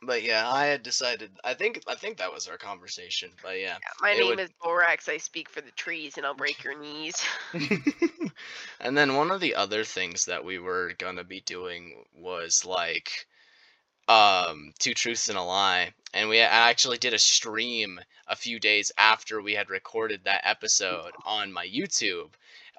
But 0.02 0.24
yeah, 0.24 0.50
I 0.50 0.66
had 0.66 0.84
decided. 0.84 1.32
I 1.44 1.54
think 1.54 1.82
I 1.88 1.96
think 1.96 2.18
that 2.18 2.34
was 2.34 2.48
our 2.48 2.58
conversation. 2.58 3.32
But 3.44 3.60
yeah. 3.60 3.78
My 4.02 4.14
name 4.14 4.28
would- 4.28 4.40
is 4.40 4.50
Borax. 4.62 5.10
I 5.10 5.18
speak 5.18 5.50
for 5.50 5.62
the 5.62 5.72
trees, 5.72 6.18
and 6.18 6.26
I'll 6.26 6.34
break 6.34 6.64
your 6.64 6.80
knees. 6.80 7.22
and 8.80 8.98
then 8.98 9.16
one 9.16 9.32
of 9.32 9.42
the 9.42 9.56
other 9.56 9.84
things 9.84 10.26
that 10.26 10.44
we 10.46 10.60
were 10.60 10.94
gonna 10.98 11.24
be 11.24 11.42
doing 11.42 12.06
was 12.16 12.66
like 12.66 13.28
um 14.08 14.74
two 14.80 14.94
truths 14.96 15.30
and 15.30 15.38
a 15.38 15.42
lie 15.44 15.94
and 16.16 16.28
we 16.30 16.40
actually 16.40 16.98
did 16.98 17.14
a 17.14 17.20
stream 17.20 18.00
a 18.28 18.36
few 18.36 18.60
days 18.60 18.92
after 18.98 19.40
we 19.40 19.54
had 19.54 19.70
recorded 19.70 20.22
that 20.24 20.42
episode 20.44 21.12
on 21.26 21.54
my 21.54 21.68
youtube 21.68 22.30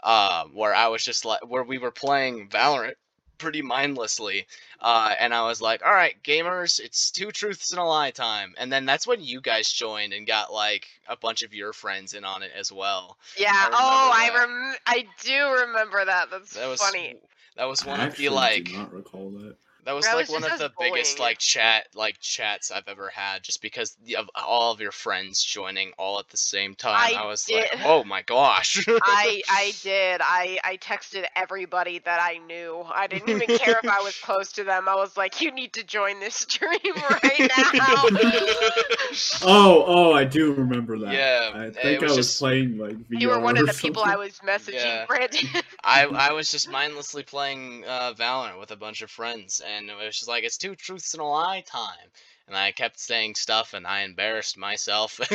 uh, 0.03 0.45
where 0.53 0.75
i 0.75 0.89
was 0.89 1.05
just 1.05 1.25
like 1.25 1.49
where 1.49 1.63
we 1.63 1.79
were 1.79 1.93
playing 1.93 2.49
valorant 2.49 2.95
pretty 3.41 3.63
mindlessly 3.63 4.47
uh, 4.81 5.15
and 5.19 5.35
i 5.35 5.43
was 5.47 5.61
like 5.61 5.83
all 5.85 5.93
right 5.93 6.15
gamers 6.23 6.79
it's 6.79 7.11
two 7.11 7.31
truths 7.33 7.73
and 7.73 7.81
a 7.81 7.85
lie 7.85 8.11
time 8.11 8.55
and 8.59 8.71
then 8.73 8.85
that's 8.87 9.07
when 9.07 9.21
you 9.23 9.41
guys 9.41 9.73
joined 9.73 10.13
and 10.13 10.27
got 10.27 10.53
like 10.53 10.87
a 11.09 11.17
bunch 11.17 11.43
of 11.43 11.53
your 11.55 11.73
friends 11.73 12.15
in 12.15 12.25
on 12.25 12.43
it 12.43 12.53
as 12.57 12.71
well 12.71 13.17
Yeah. 13.39 13.53
I 13.53 13.69
oh, 13.73 14.11
I 14.15 14.39
rem- 14.39 14.77
I 14.87 15.07
do 15.23 15.67
remember 15.67 16.05
that. 16.05 16.31
That's 16.31 16.55
that 16.55 16.69
was 16.69 16.81
funny. 16.81 17.17
That 17.57 17.69
was 17.69 17.85
one 17.85 17.99
I 18.01 18.07
of 18.07 18.17
the 18.17 18.27
actually 18.27 18.37
like 18.37 18.65
do 18.67 18.77
not 18.77 18.93
recall 18.95 19.31
that. 19.31 19.57
That 19.85 19.93
was 19.95 20.05
That 20.07 20.17
like 20.17 20.29
one 20.31 20.45
of 20.45 20.59
the 20.59 20.67
us 20.67 20.73
biggest 20.79 21.19
like 21.19 21.39
chat 21.39 21.87
like 21.95 22.19
chats 22.21 22.71
I've 22.71 22.87
ever 22.89 23.09
had 23.15 23.43
just 23.43 23.63
because 23.63 23.97
of 24.17 24.29
all 24.35 24.73
of 24.73 24.81
your 24.81 24.93
friends 24.93 25.43
joining 25.43 25.93
all 25.99 26.19
at 26.19 26.29
the 26.29 26.37
same 26.37 26.75
time. 26.75 27.15
I 27.17 27.23
I, 27.23 27.27
was 27.27 27.45
did- 27.45 27.57
like, 27.73 27.81
"Oh 27.85 28.05
my 28.05 28.23
gosh." 28.23 28.85
I 28.89 29.43
I 29.49 29.73
did. 29.83 30.21
I 30.23 30.59
I 30.65 30.77
texted 30.79 31.25
everybody 31.37 31.99
that 32.01 32.21
I 32.23 32.39
knew. 32.39 32.85
I 32.93 33.07
didn't 33.07 33.29
even 33.29 33.59
care 33.59 33.79
if 33.83 33.89
I 33.91 34.01
was 34.01 34.17
close 34.23 34.53
to 34.53 34.65
them. 34.65 34.89
I 34.89 34.95
was 34.97 35.17
like, 35.17 35.41
"You 35.41 35.51
need 35.53 35.73
to 35.75 35.85
join 35.85 36.21
this 36.21 36.35
stream 36.37 36.71
right 37.11 37.51
now." 37.79 38.05
Oh, 39.43 39.85
oh, 39.87 40.13
I 40.13 40.25
do 40.25 40.53
remember 40.55 40.99
that. 41.01 41.13
Yeah, 41.13 41.51
I 41.55 41.65
it 41.67 41.75
think 41.77 42.01
I 42.01 42.05
was 42.07 42.17
was 42.17 42.27
just- 42.29 42.39
playing 42.39 42.79
like 42.79 42.97
VR 43.09 43.21
you 43.21 43.29
were 43.29 43.41
one 43.41 43.57
of 43.57 43.65
or 43.65 43.67
the 43.67 43.79
people 43.79 44.03
I 44.05 44.17
was 44.17 44.39
messaging, 44.41 44.75
Yeah. 44.75 45.07
Brandon. 45.07 45.49
I 45.83 46.05
I 46.07 46.33
was 46.33 46.51
just 46.51 46.71
mindlessly 46.71 47.23
playing 47.23 47.85
uh, 47.87 48.13
Valorant 48.15 48.59
with 48.61 48.71
a 48.71 48.77
bunch 48.77 49.03
of 49.03 49.11
friends, 49.11 49.61
and 49.77 49.91
it 49.91 49.97
was 49.97 50.17
just 50.17 50.29
like 50.29 50.45
it's 50.45 50.57
two 50.57 50.75
truths 50.75 51.15
and 51.15 51.21
a 51.21 51.25
lie 51.25 51.63
time, 51.67 52.11
and 52.47 52.57
I 52.57 52.73
kept 52.73 52.99
saying 52.99 53.35
stuff, 53.37 53.75
and 53.75 53.87
I 53.87 54.03
embarrassed 54.03 54.57
myself. 54.59 55.21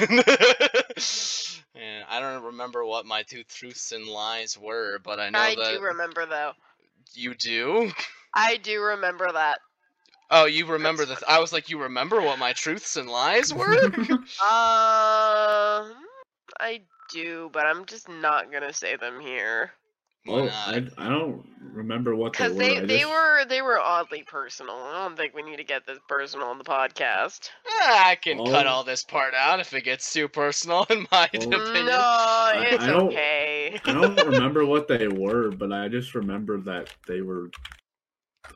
and 1.76 2.04
I 2.10 2.20
don't 2.20 2.44
remember 2.44 2.86
what 2.86 3.06
my 3.06 3.24
two 3.24 3.44
truths 3.44 3.92
and 3.92 4.08
lies 4.08 4.58
were, 4.58 5.00
but 5.00 5.20
I 5.20 5.30
know 5.30 5.40
I 5.40 5.56
that 5.56 5.76
do 5.76 5.82
remember 5.82 6.26
though. 6.26 6.52
you 7.14 7.34
do. 7.36 7.92
I 8.34 8.58
do 8.58 8.82
remember 8.82 9.32
that. 9.32 9.60
Oh, 10.32 10.46
you 10.46 10.66
remember 10.66 11.06
the? 11.06 11.16
Th- 11.16 11.24
I 11.28 11.40
was 11.40 11.54
like, 11.54 11.70
you 11.70 11.84
remember 11.84 12.20
what 12.20 12.40
my 12.40 12.54
truths 12.54 12.98
and 12.98 13.10
lies 13.10 13.54
were? 13.54 13.66
Um, 14.42 15.94
I 16.60 16.82
do, 17.12 17.50
but 17.54 17.66
I'm 17.66 17.86
just 17.86 18.10
not 18.10 18.52
gonna 18.52 18.74
say 18.74 18.96
them 18.98 19.20
here 19.20 19.72
Why 20.26 20.42
Oh. 20.42 20.48
I, 20.52 20.88
I 20.98 21.08
don't 21.10 21.46
remember 21.62 22.16
what 22.16 22.34
they 22.34 22.46
because 22.48 22.54
were. 22.54 22.60
they 22.60 22.78
I 22.78 22.86
they 22.86 23.00
just- 23.00 23.10
were 23.12 23.46
they 23.46 23.62
were 23.62 23.80
oddly 23.80 24.24
personal. 24.24 24.76
I 24.76 25.04
don't 25.08 25.16
think 25.16 25.34
we 25.36 25.44
need 25.44 25.58
to 25.58 25.64
get 25.64 25.86
this 25.86 26.00
personal 26.10 26.48
on 26.48 26.58
the 26.58 26.64
podcast. 26.64 27.50
Ah, 27.68 28.08
I 28.10 28.16
can 28.16 28.44
cut 28.44 28.66
all 28.66 28.84
this 28.84 29.04
part 29.04 29.34
out 29.36 29.60
if 29.60 29.74
it 29.74 29.84
gets 29.84 30.12
too 30.12 30.28
personal, 30.28 30.86
in 30.90 31.06
my 31.12 31.30
Oh. 31.34 31.38
opinion. 31.38 31.86
No, 31.86 32.52
it's 32.56 32.84
I 32.84 32.88
don't- 32.88 33.08
okay. 33.10 33.80
I 33.86 33.94
don't 33.94 34.16
remember 34.26 34.66
what 34.66 34.88
they 34.88 35.08
were, 35.08 35.52
but 35.52 35.72
I 35.72 35.88
just 35.90 36.16
remember 36.16 36.60
that 36.62 36.90
they 37.08 37.22
were 37.22 37.52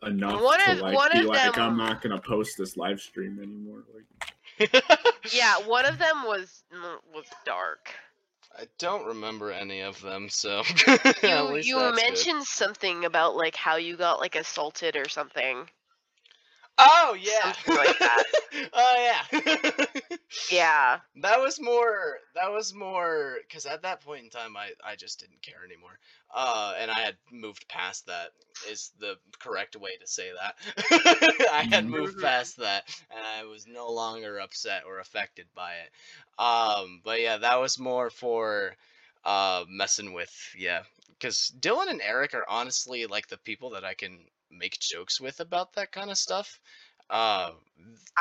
enough 0.03 0.41
One 0.41 0.59
to 0.61 0.71
of- 0.71 0.79
like 0.79 0.95
one 0.95 1.09
be 1.13 1.19
of 1.19 1.25
like, 1.25 1.53
them- 1.53 1.63
I'm 1.63 1.77
not 1.77 2.01
gonna 2.01 2.19
post 2.21 2.57
this 2.57 2.77
live 2.77 2.99
stream 2.99 3.39
anymore. 3.41 3.83
Like, 3.93 4.05
Yeah, 5.33 5.55
one 5.67 5.85
of 5.85 5.97
them 5.99 6.23
was 6.25 6.63
mm, 6.73 6.97
was 7.13 7.25
dark. 7.45 7.91
I 8.59 8.67
don't 8.77 9.07
remember 9.07 9.51
any 9.51 9.81
of 9.81 10.01
them, 10.01 10.29
so 10.29 10.63
You 11.23 11.33
at 11.33 11.47
least 11.47 11.73
you 11.73 11.75
that's 11.75 12.03
good. 12.03 12.27
mentioned 12.27 12.45
something 12.45 13.05
about 13.05 13.35
like 13.35 13.55
how 13.55 13.77
you 13.77 13.95
got 13.97 14.19
like 14.19 14.35
assaulted 14.35 14.95
or 14.97 15.07
something. 15.07 15.69
Oh 16.77 17.15
yeah. 17.19 17.53
something 17.53 17.75
like 17.75 17.97
that. 17.99 18.23
oh 18.73 18.95
yeah. 19.31 19.97
Yeah. 20.49 20.99
that 21.21 21.39
was 21.39 21.59
more. 21.61 22.17
That 22.35 22.51
was 22.51 22.73
more 22.73 23.37
because 23.47 23.65
at 23.65 23.83
that 23.83 24.01
point 24.01 24.23
in 24.23 24.29
time, 24.29 24.55
I 24.57 24.71
I 24.85 24.95
just 24.95 25.19
didn't 25.19 25.41
care 25.41 25.63
anymore. 25.65 25.99
Uh, 26.33 26.73
and 26.79 26.91
I 26.91 26.99
had 27.01 27.17
moved 27.31 27.67
past 27.67 28.07
that. 28.07 28.29
Is 28.69 28.91
the 28.99 29.15
correct 29.39 29.75
way 29.77 29.91
to 30.01 30.07
say 30.07 30.31
that. 30.39 30.55
I 31.51 31.65
had 31.69 31.85
moved 31.87 32.17
Mhm. 32.17 32.21
past 32.21 32.57
that, 32.57 32.83
and 33.09 33.25
I 33.25 33.45
was 33.45 33.67
no 33.67 33.89
longer 33.91 34.39
upset 34.39 34.83
or 34.85 34.99
affected 34.99 35.47
by 35.55 35.75
it. 35.75 35.91
Um, 36.39 37.01
but 37.03 37.21
yeah, 37.21 37.37
that 37.37 37.59
was 37.61 37.79
more 37.79 38.09
for 38.09 38.75
uh 39.25 39.65
messing 39.69 40.13
with 40.13 40.31
yeah 40.57 40.83
because 41.09 41.51
dylan 41.59 41.89
and 41.89 42.01
eric 42.01 42.33
are 42.33 42.45
honestly 42.49 43.05
like 43.05 43.27
the 43.27 43.37
people 43.39 43.71
that 43.71 43.83
i 43.83 43.93
can 43.93 44.17
make 44.49 44.79
jokes 44.79 45.19
with 45.19 45.41
about 45.41 45.73
that 45.73 45.91
kind 45.91 46.09
of 46.09 46.17
stuff 46.17 46.57
uh 47.09 47.51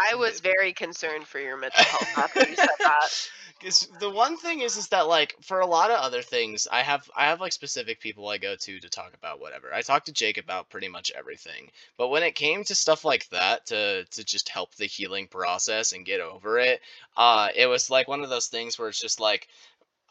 I 0.00 0.14
was 0.14 0.40
very 0.40 0.72
concerned 0.72 1.26
for 1.26 1.40
your 1.40 1.56
mental 1.56 1.82
health 1.82 2.18
after 2.18 2.48
you 2.48 2.54
said 2.54 2.68
that. 2.78 3.28
because 3.58 3.88
the 3.98 4.10
one 4.10 4.36
thing 4.36 4.60
is 4.60 4.76
is 4.76 4.88
that 4.88 5.08
like 5.08 5.34
for 5.42 5.60
a 5.60 5.66
lot 5.66 5.90
of 5.90 5.98
other 5.98 6.22
things 6.22 6.68
i 6.70 6.82
have 6.82 7.08
i 7.16 7.26
have 7.26 7.40
like 7.40 7.52
specific 7.52 8.00
people 8.00 8.28
i 8.28 8.38
go 8.38 8.54
to 8.54 8.78
to 8.78 8.88
talk 8.88 9.12
about 9.14 9.40
whatever 9.40 9.72
i 9.74 9.80
talk 9.82 10.04
to 10.04 10.12
jake 10.12 10.38
about 10.38 10.70
pretty 10.70 10.88
much 10.88 11.10
everything 11.16 11.68
but 11.96 12.08
when 12.08 12.22
it 12.22 12.34
came 12.34 12.64
to 12.64 12.74
stuff 12.74 13.04
like 13.04 13.28
that 13.30 13.66
to 13.66 14.04
to 14.06 14.24
just 14.24 14.48
help 14.48 14.74
the 14.76 14.86
healing 14.86 15.26
process 15.26 15.92
and 15.92 16.06
get 16.06 16.20
over 16.20 16.58
it 16.58 16.80
uh 17.16 17.48
it 17.54 17.66
was 17.66 17.90
like 17.90 18.08
one 18.08 18.22
of 18.22 18.30
those 18.30 18.46
things 18.48 18.78
where 18.78 18.88
it's 18.88 19.00
just 19.00 19.20
like 19.20 19.48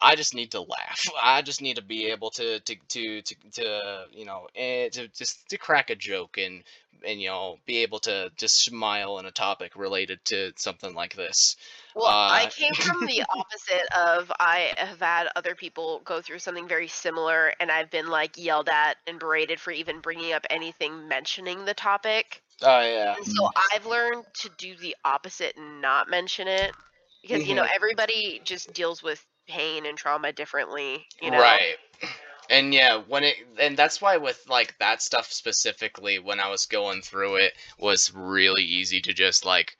I 0.00 0.14
just 0.16 0.34
need 0.34 0.52
to 0.52 0.60
laugh. 0.60 1.02
I 1.22 1.42
just 1.42 1.62
need 1.62 1.76
to 1.76 1.82
be 1.82 2.06
able 2.06 2.30
to 2.32 2.60
to 2.60 2.76
to 2.88 3.22
to, 3.22 3.34
to 3.52 4.04
you 4.12 4.24
know 4.24 4.48
eh, 4.54 4.88
to 4.90 5.08
just 5.08 5.48
to 5.50 5.58
crack 5.58 5.90
a 5.90 5.96
joke 5.96 6.38
and 6.38 6.62
and 7.06 7.20
you 7.20 7.28
know 7.28 7.58
be 7.66 7.78
able 7.78 8.00
to 8.00 8.30
just 8.36 8.64
smile 8.64 9.14
on 9.14 9.26
a 9.26 9.30
topic 9.32 9.72
related 9.76 10.24
to 10.26 10.52
something 10.56 10.94
like 10.94 11.14
this. 11.14 11.56
Well, 11.94 12.20
I 12.28 12.46
Uh, 12.46 12.50
came 12.50 12.74
from 12.76 13.06
the 13.06 13.22
opposite 13.36 13.86
of 13.96 14.30
I 14.38 14.74
have 14.76 15.00
had 15.00 15.28
other 15.36 15.54
people 15.54 16.00
go 16.00 16.20
through 16.22 16.38
something 16.38 16.68
very 16.68 16.88
similar, 16.88 17.52
and 17.60 17.70
I've 17.70 17.90
been 17.90 18.08
like 18.08 18.36
yelled 18.36 18.68
at 18.68 18.98
and 19.06 19.18
berated 19.18 19.60
for 19.60 19.70
even 19.72 20.00
bringing 20.00 20.32
up 20.32 20.46
anything 20.50 21.08
mentioning 21.08 21.64
the 21.64 21.74
topic. 21.74 22.42
Oh 22.62 22.80
yeah. 22.80 23.16
And 23.16 23.26
so 23.26 23.48
I've 23.74 23.86
learned 23.86 24.26
to 24.40 24.50
do 24.58 24.76
the 24.76 24.96
opposite 25.04 25.56
and 25.56 25.80
not 25.82 26.08
mention 26.10 26.48
it 26.48 26.74
because 27.22 27.46
you 27.46 27.54
know 27.54 27.66
everybody 27.74 28.40
just 28.44 28.72
deals 28.72 29.02
with 29.02 29.24
pain 29.48 29.86
and 29.86 29.98
trauma 29.98 30.32
differently. 30.32 31.06
You 31.20 31.30
know, 31.30 31.40
Right. 31.40 31.76
And 32.50 32.72
yeah, 32.72 33.02
when 33.06 33.24
it 33.24 33.36
and 33.60 33.76
that's 33.76 34.00
why 34.00 34.16
with 34.16 34.42
like 34.48 34.74
that 34.78 35.02
stuff 35.02 35.30
specifically, 35.30 36.18
when 36.18 36.40
I 36.40 36.48
was 36.48 36.64
going 36.64 37.02
through 37.02 37.36
it, 37.36 37.52
was 37.78 38.10
really 38.14 38.62
easy 38.62 39.02
to 39.02 39.12
just 39.12 39.44
like 39.44 39.76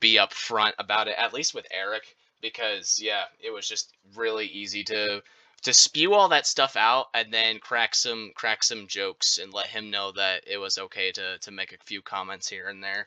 be 0.00 0.16
upfront 0.16 0.72
about 0.80 1.06
it. 1.06 1.14
At 1.16 1.32
least 1.32 1.54
with 1.54 1.68
Eric, 1.70 2.16
because 2.42 2.98
yeah, 3.00 3.26
it 3.38 3.52
was 3.52 3.68
just 3.68 3.92
really 4.16 4.46
easy 4.46 4.82
to 4.84 5.22
to 5.62 5.72
spew 5.72 6.14
all 6.14 6.28
that 6.28 6.46
stuff 6.46 6.76
out 6.76 7.06
and 7.14 7.32
then 7.32 7.60
crack 7.60 7.94
some 7.94 8.32
crack 8.34 8.64
some 8.64 8.88
jokes 8.88 9.38
and 9.38 9.54
let 9.54 9.66
him 9.66 9.90
know 9.90 10.10
that 10.12 10.42
it 10.46 10.58
was 10.58 10.78
okay 10.78 11.12
to 11.12 11.38
to 11.38 11.50
make 11.52 11.72
a 11.72 11.84
few 11.84 12.02
comments 12.02 12.48
here 12.48 12.68
and 12.68 12.82
there. 12.82 13.06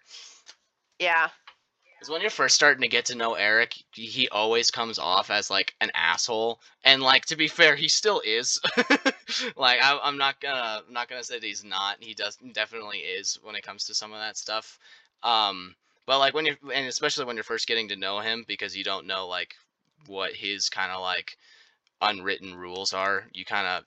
Yeah. 0.99 1.27
Because 1.97 2.11
when 2.11 2.21
you're 2.21 2.29
first 2.29 2.53
starting 2.53 2.83
to 2.83 2.87
get 2.87 3.05
to 3.05 3.15
know 3.15 3.33
Eric, 3.33 3.73
he 3.91 4.29
always 4.29 4.69
comes 4.69 4.99
off 4.99 5.31
as 5.31 5.49
like 5.49 5.73
an 5.81 5.89
asshole, 5.95 6.61
and 6.83 7.01
like 7.01 7.25
to 7.25 7.35
be 7.35 7.47
fair, 7.47 7.75
he 7.75 7.87
still 7.87 8.21
is. 8.23 8.59
like 9.55 9.79
I, 9.81 9.99
I'm 10.03 10.17
not 10.19 10.39
gonna, 10.39 10.83
I'm 10.87 10.93
not 10.93 11.09
gonna 11.09 11.23
say 11.23 11.39
that 11.39 11.43
he's 11.43 11.63
not. 11.63 11.97
He 11.99 12.13
does 12.13 12.37
definitely 12.53 12.99
is 12.99 13.39
when 13.41 13.55
it 13.55 13.63
comes 13.63 13.85
to 13.85 13.95
some 13.95 14.13
of 14.13 14.19
that 14.19 14.37
stuff. 14.37 14.77
Um, 15.23 15.75
but 16.05 16.19
like 16.19 16.35
when 16.35 16.45
you're, 16.45 16.57
and 16.71 16.87
especially 16.87 17.25
when 17.25 17.35
you're 17.35 17.43
first 17.43 17.67
getting 17.67 17.87
to 17.87 17.95
know 17.95 18.19
him, 18.19 18.45
because 18.47 18.77
you 18.77 18.83
don't 18.83 19.07
know 19.07 19.27
like 19.27 19.55
what 20.05 20.33
his 20.33 20.69
kind 20.69 20.91
of 20.91 21.01
like 21.01 21.35
unwritten 22.01 22.53
rules 22.53 22.93
are. 22.93 23.25
You 23.33 23.43
kind 23.43 23.65
of 23.65 23.83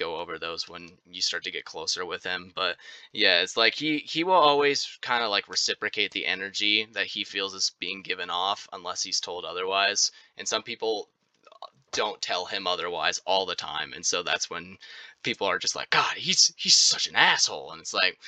go 0.00 0.16
over 0.16 0.38
those 0.38 0.68
when 0.68 0.90
you 1.06 1.20
start 1.20 1.44
to 1.44 1.50
get 1.50 1.64
closer 1.64 2.04
with 2.04 2.24
him. 2.24 2.50
But 2.54 2.76
yeah, 3.12 3.42
it's 3.42 3.56
like 3.56 3.74
he 3.74 3.98
he 3.98 4.24
will 4.24 4.32
always 4.32 4.98
kind 5.02 5.22
of 5.22 5.30
like 5.30 5.48
reciprocate 5.48 6.10
the 6.10 6.26
energy 6.26 6.88
that 6.92 7.06
he 7.06 7.22
feels 7.22 7.54
is 7.54 7.72
being 7.78 8.02
given 8.02 8.30
off 8.30 8.66
unless 8.72 9.02
he's 9.02 9.20
told 9.20 9.44
otherwise. 9.44 10.10
And 10.38 10.48
some 10.48 10.62
people 10.62 11.08
uh, 11.62 11.66
don't 11.92 12.20
tell 12.22 12.46
him 12.46 12.66
otherwise 12.66 13.20
all 13.26 13.46
the 13.46 13.54
time, 13.54 13.92
and 13.92 14.04
so 14.04 14.22
that's 14.22 14.50
when 14.50 14.78
people 15.22 15.46
are 15.46 15.58
just 15.58 15.76
like, 15.76 15.90
God, 15.90 16.16
he's 16.16 16.52
he's 16.56 16.76
such 16.76 17.06
an 17.06 17.16
asshole, 17.16 17.72
and 17.72 17.80
it's 17.80 17.94
like. 17.94 18.18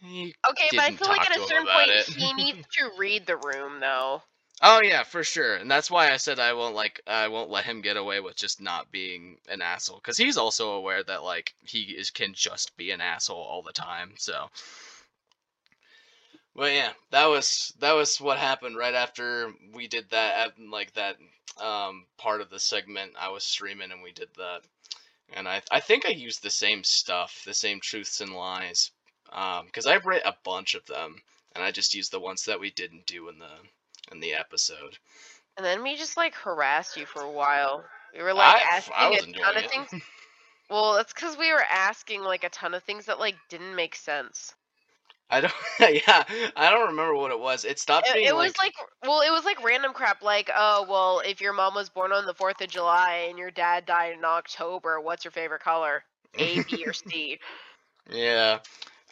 "You 0.00 0.32
Okay, 0.50 0.68
but 0.76 0.84
I 0.84 0.92
feel 0.92 1.08
like 1.08 1.28
at 1.28 1.36
a 1.36 1.46
certain 1.46 1.66
point 1.66 1.90
it." 1.90 2.06
he 2.06 2.32
needs 2.34 2.66
to 2.78 2.90
read 2.96 3.26
the 3.26 3.36
room 3.36 3.80
though. 3.80 4.22
Oh 4.62 4.80
yeah, 4.82 5.02
for 5.02 5.24
sure, 5.24 5.56
and 5.56 5.68
that's 5.68 5.90
why 5.90 6.12
I 6.12 6.16
said 6.16 6.38
I 6.38 6.52
won't 6.52 6.74
like 6.76 7.00
I 7.08 7.26
won't 7.26 7.50
let 7.50 7.64
him 7.64 7.80
get 7.80 7.96
away 7.96 8.20
with 8.20 8.36
just 8.36 8.60
not 8.60 8.90
being 8.92 9.40
an 9.48 9.60
asshole 9.62 9.96
because 9.98 10.16
he's 10.16 10.36
also 10.36 10.70
aware 10.70 11.02
that 11.04 11.24
like 11.24 11.54
he 11.64 11.82
is 11.96 12.10
can 12.10 12.34
just 12.34 12.76
be 12.76 12.90
an 12.92 13.00
asshole 13.00 13.36
all 13.42 13.62
the 13.62 13.72
time. 13.72 14.14
So, 14.16 14.48
well, 16.54 16.68
yeah, 16.70 16.92
that 17.10 17.26
was 17.26 17.72
that 17.78 17.92
was 17.92 18.20
what 18.20 18.38
happened 18.38 18.76
right 18.76 18.94
after 18.94 19.52
we 19.72 19.86
did 19.88 20.10
that 20.10 20.48
at, 20.48 20.58
like 20.58 20.92
that 20.94 21.16
um 21.58 22.06
part 22.18 22.40
of 22.42 22.50
the 22.50 22.60
segment. 22.60 23.12
I 23.18 23.30
was 23.30 23.44
streaming 23.44 23.92
and 23.92 24.02
we 24.02 24.12
did 24.12 24.28
that, 24.36 24.62
and 25.34 25.48
I 25.48 25.62
I 25.70 25.80
think 25.80 26.06
I 26.06 26.10
used 26.10 26.42
the 26.42 26.50
same 26.50 26.84
stuff, 26.84 27.42
the 27.46 27.54
same 27.54 27.80
truths 27.80 28.20
and 28.20 28.34
lies, 28.34 28.92
um 29.32 29.66
because 29.66 29.86
I've 29.86 30.06
read 30.06 30.22
a 30.24 30.36
bunch 30.44 30.74
of 30.74 30.86
them, 30.86 31.22
and 31.54 31.64
I 31.64 31.72
just 31.72 31.94
used 31.94 32.12
the 32.12 32.20
ones 32.20 32.44
that 32.44 32.60
we 32.60 32.70
didn't 32.72 33.06
do 33.06 33.28
in 33.30 33.38
the 33.38 33.52
in 34.12 34.20
the 34.20 34.34
episode. 34.34 34.98
And 35.56 35.64
then 35.64 35.82
we 35.82 35.96
just 35.96 36.16
like 36.16 36.34
harassed 36.34 36.96
you 36.96 37.06
for 37.06 37.22
a 37.22 37.30
while. 37.30 37.84
We 38.14 38.22
were 38.22 38.32
like 38.34 38.62
I- 38.62 38.76
asking 38.76 38.94
I 38.96 39.08
a 39.08 39.18
ton 39.18 39.28
enjoying 39.28 39.56
of 39.56 39.64
it. 39.64 39.70
things. 39.70 39.88
Well, 40.70 40.94
that's 40.94 41.12
because 41.12 41.36
we 41.36 41.52
were 41.52 41.62
asking 41.62 42.22
like 42.22 42.44
a 42.44 42.48
ton 42.50 42.74
of 42.74 42.82
things 42.82 43.06
that 43.06 43.18
like 43.18 43.36
didn't 43.48 43.74
make 43.74 43.94
sense. 43.94 44.54
I 45.30 45.40
don't. 45.40 45.52
yeah, 45.80 46.24
I 46.56 46.70
don't 46.70 46.88
remember 46.88 47.14
what 47.14 47.30
it 47.30 47.38
was. 47.40 47.64
It 47.64 47.78
stopped 47.78 48.08
It, 48.08 48.14
being 48.14 48.26
it 48.26 48.34
was 48.34 48.52
like, 48.58 48.58
like, 48.58 48.74
well, 49.06 49.20
it 49.20 49.30
was 49.30 49.44
like 49.44 49.62
random 49.62 49.92
crap. 49.92 50.22
Like, 50.22 50.50
oh, 50.54 50.86
well, 50.88 51.20
if 51.24 51.40
your 51.40 51.52
mom 51.52 51.74
was 51.74 51.88
born 51.90 52.12
on 52.12 52.26
the 52.26 52.34
Fourth 52.34 52.60
of 52.60 52.68
July 52.68 53.26
and 53.28 53.38
your 53.38 53.50
dad 53.50 53.86
died 53.86 54.14
in 54.14 54.24
October, 54.24 55.00
what's 55.00 55.24
your 55.24 55.32
favorite 55.32 55.62
color? 55.62 56.02
A, 56.38 56.60
B, 56.60 56.84
or 56.86 56.92
C? 56.92 57.38
Yeah. 58.10 58.58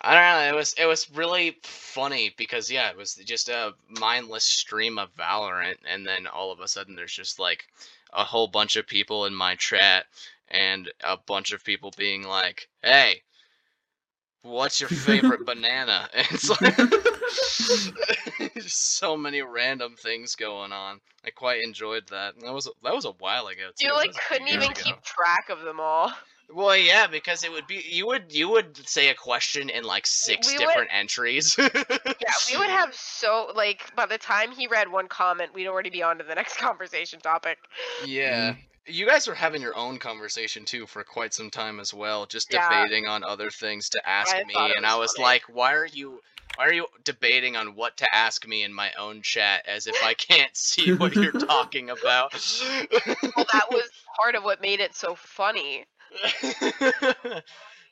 I 0.00 0.14
don't 0.14 0.22
know. 0.52 0.54
It 0.54 0.58
was 0.58 0.74
it 0.74 0.86
was 0.86 1.10
really 1.10 1.56
funny 1.62 2.34
because 2.36 2.70
yeah, 2.70 2.90
it 2.90 2.96
was 2.96 3.14
just 3.14 3.48
a 3.48 3.74
mindless 3.88 4.44
stream 4.44 4.98
of 4.98 5.14
Valorant, 5.16 5.78
and 5.88 6.06
then 6.06 6.26
all 6.26 6.52
of 6.52 6.60
a 6.60 6.68
sudden 6.68 6.94
there's 6.94 7.14
just 7.14 7.38
like 7.38 7.66
a 8.12 8.24
whole 8.24 8.48
bunch 8.48 8.76
of 8.76 8.86
people 8.86 9.26
in 9.26 9.34
my 9.34 9.54
chat, 9.56 10.06
and 10.48 10.90
a 11.02 11.16
bunch 11.16 11.52
of 11.52 11.64
people 11.64 11.92
being 11.96 12.22
like, 12.24 12.68
"Hey, 12.82 13.22
what's 14.42 14.80
your 14.80 14.90
favorite 14.90 15.44
banana?" 15.46 16.08
And 16.14 16.26
it's 16.30 16.48
like 16.50 16.76
just 18.54 18.96
so 18.98 19.16
many 19.16 19.42
random 19.42 19.96
things 19.96 20.36
going 20.36 20.72
on. 20.72 21.00
I 21.24 21.30
quite 21.30 21.62
enjoyed 21.64 22.06
that. 22.10 22.38
That 22.40 22.52
was 22.52 22.68
that 22.82 22.94
was 22.94 23.04
a 23.06 23.12
while 23.12 23.46
ago 23.48 23.70
too. 23.76 23.86
You 23.86 23.92
like 23.94 24.08
was 24.08 24.16
a 24.16 24.20
few 24.20 24.36
couldn't 24.38 24.48
even 24.48 24.70
ago. 24.70 24.80
keep 24.82 25.02
track 25.02 25.48
of 25.50 25.62
them 25.62 25.80
all. 25.80 26.12
Well, 26.48 26.76
yeah, 26.76 27.06
because 27.08 27.42
it 27.42 27.50
would 27.52 27.66
be 27.66 27.84
you 27.90 28.06
would 28.06 28.32
you 28.32 28.48
would 28.50 28.88
say 28.88 29.08
a 29.08 29.14
question 29.14 29.68
in 29.68 29.84
like 29.84 30.06
six 30.06 30.46
We 30.48 30.54
would- 30.54 30.66
different 30.66 30.90
entries. 30.92 31.56
Yeah, 32.18 32.32
we 32.50 32.56
would 32.58 32.70
have 32.70 32.94
so 32.94 33.52
like 33.54 33.94
by 33.94 34.06
the 34.06 34.18
time 34.18 34.50
he 34.52 34.66
read 34.66 34.90
one 34.90 35.06
comment, 35.08 35.52
we'd 35.54 35.66
already 35.68 35.90
be 35.90 36.02
on 36.02 36.18
to 36.18 36.24
the 36.24 36.34
next 36.34 36.56
conversation 36.58 37.20
topic. 37.20 37.58
Yeah. 38.04 38.52
Mm. 38.52 38.56
You 38.88 39.06
guys 39.06 39.26
were 39.26 39.34
having 39.34 39.60
your 39.60 39.76
own 39.76 39.98
conversation 39.98 40.64
too 40.64 40.86
for 40.86 41.02
quite 41.02 41.34
some 41.34 41.50
time 41.50 41.80
as 41.80 41.92
well, 41.92 42.24
just 42.26 42.52
Yeah. 42.52 42.68
debating 42.68 43.06
on 43.06 43.24
other 43.24 43.50
things 43.50 43.88
to 43.90 44.08
ask 44.08 44.34
I 44.34 44.44
me, 44.44 44.54
and 44.76 44.86
I 44.86 44.94
was 44.94 45.08
was 45.08 45.12
funny. 45.16 45.24
like, 45.24 45.42
"Why 45.48 45.74
are 45.74 45.86
you, 45.86 46.20
why 46.54 46.66
are 46.68 46.72
you 46.72 46.86
debating 47.04 47.56
on 47.56 47.74
what 47.74 47.96
to 47.96 48.06
ask 48.14 48.46
me 48.46 48.62
in 48.62 48.72
my 48.72 48.92
own 48.94 49.22
chat 49.22 49.66
as 49.66 49.88
if 49.88 49.96
I 50.04 50.14
can't 50.14 50.56
see 50.56 50.92
what 50.92 51.14
you're 51.16 51.32
talking 51.32 51.90
about?" 51.90 52.32
Well, 53.34 53.46
that 53.52 53.66
was 53.70 53.90
part 54.16 54.36
of 54.36 54.44
what 54.44 54.60
made 54.62 54.78
it 54.80 54.94
so 54.94 55.16
funny. 55.16 55.84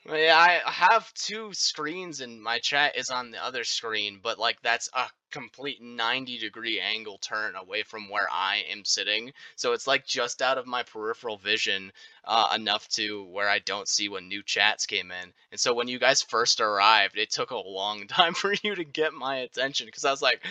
Yeah, 0.07 0.61
I 0.67 0.71
have 0.71 1.15
two 1.15 1.55
screens 1.55 2.21
and 2.21 2.43
my 2.43 2.59
chat 2.59 2.95
is 2.97 3.09
on 3.09 3.31
the 3.31 3.43
other 3.43 3.65
screen, 3.65 4.21
but 4.23 4.39
like 4.39 4.61
that's 4.61 4.91
a 4.93 5.09
complete 5.31 5.81
90 5.81 6.37
degree 6.39 6.79
angle 6.79 7.17
turn 7.19 7.57
away 7.57 7.85
from 7.85 8.11
where 8.11 8.29
I 8.31 8.65
am 8.71 8.85
sitting. 8.85 9.33
So 9.57 9.73
it's 9.73 9.87
like 9.87 10.07
just 10.07 10.43
out 10.43 10.59
of 10.59 10.67
my 10.67 10.83
peripheral 10.83 11.39
vision 11.39 11.91
uh, 12.25 12.53
enough 12.55 12.87
to 12.89 13.25
where 13.25 13.49
I 13.49 13.61
don't 13.61 13.89
see 13.89 14.11
when 14.11 14.29
new 14.29 14.43
chats 14.43 14.85
came 14.85 15.11
in. 15.11 15.33
And 15.51 15.59
so 15.59 15.73
when 15.73 15.89
you 15.89 15.99
guys 15.99 16.21
first 16.21 16.61
arrived, 16.61 17.17
it 17.17 17.31
took 17.31 17.51
a 17.51 17.57
long 17.57 18.07
time 18.09 18.35
for 18.35 18.53
you 18.63 18.75
to 18.75 18.85
get 18.85 19.15
my 19.15 19.37
attention 19.37 19.87
because 19.87 20.05
I 20.05 20.11
was 20.11 20.23
like 20.23 20.45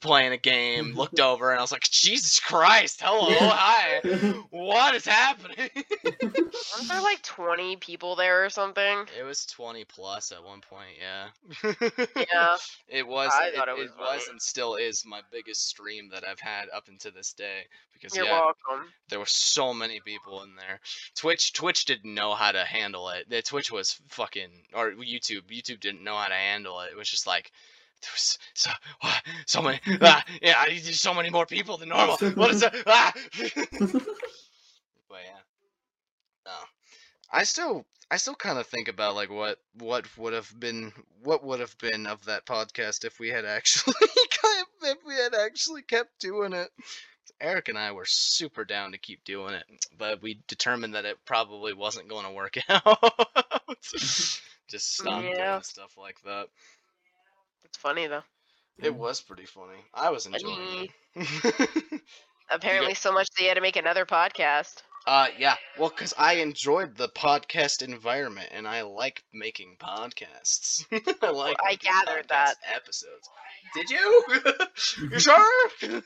playing 0.00 0.32
a 0.32 0.36
game, 0.36 0.92
looked 0.96 1.20
over, 1.20 1.50
and 1.50 1.58
I 1.58 1.62
was 1.62 1.72
like, 1.72 1.82
Jesus 1.82 2.40
Christ, 2.40 3.00
hello, 3.02 3.28
hi, 3.30 4.00
what 4.50 4.94
is 4.94 5.06
happening? 5.06 5.70
Weren't 6.04 6.88
there 6.88 7.00
like 7.00 7.22
20 7.22 7.76
people 7.76 8.16
there 8.16 8.44
or 8.44 8.50
something? 8.50 9.06
It 9.18 9.22
was 9.22 9.46
20 9.46 9.84
plus 9.84 10.32
at 10.32 10.42
one 10.42 10.60
point, 10.60 10.96
yeah. 11.00 11.28
Yeah. 12.16 12.56
It 12.88 13.06
was 13.06 13.30
I 13.32 13.48
it, 13.48 13.54
thought 13.54 13.68
it 13.68 13.78
it 13.78 13.78
was 13.78 13.90
was 13.98 14.28
and 14.28 14.40
still 14.40 14.74
is 14.76 15.04
my 15.06 15.20
biggest 15.30 15.68
stream 15.68 16.10
that 16.12 16.26
I've 16.26 16.40
had 16.40 16.66
up 16.74 16.88
until 16.88 17.12
this 17.12 17.32
day 17.32 17.62
because 17.92 18.16
You're 18.16 18.26
yeah, 18.26 18.40
welcome. 18.40 18.88
there 19.08 19.18
were 19.18 19.26
so 19.26 19.72
many 19.72 20.00
people 20.00 20.42
in 20.42 20.54
there. 20.56 20.80
Twitch 21.14 21.52
Twitch 21.52 21.84
didn't 21.84 22.12
know 22.12 22.34
how 22.34 22.52
to 22.52 22.64
handle 22.64 23.08
it. 23.10 23.28
The 23.28 23.42
Twitch 23.42 23.70
was 23.70 24.00
fucking 24.08 24.50
or 24.74 24.92
YouTube, 24.92 25.42
YouTube 25.50 25.80
didn't 25.80 26.04
know 26.04 26.16
how 26.16 26.28
to 26.28 26.34
handle 26.34 26.80
it. 26.80 26.90
It 26.92 26.96
was 26.96 27.08
just 27.08 27.26
like 27.26 27.52
there 28.02 28.10
was 28.14 28.38
so 28.54 28.70
ah, 29.02 29.22
so 29.46 29.62
many 29.62 29.80
ah, 30.02 30.24
yeah, 30.42 30.64
there's 30.66 31.00
so 31.00 31.14
many 31.14 31.30
more 31.30 31.46
people 31.46 31.76
than 31.76 31.88
normal. 31.90 32.16
What 32.34 32.50
is 32.50 32.60
that? 32.60 32.74
Ah! 32.86 33.12
but 33.78 35.20
yeah. 35.24 35.40
No. 36.44 36.52
I 37.32 37.44
still 37.44 37.84
I 38.10 38.16
still 38.18 38.34
kind 38.34 38.58
of 38.58 38.66
think 38.66 38.88
about 38.88 39.14
like 39.14 39.30
what 39.30 39.58
what 39.78 40.06
would 40.18 40.32
have 40.32 40.52
been 40.58 40.92
what 41.22 41.42
would 41.44 41.60
have 41.60 41.76
been 41.78 42.06
of 42.06 42.24
that 42.26 42.46
podcast 42.46 43.04
if 43.04 43.18
we 43.18 43.28
had 43.28 43.44
actually 43.44 43.94
kept, 44.30 44.70
if 44.82 44.98
we 45.06 45.14
had 45.14 45.34
actually 45.34 45.82
kept 45.82 46.18
doing 46.20 46.52
it. 46.52 46.68
Eric 47.40 47.68
and 47.68 47.76
I 47.76 47.92
were 47.92 48.06
super 48.06 48.64
down 48.64 48.92
to 48.92 48.98
keep 48.98 49.22
doing 49.24 49.52
it, 49.54 49.64
but 49.98 50.22
we 50.22 50.40
determined 50.48 50.94
that 50.94 51.04
it 51.04 51.18
probably 51.26 51.74
wasn't 51.74 52.08
going 52.08 52.24
to 52.24 52.30
work 52.32 52.56
out. 52.70 52.98
Just 54.68 54.96
stop 54.96 55.22
Yeah. 55.22 55.50
doing 55.50 55.62
stuff 55.62 55.98
like 55.98 56.16
that. 56.24 56.48
It's 57.66 57.78
funny 57.78 58.06
though. 58.06 58.22
It 58.78 58.94
was 58.94 59.20
pretty 59.20 59.46
funny. 59.46 59.78
I 59.92 60.10
was 60.10 60.26
enjoying 60.26 60.88
it. 61.16 62.00
Apparently, 62.50 62.94
so 62.94 63.12
much 63.12 63.28
they 63.36 63.46
had 63.46 63.54
to 63.54 63.60
make 63.60 63.74
another 63.74 64.06
podcast. 64.06 64.82
Uh, 65.04 65.26
yeah. 65.36 65.56
Well, 65.76 65.88
because 65.88 66.14
I 66.16 66.34
enjoyed 66.34 66.96
the 66.96 67.08
podcast 67.08 67.82
environment 67.82 68.50
and 68.52 68.68
I 68.68 68.82
like 68.82 69.24
making 69.34 69.78
podcasts. 69.80 70.84
I 71.22 71.30
like. 71.30 71.56
I 71.60 71.70
making 71.70 71.90
gathered 71.90 72.28
that. 72.28 72.54
Episodes. 72.72 73.28
Did 73.74 73.90
you? 73.90 74.24
you 75.10 75.18
sure? 75.18 76.02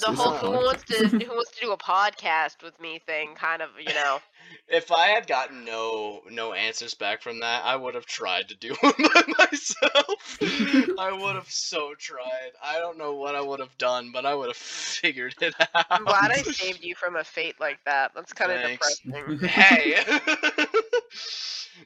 The 0.00 0.12
whole 0.12 0.32
who 0.32 0.50
wants 0.50 0.84
to 0.84 1.08
who 1.08 1.34
wants 1.34 1.50
to 1.52 1.60
do 1.60 1.72
a 1.72 1.76
podcast 1.76 2.62
with 2.62 2.80
me 2.80 3.00
thing, 3.04 3.34
kind 3.34 3.62
of, 3.62 3.70
you 3.78 3.92
know. 3.92 4.20
if 4.68 4.92
I 4.92 5.08
had 5.08 5.26
gotten 5.26 5.64
no 5.64 6.22
no 6.30 6.52
answers 6.52 6.94
back 6.94 7.22
from 7.22 7.40
that, 7.40 7.64
I 7.64 7.76
would 7.76 7.94
have 7.94 8.06
tried 8.06 8.48
to 8.48 8.56
do 8.56 8.74
it 8.82 9.12
by 9.14 9.44
myself. 9.44 10.38
I 10.98 11.12
would 11.12 11.34
have 11.34 11.50
so 11.50 11.94
tried. 11.98 12.50
I 12.62 12.78
don't 12.78 12.98
know 12.98 13.14
what 13.14 13.34
I 13.34 13.40
would 13.40 13.60
have 13.60 13.76
done, 13.78 14.10
but 14.12 14.24
I 14.24 14.34
would 14.34 14.48
have 14.48 14.56
figured 14.56 15.34
it 15.40 15.54
out. 15.74 15.86
I'm 15.90 16.04
glad 16.04 16.30
I 16.30 16.42
saved 16.42 16.84
you 16.84 16.94
from 16.94 17.16
a 17.16 17.24
fate 17.24 17.56
like 17.60 17.78
that. 17.84 18.12
That's 18.14 18.32
kind 18.32 18.52
of 18.52 18.62
depressing. 18.62 19.48
hey 19.48 19.94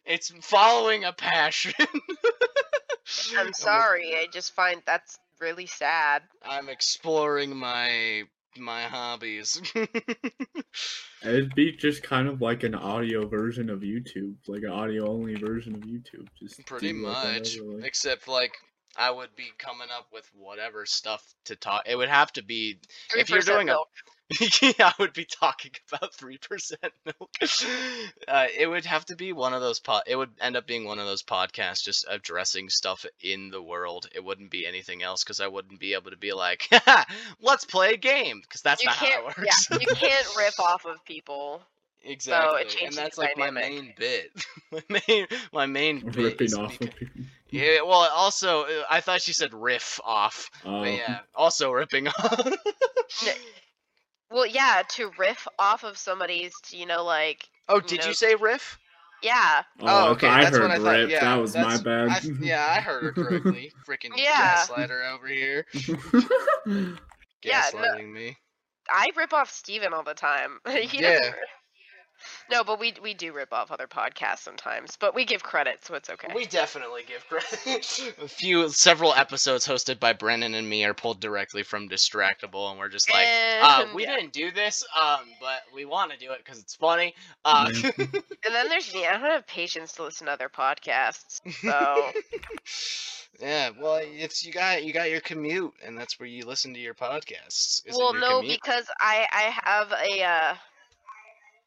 it's 0.06 0.32
following 0.40 1.04
a 1.04 1.12
passion 1.12 1.74
I'm 3.36 3.52
sorry. 3.52 4.14
I 4.14 4.26
just 4.32 4.54
find 4.54 4.82
that's 4.86 5.18
really 5.42 5.66
sad. 5.66 6.22
i'm 6.42 6.68
exploring 6.70 7.54
my 7.56 8.22
my 8.56 8.82
hobbies 8.84 9.60
It'd 11.24 11.54
be 11.54 11.72
just 11.72 12.02
kind 12.02 12.28
of 12.28 12.40
like 12.40 12.64
an 12.64 12.74
audio 12.74 13.26
version 13.28 13.70
of 13.70 13.80
YouTube, 13.80 14.34
like 14.48 14.62
an 14.62 14.70
audio 14.70 15.08
only 15.08 15.34
version 15.36 15.74
of 15.74 15.82
YouTube. 15.82 16.26
Just 16.38 16.66
pretty 16.66 16.92
much 16.92 17.56
whatever, 17.58 17.76
like- 17.78 17.86
except 17.86 18.28
like 18.28 18.52
i 18.96 19.10
would 19.10 19.34
be 19.36 19.46
coming 19.56 19.88
up 19.96 20.06
with 20.12 20.28
whatever 20.34 20.84
stuff 20.84 21.24
to 21.46 21.56
talk 21.56 21.82
it 21.86 21.96
would 21.96 22.10
have 22.10 22.30
to 22.30 22.42
be 22.44 22.78
If 23.16 23.30
you're 23.30 23.40
doing 23.40 23.70
a- 23.70 23.72
milk. 23.72 23.88
yeah, 23.96 24.11
I 24.40 24.92
would 24.98 25.12
be 25.12 25.24
talking 25.26 25.72
about 25.92 26.14
three 26.14 26.38
percent 26.38 26.92
milk. 27.04 27.30
Uh, 28.26 28.46
it 28.58 28.66
would 28.66 28.84
have 28.86 29.04
to 29.06 29.16
be 29.16 29.32
one 29.32 29.52
of 29.52 29.60
those 29.60 29.78
pod. 29.80 30.02
It 30.06 30.16
would 30.16 30.30
end 30.40 30.56
up 30.56 30.66
being 30.66 30.84
one 30.86 30.98
of 30.98 31.06
those 31.06 31.22
podcasts 31.22 31.82
just 31.84 32.06
addressing 32.08 32.68
stuff 32.70 33.04
in 33.20 33.50
the 33.50 33.60
world. 33.62 34.06
It 34.14 34.24
wouldn't 34.24 34.50
be 34.50 34.66
anything 34.66 35.02
else 35.02 35.22
because 35.22 35.40
I 35.40 35.48
wouldn't 35.48 35.80
be 35.80 35.94
able 35.94 36.10
to 36.12 36.16
be 36.16 36.32
like, 36.32 36.68
"Let's 37.42 37.64
play 37.64 37.94
a 37.94 37.96
game," 37.98 38.40
because 38.42 38.62
that's 38.62 38.82
you 38.82 38.88
not 38.88 38.96
how 38.96 39.06
it 39.20 39.24
works. 39.38 39.68
yeah, 39.70 39.78
you 39.80 39.86
can't 39.94 40.26
rip 40.38 40.58
off 40.58 40.86
of 40.86 41.04
people. 41.04 41.62
exactly, 42.04 42.86
and 42.86 42.94
that's 42.94 43.16
the 43.16 43.22
like 43.22 43.36
my 43.36 43.50
main 43.50 43.92
bit. 43.98 44.30
my 44.72 44.82
main, 45.08 45.26
my 45.52 45.66
main 45.66 46.00
ripping 46.06 46.46
is 46.46 46.54
off 46.54 46.78
beca- 46.78 46.88
of 46.88 46.96
people. 46.96 47.22
yeah, 47.50 47.82
well, 47.82 48.08
also, 48.14 48.62
uh, 48.62 48.84
I 48.88 49.00
thought 49.00 49.20
she 49.20 49.32
said 49.34 49.52
riff 49.52 50.00
off. 50.04 50.50
Oh, 50.64 50.80
But 50.80 50.92
yeah, 50.92 51.18
also 51.34 51.70
ripping 51.70 52.08
off. 52.08 52.52
Well, 54.32 54.46
yeah, 54.46 54.82
to 54.90 55.10
riff 55.18 55.46
off 55.58 55.84
of 55.84 55.96
somebody's, 55.98 56.54
you 56.70 56.86
know, 56.86 57.04
like, 57.04 57.48
oh, 57.68 57.76
You 57.76 57.82
did 57.82 58.00
know- 58.00 58.06
you 58.08 58.14
say 58.14 58.34
riff? 58.34 58.78
yeah, 59.22 59.62
oh, 59.80 59.84
oh 59.86 60.10
okay, 60.12 60.26
I 60.28 60.42
that's 60.44 60.56
heard 60.56 60.62
what 60.62 60.70
I 60.72 60.78
thought. 60.78 60.96
rip, 60.96 61.10
Yeah, 61.10 61.20
that 61.20 61.34
was 61.40 61.54
my 61.54 61.76
bad. 61.78 62.08
I, 62.08 62.20
yeah, 62.40 62.66
I 62.68 62.80
heard 62.80 63.04
her 63.04 63.12
correctly. 63.12 63.72
Freaking 63.86 64.10
Yeah. 64.16 64.56
gaslighter 64.56 65.12
over 65.12 65.26
here, 65.28 65.66
Yeah, 67.44 67.64
no- 67.74 67.78
gaslighting 67.80 68.12
me. 68.12 68.36
I 68.90 69.10
rip 69.16 69.32
off 69.32 69.50
Stephen 69.50 69.92
all 69.94 70.02
the 70.02 70.14
time. 70.14 70.58
He 70.66 71.00
Yeah. 71.00 71.18
doesn't- 71.18 71.34
No, 72.50 72.64
but 72.64 72.78
we 72.78 72.94
we 73.02 73.14
do 73.14 73.32
rip 73.32 73.52
off 73.52 73.70
other 73.70 73.86
podcasts 73.86 74.40
sometimes, 74.40 74.96
but 74.96 75.14
we 75.14 75.24
give 75.24 75.42
credit, 75.42 75.84
so 75.84 75.94
it's 75.94 76.10
okay. 76.10 76.28
We 76.34 76.46
definitely 76.46 77.02
give 77.06 77.26
credit. 77.28 78.14
A 78.22 78.28
few, 78.28 78.68
several 78.68 79.14
episodes 79.14 79.66
hosted 79.66 79.98
by 79.98 80.12
Brandon 80.12 80.54
and 80.54 80.68
me 80.68 80.84
are 80.84 80.94
pulled 80.94 81.20
directly 81.20 81.62
from 81.62 81.88
Distractible, 81.88 82.70
and 82.70 82.78
we're 82.78 82.88
just 82.88 83.10
like, 83.10 83.26
uh, 83.26 83.84
And- 83.84 83.94
we 83.94 84.06
didn't 84.06 84.32
do 84.32 84.50
this, 84.50 84.84
um, 85.00 85.26
but 85.40 85.62
we 85.74 85.84
want 85.84 86.12
to 86.12 86.18
do 86.18 86.32
it 86.32 86.38
because 86.44 86.58
it's 86.58 86.74
funny. 86.74 87.14
Uh, 87.44 87.70
And 88.44 88.54
then 88.54 88.68
there's 88.68 88.92
me. 88.92 89.06
I 89.06 89.12
don't 89.12 89.22
have 89.22 89.46
patience 89.46 89.92
to 89.94 90.02
listen 90.02 90.26
to 90.26 90.32
other 90.32 90.48
podcasts, 90.48 91.40
so 91.60 92.12
yeah, 93.40 93.70
well, 93.80 94.00
it's 94.02 94.44
you 94.44 94.52
got 94.52 94.84
you 94.84 94.92
got 94.92 95.10
your 95.10 95.20
commute, 95.20 95.72
and 95.84 95.96
that's 95.96 96.20
where 96.20 96.28
you 96.28 96.44
listen 96.46 96.74
to 96.74 96.80
your 96.80 96.94
podcasts. 96.94 97.86
is 97.86 97.96
well, 97.96 98.12
your 98.12 98.20
no, 98.20 98.40
commute. 98.40 98.60
because 98.62 98.84
I 99.00 99.26
I 99.32 99.60
have 99.64 99.92
a 99.92 100.22
uh, 100.22 100.54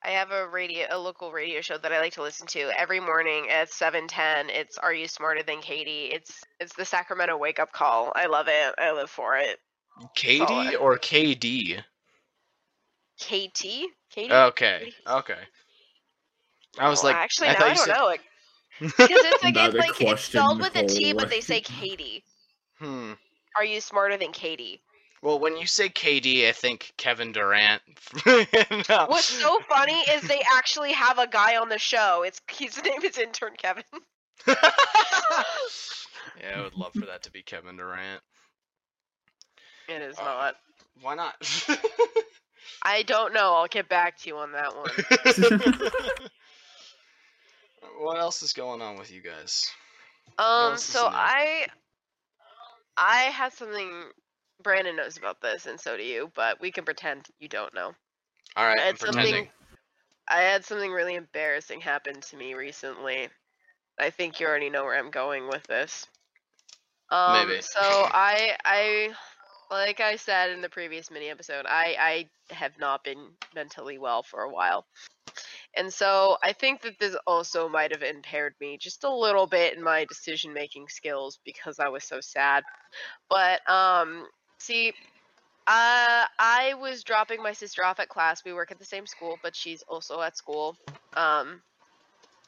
I 0.06 0.10
have 0.12 0.30
a 0.32 0.48
radio 0.48 0.86
a 0.92 1.00
local 1.00 1.32
radio 1.32 1.62
show 1.62 1.78
that 1.80 1.92
I 1.92 2.00
like 2.00 2.14
to 2.14 2.22
listen 2.22 2.46
to 2.48 2.70
every 2.80 3.00
morning 3.00 3.50
at 3.50 3.72
seven 3.72 4.08
ten. 4.08 4.50
It's 4.52 4.78
Are 4.78 4.94
You 4.94 5.08
Smarter 5.08 5.42
Than 5.42 5.62
Katie? 5.62 6.12
It's 6.14 6.44
it's 6.60 6.76
the 6.76 6.86
Sacramento 6.86 7.36
Wake 7.38 7.60
Up 7.60 7.72
Call. 7.72 8.12
I 8.16 8.28
love 8.28 8.48
it. 8.48 8.76
I 8.78 8.92
live 8.92 9.10
for 9.10 9.36
it. 9.38 9.58
Katie 10.16 10.46
solid. 10.46 10.76
or 10.76 10.98
KD? 11.00 11.80
KT 13.20 13.62
Katie. 14.12 14.32
Okay, 14.34 14.94
okay. 15.08 15.38
I 16.78 16.90
was 16.90 17.02
Well, 17.02 17.14
like, 17.14 17.22
actually, 17.22 17.48
I 17.48 17.54
now 17.54 17.66
I 17.66 17.68
don't 17.70 17.78
said- 17.78 17.94
know. 17.96 18.10
It, 18.10 18.22
because 18.82 19.10
it's 19.10 19.44
like 19.44 19.56
it's 19.58 19.76
like 19.76 20.02
it's 20.02 20.22
spelled 20.26 20.60
with 20.60 20.76
a 20.76 20.82
the 20.82 20.88
T, 20.88 21.06
whole 21.12 21.16
but 21.20 21.30
they 21.30 21.40
say. 21.42 21.62
Katie. 21.62 22.24
Hmm. 22.80 23.14
Are 23.56 23.64
you 23.64 23.80
smarter 23.80 24.18
than 24.18 24.34
Katie? 24.34 24.82
Well, 25.26 25.40
when 25.40 25.58
you 25.58 25.66
say 25.66 25.90
KD, 25.90 26.48
I 26.48 26.52
think 26.52 26.94
Kevin 26.98 27.32
Durant. 27.32 27.82
No. 28.88 29.06
What's 29.08 29.26
so 29.26 29.60
funny 29.68 30.00
is 30.12 30.22
they 30.22 30.42
actually 30.56 30.92
have 30.92 31.18
a 31.18 31.26
guy 31.26 31.58
on 31.58 31.68
the 31.70 31.80
show. 31.80 32.22
It's 32.24 32.40
his 32.52 32.82
name 32.84 33.02
is 33.04 33.18
intern 33.18 33.54
Kevin. 33.58 33.84
yeah, 34.48 34.56
I 36.56 36.62
would 36.62 36.76
love 36.76 36.94
for 36.94 37.08
that 37.08 37.24
to 37.24 37.32
be 37.32 37.42
Kevin 37.42 37.76
Durant. 37.76 38.22
It 39.90 40.04
is 40.04 40.20
Uh, 40.20 40.24
not. 40.26 40.56
Why 41.02 41.16
not? 41.16 41.34
I 42.84 43.02
don't 43.02 43.34
know. 43.34 43.56
I'll 43.56 43.68
get 43.68 43.90
back 43.90 44.20
to 44.20 44.30
you 44.30 44.38
on 44.38 44.52
that 44.52 44.76
one. 44.76 44.92
what 48.00 48.20
else 48.20 48.44
is 48.44 48.54
going 48.54 48.84
on 48.84 48.96
with 49.00 49.12
you 49.12 49.24
guys? 49.24 49.68
Um, 50.38 50.78
so? 50.78 51.08
I 51.12 51.66
I 52.96 53.22
had 53.32 53.54
something 53.54 53.92
Brandon 54.64 54.96
knows 54.96 55.18
about 55.18 55.42
this 55.42 55.66
and 55.66 55.80
so 55.80 55.98
do 55.98 56.04
you, 56.04 56.32
but 56.36 56.60
we 56.60 56.72
can 56.72 56.86
pretend 56.86 57.28
you 57.40 57.48
don't 57.48 57.74
know. 57.74 57.94
All 58.56 58.66
right, 58.66 58.80
I 58.80 58.82
I'm 58.82 58.88
had 58.88 59.00
pretending. 59.00 59.34
something 59.34 59.50
I 60.28 60.42
had 60.42 60.66
something 60.66 60.92
really 60.92 61.16
embarrassing 61.16 61.82
happen 61.82 62.20
to 62.22 62.38
me 62.38 62.54
recently. 62.56 63.30
I 64.00 64.10
think 64.10 64.40
you 64.40 64.48
already 64.48 64.70
know 64.70 64.84
where 64.84 64.98
I'm 64.98 65.12
going 65.12 65.48
with 65.48 65.64
this. 65.64 66.08
Um, 67.12 67.48
Maybe. 67.48 67.62
So 67.62 67.80
I 67.82 68.58
I 68.66 69.14
like 69.72 70.00
I 70.00 70.16
said 70.16 70.52
in 70.52 70.62
the 70.62 70.70
previous 70.70 71.12
mini 71.12 71.30
episode, 71.30 71.66
I 71.68 72.28
I 72.50 72.54
have 72.54 72.78
not 72.80 73.04
been 73.04 73.30
mentally 73.54 73.98
well 73.98 74.24
for 74.24 74.42
a 74.42 74.50
while. 74.52 74.86
And 75.78 75.94
so 75.94 76.38
I 76.44 76.54
think 76.54 76.82
that 76.82 77.00
this 77.00 77.16
also 77.28 77.68
might 77.68 77.92
have 77.92 78.04
impaired 78.04 78.56
me 78.62 78.78
just 78.78 79.04
a 79.04 79.14
little 79.14 79.46
bit 79.48 79.76
in 79.76 79.84
my 79.84 80.06
decision 80.06 80.54
making 80.54 80.88
skills 80.90 81.40
because 81.46 81.80
I 81.80 81.90
was 81.90 82.04
so 82.04 82.22
sad. 82.22 82.64
But 83.30 83.68
um 83.70 84.26
see 84.60 84.94
uh, 85.68 86.26
I 86.38 86.76
was 86.80 87.04
dropping 87.04 87.42
my 87.42 87.54
sister 87.54 87.84
off 87.84 88.00
at 88.00 88.10
class. 88.10 88.46
We 88.46 88.54
work 88.54 88.72
at 88.72 88.78
the 88.78 88.86
same 88.86 89.08
school, 89.08 89.40
but 89.42 89.56
she's 89.56 89.84
also 89.88 90.22
at 90.22 90.38
school. 90.38 90.76
Um, 91.18 91.62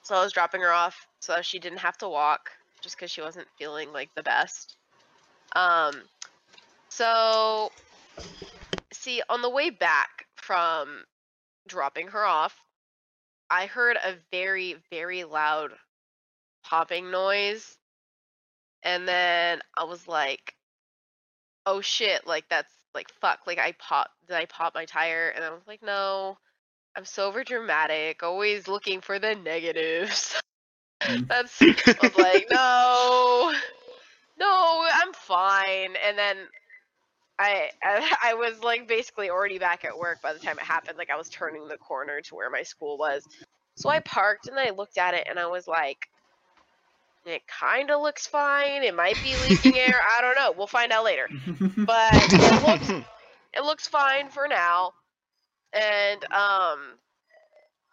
so 0.04 0.16
I 0.16 0.24
was 0.24 0.34
dropping 0.34 0.62
her 0.62 0.72
off 0.72 1.08
so 1.20 1.42
she 1.42 1.58
didn't 1.58 1.80
have 1.80 1.98
to 2.00 2.10
walk, 2.10 2.52
just 2.82 2.96
because 2.96 3.10
she 3.10 3.22
wasn't 3.22 3.48
feeling 3.58 3.92
like 3.92 4.10
the 4.16 4.22
best. 4.22 4.78
Um, 5.56 6.04
so 6.90 7.72
see, 8.94 9.24
on 9.30 9.42
the 9.42 9.50
way 9.50 9.72
back 9.72 10.28
from 10.36 11.04
dropping 11.68 12.10
her 12.10 12.24
off, 12.24 12.56
I 13.50 13.66
heard 13.66 13.98
a 13.98 14.16
very, 14.32 14.76
very 14.92 15.24
loud 15.24 15.72
popping 16.64 17.10
noise, 17.10 17.78
and 18.84 19.08
then 19.08 19.62
I 19.76 19.86
was 19.86 20.08
like, 20.08 20.54
"Oh 21.68 21.82
shit!" 21.82 22.26
Like 22.26 22.46
that's 22.50 22.74
like 22.96 23.12
fuck. 23.22 23.42
Like 23.46 23.60
I 23.60 23.74
pop, 23.74 24.10
did 24.28 24.36
I 24.36 24.46
pop 24.46 24.74
my 24.74 24.86
tire? 24.86 25.30
And 25.36 25.46
I 25.46 25.52
was 25.52 25.62
like, 25.68 25.84
"No." 25.84 26.38
I'm 26.98 27.06
so 27.06 27.28
over 27.28 27.44
dramatic, 27.44 28.24
always 28.24 28.68
looking 28.68 29.02
for 29.02 29.20
the 29.20 29.36
negatives. 29.36 30.42
Mm. 31.04 31.28
That's 31.28 31.62
I 31.62 31.96
was 32.02 32.18
like, 32.18 32.48
no, 32.50 33.54
no, 34.40 34.88
I'm 34.92 35.14
fine. 35.14 35.96
And 36.06 36.18
then 36.18 36.38
I, 37.40 37.70
I 37.84 38.16
I 38.24 38.34
was 38.34 38.62
like 38.64 38.88
basically 38.88 39.30
already 39.30 39.60
back 39.60 39.86
at 39.86 39.98
work 39.98 40.22
by 40.22 40.34
the 40.34 40.40
time 40.40 40.58
it 40.58 40.66
happened. 40.66 40.98
Like 40.98 41.10
I 41.12 41.16
was 41.16 41.30
turning 41.30 41.68
the 41.68 41.78
corner 41.78 42.22
to 42.22 42.36
where 42.36 42.50
my 42.50 42.64
school 42.64 42.98
was. 42.98 43.24
So 43.76 43.90
I 43.90 44.00
parked 44.00 44.48
and 44.48 44.58
I 44.60 44.72
looked 44.72 44.98
at 44.98 45.14
it 45.14 45.28
and 45.30 45.38
I 45.38 45.48
was 45.48 45.68
like, 45.68 46.08
it 47.30 47.48
kind 47.48 47.92
of 47.92 48.02
looks 48.02 48.28
fine. 48.28 48.84
It 48.84 48.96
might 48.96 49.22
be 49.22 49.38
leaking 49.38 49.78
air. 49.78 50.00
I 50.18 50.22
don't 50.22 50.36
know. 50.36 50.54
We'll 50.58 50.68
find 50.68 50.92
out 50.92 51.06
later. 51.06 51.30
But 51.86 52.30
it 52.40 52.56
looks 52.62 52.94
it 53.54 53.64
looks 53.64 53.88
fine 53.88 54.30
for 54.30 54.48
now. 54.48 54.94
And 55.74 56.24
um 56.32 57.00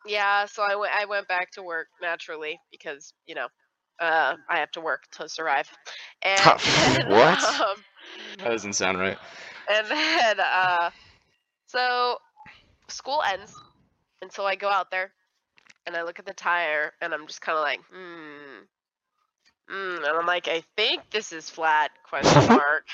yeah, 0.06 0.46
so 0.46 0.62
I 0.62 0.76
went 0.76 0.92
I 0.94 1.04
went 1.06 1.28
back 1.28 1.50
to 1.52 1.62
work 1.62 1.88
naturally 2.00 2.60
because, 2.70 3.12
you 3.26 3.34
know, 3.34 3.48
uh 4.00 4.36
I 4.48 4.58
have 4.58 4.70
to 4.72 4.80
work 4.80 5.04
to 5.12 5.28
survive. 5.28 5.70
And 6.22 6.58
What? 7.06 7.38
um, 7.60 7.84
that 8.38 8.50
doesn't 8.50 8.74
sound 8.74 8.98
right. 8.98 9.18
and 9.68 9.86
then 9.90 10.40
uh 10.40 10.90
so 11.66 12.18
school 12.88 13.22
ends 13.22 13.62
and 14.22 14.32
so 14.32 14.44
I 14.44 14.56
go 14.56 14.68
out 14.68 14.90
there 14.90 15.12
and 15.86 15.96
I 15.96 16.02
look 16.02 16.18
at 16.18 16.26
the 16.26 16.34
tire 16.34 16.92
and 17.00 17.12
I'm 17.14 17.26
just 17.26 17.40
kind 17.40 17.56
of 17.58 17.62
like, 17.62 17.80
"Hmm. 17.92 18.64
Mm, 19.70 19.96
and 19.96 20.06
I'm 20.06 20.26
like, 20.26 20.48
I 20.48 20.62
think 20.76 21.10
this 21.10 21.32
is 21.32 21.48
flat 21.48 21.90
question 22.04 22.46
mark. 22.48 22.86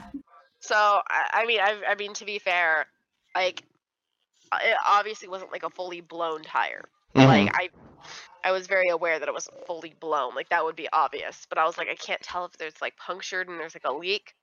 So 0.60 0.74
I, 0.76 1.30
I 1.32 1.46
mean, 1.46 1.60
I, 1.60 1.80
I 1.88 1.94
mean 1.94 2.12
to 2.14 2.24
be 2.24 2.38
fair, 2.38 2.86
like 3.34 3.62
it 4.54 4.76
obviously 4.86 5.28
wasn't 5.28 5.52
like 5.52 5.62
a 5.62 5.70
fully 5.70 6.00
blown 6.00 6.42
tire. 6.42 6.84
Mm-hmm. 7.14 7.26
Like 7.26 7.56
I, 7.56 7.68
I 8.44 8.52
was 8.52 8.66
very 8.66 8.88
aware 8.88 9.18
that 9.18 9.28
it 9.28 9.32
wasn't 9.32 9.66
fully 9.66 9.94
blown. 10.00 10.34
Like 10.34 10.48
that 10.50 10.64
would 10.64 10.76
be 10.76 10.88
obvious. 10.92 11.46
But 11.48 11.58
I 11.58 11.64
was 11.64 11.78
like, 11.78 11.88
I 11.88 11.94
can't 11.94 12.20
tell 12.20 12.44
if 12.44 12.52
there's 12.58 12.80
like 12.80 12.96
punctured 12.96 13.48
and 13.48 13.58
there's 13.58 13.74
like 13.74 13.86
a 13.86 13.92
leak. 13.92 14.34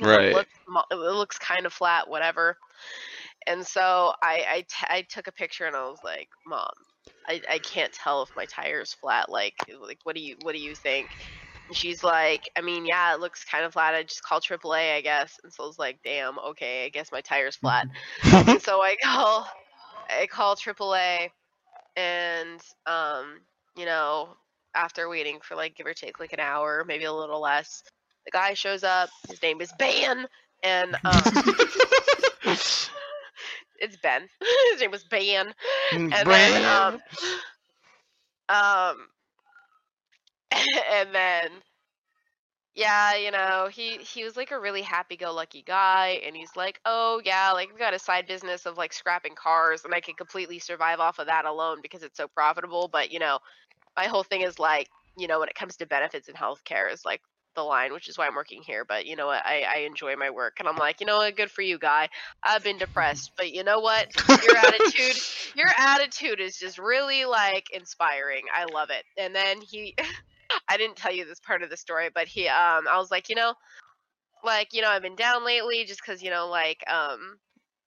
Right. 0.00 0.26
It 0.26 0.34
looks, 0.34 0.50
it 0.90 0.94
looks 0.96 1.38
kind 1.38 1.66
of 1.66 1.72
flat, 1.72 2.08
whatever. 2.08 2.56
And 3.46 3.66
so 3.66 4.12
I, 4.22 4.44
I, 4.48 4.60
t- 4.62 4.86
I 4.88 5.02
took 5.02 5.26
a 5.26 5.32
picture 5.32 5.66
and 5.66 5.76
I 5.76 5.88
was 5.88 5.98
like, 6.02 6.28
Mom, 6.46 6.70
I, 7.28 7.40
I 7.48 7.58
can't 7.58 7.92
tell 7.92 8.22
if 8.22 8.30
my 8.36 8.46
tire's 8.46 8.92
flat. 8.94 9.28
Like, 9.30 9.54
like 9.80 9.98
what 10.04 10.16
do 10.16 10.22
you 10.22 10.36
what 10.42 10.52
do 10.52 10.58
you 10.60 10.74
think? 10.74 11.10
And 11.68 11.76
she's 11.76 12.02
like, 12.02 12.50
I 12.56 12.60
mean, 12.60 12.84
yeah, 12.86 13.14
it 13.14 13.20
looks 13.20 13.44
kind 13.44 13.64
of 13.64 13.72
flat. 13.72 13.94
I 13.94 14.02
just 14.02 14.22
call 14.22 14.40
AAA, 14.40 14.96
I 14.96 15.00
guess. 15.00 15.38
And 15.42 15.52
so 15.52 15.64
I 15.64 15.66
was 15.66 15.78
like, 15.78 16.00
damn, 16.04 16.38
okay, 16.38 16.84
I 16.84 16.88
guess 16.88 17.12
my 17.12 17.20
tire's 17.20 17.56
flat. 17.56 17.86
so 18.62 18.82
I 18.82 18.96
call, 19.02 19.48
I 20.10 20.26
call 20.26 20.56
AAA, 20.56 21.30
and 21.96 22.60
um, 22.86 23.40
you 23.76 23.86
know, 23.86 24.36
after 24.74 25.08
waiting 25.08 25.38
for 25.42 25.54
like 25.54 25.76
give 25.76 25.86
or 25.86 25.94
take 25.94 26.18
like 26.20 26.32
an 26.32 26.40
hour, 26.40 26.84
maybe 26.86 27.04
a 27.04 27.12
little 27.12 27.40
less, 27.40 27.82
the 28.24 28.30
guy 28.30 28.54
shows 28.54 28.84
up. 28.84 29.10
His 29.28 29.40
name 29.42 29.60
is 29.60 29.72
Ban, 29.78 30.26
and 30.62 30.96
um, 31.04 31.54
it's 33.82 33.96
Ben. 33.96 34.22
His 34.72 34.80
name 34.80 34.90
was 34.90 35.04
Ben, 35.04 35.52
and 35.92 36.30
then 36.30 36.64
um, 36.64 36.94
um, 38.48 38.96
and 40.90 41.14
then 41.14 41.50
yeah, 42.74 43.16
you 43.16 43.30
know, 43.30 43.68
he 43.70 43.98
he 43.98 44.24
was 44.24 44.36
like 44.36 44.50
a 44.50 44.58
really 44.58 44.80
happy-go-lucky 44.80 45.62
guy, 45.66 46.20
and 46.24 46.34
he's 46.34 46.56
like, 46.56 46.80
oh 46.86 47.20
yeah, 47.24 47.52
like 47.52 47.70
we 47.72 47.78
got 47.78 47.92
a 47.92 47.98
side 47.98 48.26
business 48.26 48.64
of 48.64 48.78
like 48.78 48.94
scrapping 48.94 49.34
cars, 49.34 49.84
and 49.84 49.94
I 49.94 50.00
can 50.00 50.14
completely 50.14 50.58
survive 50.58 50.98
off 51.00 51.18
of 51.18 51.26
that 51.26 51.44
alone 51.44 51.80
because 51.82 52.02
it's 52.02 52.16
so 52.16 52.28
profitable. 52.28 52.88
But 52.88 53.12
you 53.12 53.18
know, 53.18 53.38
my 53.96 54.06
whole 54.06 54.22
thing 54.22 54.40
is 54.42 54.58
like, 54.58 54.88
you 55.18 55.28
know, 55.28 55.40
when 55.40 55.48
it 55.50 55.54
comes 55.54 55.76
to 55.78 55.86
benefits 55.86 56.28
and 56.28 56.36
healthcare, 56.36 56.90
is 56.90 57.04
like 57.04 57.20
the 57.54 57.62
line, 57.62 57.92
which 57.92 58.08
is 58.08 58.18
why 58.18 58.26
I'm 58.26 58.34
working 58.34 58.62
here. 58.62 58.84
But 58.84 59.06
you 59.06 59.16
know 59.16 59.26
what, 59.26 59.44
I 59.44 59.62
I 59.62 59.78
enjoy 59.80 60.16
my 60.16 60.30
work, 60.30 60.56
and 60.58 60.68
I'm 60.68 60.76
like, 60.76 61.00
you 61.00 61.06
know 61.06 61.18
what, 61.18 61.36
good 61.36 61.50
for 61.50 61.62
you, 61.62 61.78
guy. 61.78 62.08
I've 62.42 62.64
been 62.64 62.78
depressed, 62.78 63.32
but 63.36 63.52
you 63.52 63.64
know 63.64 63.80
what, 63.80 64.08
your 64.44 64.56
attitude 64.56 65.16
your 65.56 65.68
attitude 65.78 66.40
is 66.40 66.58
just 66.58 66.78
really 66.78 67.24
like 67.24 67.66
inspiring. 67.72 68.42
I 68.54 68.64
love 68.72 68.90
it. 68.90 69.04
And 69.18 69.34
then 69.34 69.60
he 69.60 69.94
I 70.68 70.76
didn't 70.76 70.96
tell 70.96 71.12
you 71.12 71.24
this 71.24 71.40
part 71.40 71.62
of 71.62 71.70
the 71.70 71.76
story, 71.76 72.10
but 72.14 72.26
he 72.26 72.48
um 72.48 72.86
I 72.88 72.98
was 72.98 73.10
like, 73.10 73.28
you 73.28 73.36
know, 73.36 73.54
like, 74.44 74.68
you 74.72 74.82
know, 74.82 74.88
I've 74.88 75.02
been 75.02 75.16
down 75.16 75.44
lately 75.44 75.84
just 75.84 76.04
cuz 76.04 76.22
you 76.22 76.30
know 76.30 76.48
like 76.48 76.82
um 76.90 77.38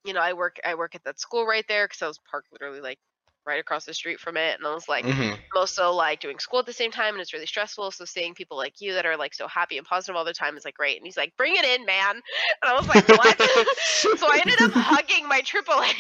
you 0.04 0.14
know, 0.14 0.22
I 0.22 0.34
work 0.34 0.58
I 0.66 0.76
work 0.76 0.96
at 0.96 1.04
that 1.06 1.20
school 1.20 1.46
right 1.46 1.66
there 1.68 1.88
cuz 1.88 2.02
I 2.02 2.08
was 2.08 2.20
parked 2.30 2.52
literally 2.52 2.82
like 2.82 3.00
right 3.46 3.60
across 3.60 3.86
the 3.86 3.94
street 3.94 4.20
from 4.20 4.38
it 4.38 4.58
and 4.58 4.68
I 4.68 4.74
was 4.74 4.88
like 4.88 5.06
Mhm. 5.06 5.34
I'm 5.34 5.40
also 5.62 5.92
like 5.92 6.20
doing 6.20 6.40
school 6.40 6.60
at 6.60 6.66
the 6.66 6.74
same 6.74 6.92
time 6.92 7.14
and 7.14 7.22
it's 7.22 7.34
really 7.34 7.46
stressful. 7.46 7.92
So 7.92 8.06
seeing 8.06 8.34
people 8.34 8.58
like 8.58 8.82
you 8.82 8.94
that 8.94 9.06
are 9.06 9.16
like 9.18 9.34
so 9.34 9.48
happy 9.48 9.78
and 9.78 9.86
positive 9.86 10.16
all 10.16 10.26
the 10.26 10.34
time 10.34 10.58
is 10.58 10.66
like 10.66 10.76
great. 10.76 10.98
And 10.98 11.06
he's 11.06 11.18
like, 11.18 11.36
bring 11.38 11.56
it 11.56 11.64
in, 11.66 11.86
man. 11.86 12.16
And 12.16 12.22
I 12.64 12.74
was 12.74 12.88
like, 12.88 13.08
what? 13.08 13.38
so 14.18 14.28
I 14.28 14.40
ended 14.40 14.62
up 14.62 14.72
hugging 14.74 15.28
my 15.28 15.42
AAA, 15.42 15.94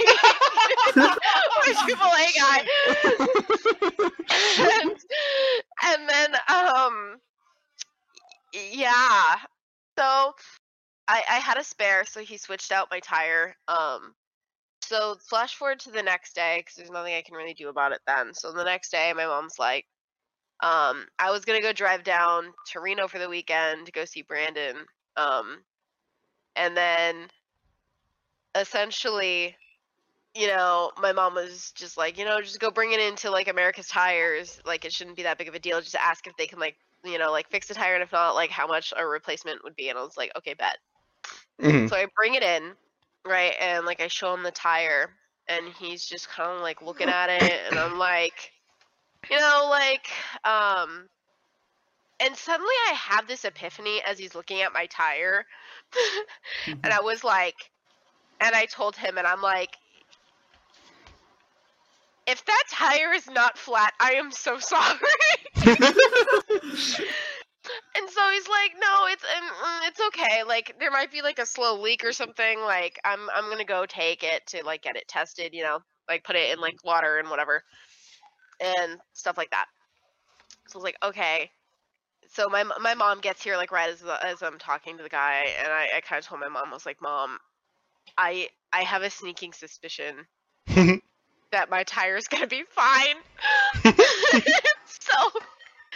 my 0.96 1.74
AAA 1.84 2.28
guy. 2.38 2.60
and, 4.82 4.98
and 5.84 6.10
then, 6.10 6.36
um, 6.50 7.20
yeah. 8.72 9.36
So 9.98 10.34
I, 11.08 11.24
I 11.30 11.40
had 11.40 11.58
a 11.58 11.64
spare, 11.64 12.06
so 12.06 12.22
he 12.22 12.38
switched 12.38 12.72
out 12.72 12.90
my 12.92 13.00
tire. 13.00 13.56
Um, 13.68 14.14
so 14.86 15.16
flash 15.30 15.56
forward 15.56 15.80
to 15.82 15.92
the 15.92 16.04
next 16.04 16.36
day 16.36 16.60
because 16.60 16.76
there's 16.76 16.92
nothing 16.92 17.14
I 17.14 17.22
can 17.22 17.36
really 17.36 17.54
do 17.54 17.70
about 17.70 17.92
it 17.92 18.02
then. 18.08 18.34
So 18.34 18.52
the 18.52 18.64
next 18.64 18.92
day, 18.92 19.14
my 19.14 19.26
mom's 19.26 19.60
like, 19.60 19.86
um, 20.62 21.06
I 21.20 21.32
was 21.32 21.46
gonna 21.46 21.62
go 21.62 21.74
drive 21.74 22.04
down 22.04 22.54
to 22.72 22.80
Reno 22.80 23.08
for 23.08 23.20
the 23.20 23.30
weekend 23.30 23.86
to 23.86 23.92
go 23.92 24.06
see 24.06 24.22
Brandon. 24.22 24.76
Um, 25.18 25.64
and 26.56 26.76
then 26.76 27.30
essentially, 28.56 29.56
you 30.34 30.48
know, 30.48 30.92
my 31.02 31.12
mom 31.14 31.36
was 31.36 31.72
just 31.74 31.98
like, 31.98 32.18
you 32.18 32.26
know, 32.26 32.42
just 32.42 32.60
go 32.60 32.72
bring 32.72 32.92
it 32.94 33.00
into 33.00 33.30
like 33.32 33.48
America's 33.48 33.88
Tires. 33.88 34.60
Like 34.66 34.86
it 34.86 34.94
shouldn't 34.94 35.18
be 35.18 35.24
that 35.24 35.38
big 35.38 35.48
of 35.48 35.56
a 35.56 35.60
deal. 35.60 35.82
Just 35.82 35.96
ask 35.96 36.28
if 36.28 36.36
they 36.38 36.48
can 36.48 36.60
like, 36.60 36.78
you 37.04 37.18
know, 37.20 37.32
like 37.32 37.50
fix 37.50 37.68
the 37.68 37.74
tire, 37.74 37.94
and 37.94 38.04
if 38.04 38.12
not, 38.12 38.36
like 38.36 38.50
how 38.50 38.68
much 38.68 38.94
a 38.98 39.06
replacement 39.06 39.64
would 39.64 39.76
be. 39.76 39.90
And 39.90 39.98
I 39.98 40.02
was 40.02 40.18
like, 40.18 40.32
okay, 40.38 40.54
bet. 40.54 40.78
Mhm. 41.62 41.90
So 41.90 41.96
I 41.96 42.08
bring 42.16 42.36
it 42.36 42.44
in, 42.44 42.76
right, 43.26 43.54
and 43.60 43.86
like 43.86 44.02
I 44.02 44.08
show 44.08 44.34
him 44.34 44.44
the 44.44 44.52
tire, 44.52 45.10
and 45.48 45.68
he's 45.80 46.06
just 46.06 46.30
kind 46.30 46.52
of 46.52 46.62
like 46.62 46.82
looking 46.82 47.10
at 47.10 47.30
it, 47.30 47.62
and 47.68 47.78
I'm 47.78 47.98
like, 47.98 48.52
you 49.30 49.40
know, 49.40 49.68
like, 49.70 50.08
um, 50.44 51.08
and 52.20 52.36
suddenly 52.36 52.76
I 52.90 52.94
have 52.94 53.28
this 53.28 53.46
epiphany 53.46 54.02
as 54.08 54.18
he's 54.18 54.36
looking 54.36 54.62
at 54.62 54.74
my 54.74 54.86
tire, 54.88 55.46
and 56.68 56.94
I 56.94 57.02
was 57.02 57.24
like, 57.24 57.56
and 58.40 58.56
I 58.56 58.66
told 58.66 58.96
him, 58.96 59.18
and 59.18 59.28
I'm 59.28 59.42
like, 59.42 59.76
if 62.28 62.44
that 62.46 62.64
tire 62.72 63.14
is 63.14 63.30
not 63.30 63.58
flat, 63.58 63.94
I 64.00 64.14
am 64.14 64.32
so 64.32 64.58
sorry. 64.60 64.98
And 67.98 68.10
so 68.10 68.22
he's 68.32 68.48
like, 68.48 68.72
"No, 68.80 69.08
it's 69.08 69.24
um, 69.24 69.50
mm, 69.50 69.88
it's 69.88 70.02
okay. 70.08 70.44
Like 70.44 70.76
there 70.80 70.92
might 70.92 71.12
be 71.12 71.22
like 71.22 71.40
a 71.40 71.46
slow 71.46 71.80
leak 71.80 72.04
or 72.04 72.14
something. 72.14 72.60
Like 72.60 73.00
I'm 73.06 73.30
I'm 73.34 73.50
gonna 73.50 73.66
go 73.66 73.86
take 73.86 74.24
it 74.24 74.46
to 74.48 74.64
like 74.64 74.82
get 74.84 74.96
it 74.96 75.08
tested. 75.08 75.54
You 75.54 75.64
know, 75.64 75.80
like 76.08 76.24
put 76.24 76.36
it 76.36 76.52
in 76.52 76.60
like 76.60 76.76
water 76.84 77.18
and 77.18 77.30
whatever, 77.30 77.64
and 78.60 79.00
stuff 79.14 79.38
like 79.38 79.52
that." 79.52 79.66
So 80.68 80.78
I 80.78 80.80
was 80.80 80.84
like, 80.84 80.98
"Okay." 81.04 81.52
So 82.30 82.50
my 82.50 82.64
my 82.82 82.94
mom 82.96 83.22
gets 83.22 83.44
here 83.44 83.58
like 83.58 83.72
right 83.72 83.90
as 83.90 84.04
as 84.24 84.42
I'm 84.42 84.60
talking 84.60 84.98
to 84.98 85.04
the 85.04 85.10
guy, 85.10 85.48
and 85.64 85.72
I, 85.72 85.90
I 85.98 86.02
kind 86.02 86.20
of 86.20 86.26
told 86.26 86.42
my 86.42 86.50
mom, 86.50 86.68
I 86.70 86.74
was 86.74 86.86
like, 86.86 87.02
"Mom, 87.02 87.38
I 88.18 88.50
I 88.74 88.82
have 88.82 89.04
a 89.04 89.10
sneaking 89.10 89.54
suspicion 89.54 90.28
that 90.68 91.70
my 91.70 91.84
tire's 91.84 92.28
gonna 92.28 92.48
be 92.48 92.64
fine." 92.64 93.16
so 94.86 95.32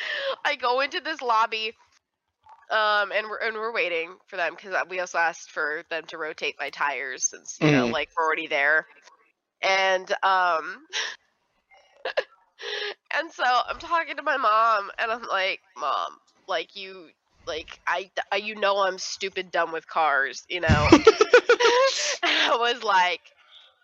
I 0.45 0.55
go 0.55 0.81
into 0.81 0.99
this 1.01 1.21
lobby, 1.21 1.73
um, 2.71 3.11
and 3.11 3.27
we're 3.29 3.39
and 3.39 3.55
we're 3.55 3.73
waiting 3.73 4.15
for 4.27 4.37
them 4.37 4.55
because 4.55 4.75
we 4.89 4.99
also 4.99 5.17
asked 5.17 5.51
for 5.51 5.83
them 5.89 6.05
to 6.07 6.17
rotate 6.17 6.55
my 6.59 6.69
tires 6.69 7.23
since 7.23 7.59
you 7.61 7.71
know 7.71 7.87
Mhm. 7.87 7.93
like 7.93 8.09
we're 8.17 8.25
already 8.25 8.47
there, 8.47 8.85
and 9.61 10.11
um, 10.23 10.85
and 13.17 13.31
so 13.31 13.43
I'm 13.43 13.79
talking 13.79 14.17
to 14.17 14.23
my 14.23 14.37
mom, 14.37 14.91
and 14.99 15.11
I'm 15.11 15.23
like, 15.23 15.61
Mom, 15.77 16.17
like 16.47 16.75
you, 16.75 17.09
like 17.47 17.79
I, 17.87 18.11
I 18.31 18.37
you 18.37 18.55
know 18.55 18.79
I'm 18.79 18.97
stupid 18.97 19.51
dumb 19.51 19.71
with 19.71 19.87
cars, 19.87 20.45
you 20.49 20.61
know. 20.61 20.89
and 22.23 22.31
I 22.31 22.57
was 22.59 22.83
like, 22.83 23.21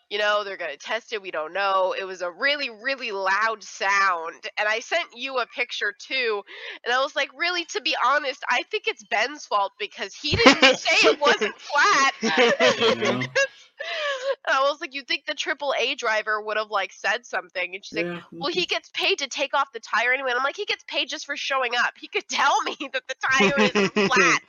you 0.10 0.20
know, 0.20 0.44
they're 0.44 0.58
gonna 0.58 0.78
test 0.78 1.14
it. 1.14 1.22
We 1.22 1.32
don't 1.32 1.54
know. 1.54 1.96
It 1.98 2.04
was 2.04 2.22
a 2.22 2.30
really, 2.30 2.70
really 2.70 3.12
loud 3.12 3.64
sound, 3.64 4.48
and 4.58 4.68
I 4.68 4.80
sent 4.80 5.08
you 5.16 5.40
a 5.40 5.48
picture 5.48 5.94
too. 5.98 6.44
And 6.84 6.94
I 6.94 7.02
was 7.02 7.16
like, 7.16 7.30
really, 7.36 7.66
to 7.66 7.82
be 7.82 7.96
honest, 8.06 8.44
I 8.50 8.64
think 8.70 8.88
it's 8.88 9.04
Ben's 9.04 9.46
fault 9.46 9.74
because 9.80 10.14
he 10.14 10.36
didn't 10.44 10.78
say 10.78 11.10
it 11.10 11.20
wasn't 11.20 11.56
flat. 11.60 12.14
Yeah. 12.22 13.22
I 14.48 14.62
was 14.62 14.80
like, 14.80 14.94
you 14.94 15.02
think 15.02 15.26
the 15.26 15.34
triple 15.34 15.74
A 15.78 15.96
driver 15.96 16.42
would 16.42 16.56
have 16.56 16.72
like 16.72 16.94
said 16.94 17.26
something? 17.26 17.76
And 17.76 17.84
she's 17.84 17.98
like, 17.98 18.06
well, 18.06 18.50
mm-hmm. 18.50 18.60
he 18.60 18.66
gets 18.66 18.90
paid 18.94 19.20
to 19.20 19.28
take 19.28 19.54
off 19.54 19.68
the 19.74 19.82
tire 19.82 20.14
anyway. 20.14 20.30
And 20.32 20.38
I'm 20.38 20.44
like, 20.44 20.56
he 20.56 20.66
gets 20.66 20.84
paid 20.88 21.10
just 21.10 21.26
for 21.26 21.36
showing 21.36 21.72
up. 21.78 21.94
He 22.00 22.08
could 22.08 22.28
tell 22.30 22.62
me 22.64 22.78
that 22.94 23.04
the 23.08 23.16
tire 23.22 23.60
isn't 23.60 23.94
flat. 23.94 24.42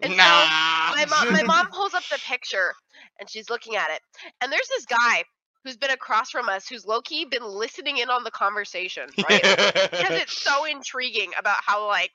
And 0.00 0.12
so 0.12 0.16
my 0.16 1.06
mom, 1.10 1.32
my 1.32 1.42
mom 1.42 1.68
pulls 1.68 1.94
up 1.94 2.02
the 2.10 2.18
picture 2.26 2.72
and 3.22 3.30
she's 3.30 3.48
looking 3.48 3.76
at 3.76 3.88
it. 3.90 4.00
And 4.40 4.52
there's 4.52 4.68
this 4.68 4.84
guy 4.84 5.24
who's 5.64 5.76
been 5.76 5.92
across 5.92 6.30
from 6.30 6.48
us 6.48 6.66
who's 6.66 6.84
low 6.84 7.00
key 7.00 7.24
been 7.24 7.44
listening 7.44 7.98
in 7.98 8.10
on 8.10 8.24
the 8.24 8.32
conversation, 8.32 9.08
right? 9.30 9.42
because 9.42 10.20
it's 10.20 10.42
so 10.42 10.64
intriguing 10.64 11.30
about 11.38 11.58
how 11.64 11.86
like 11.86 12.10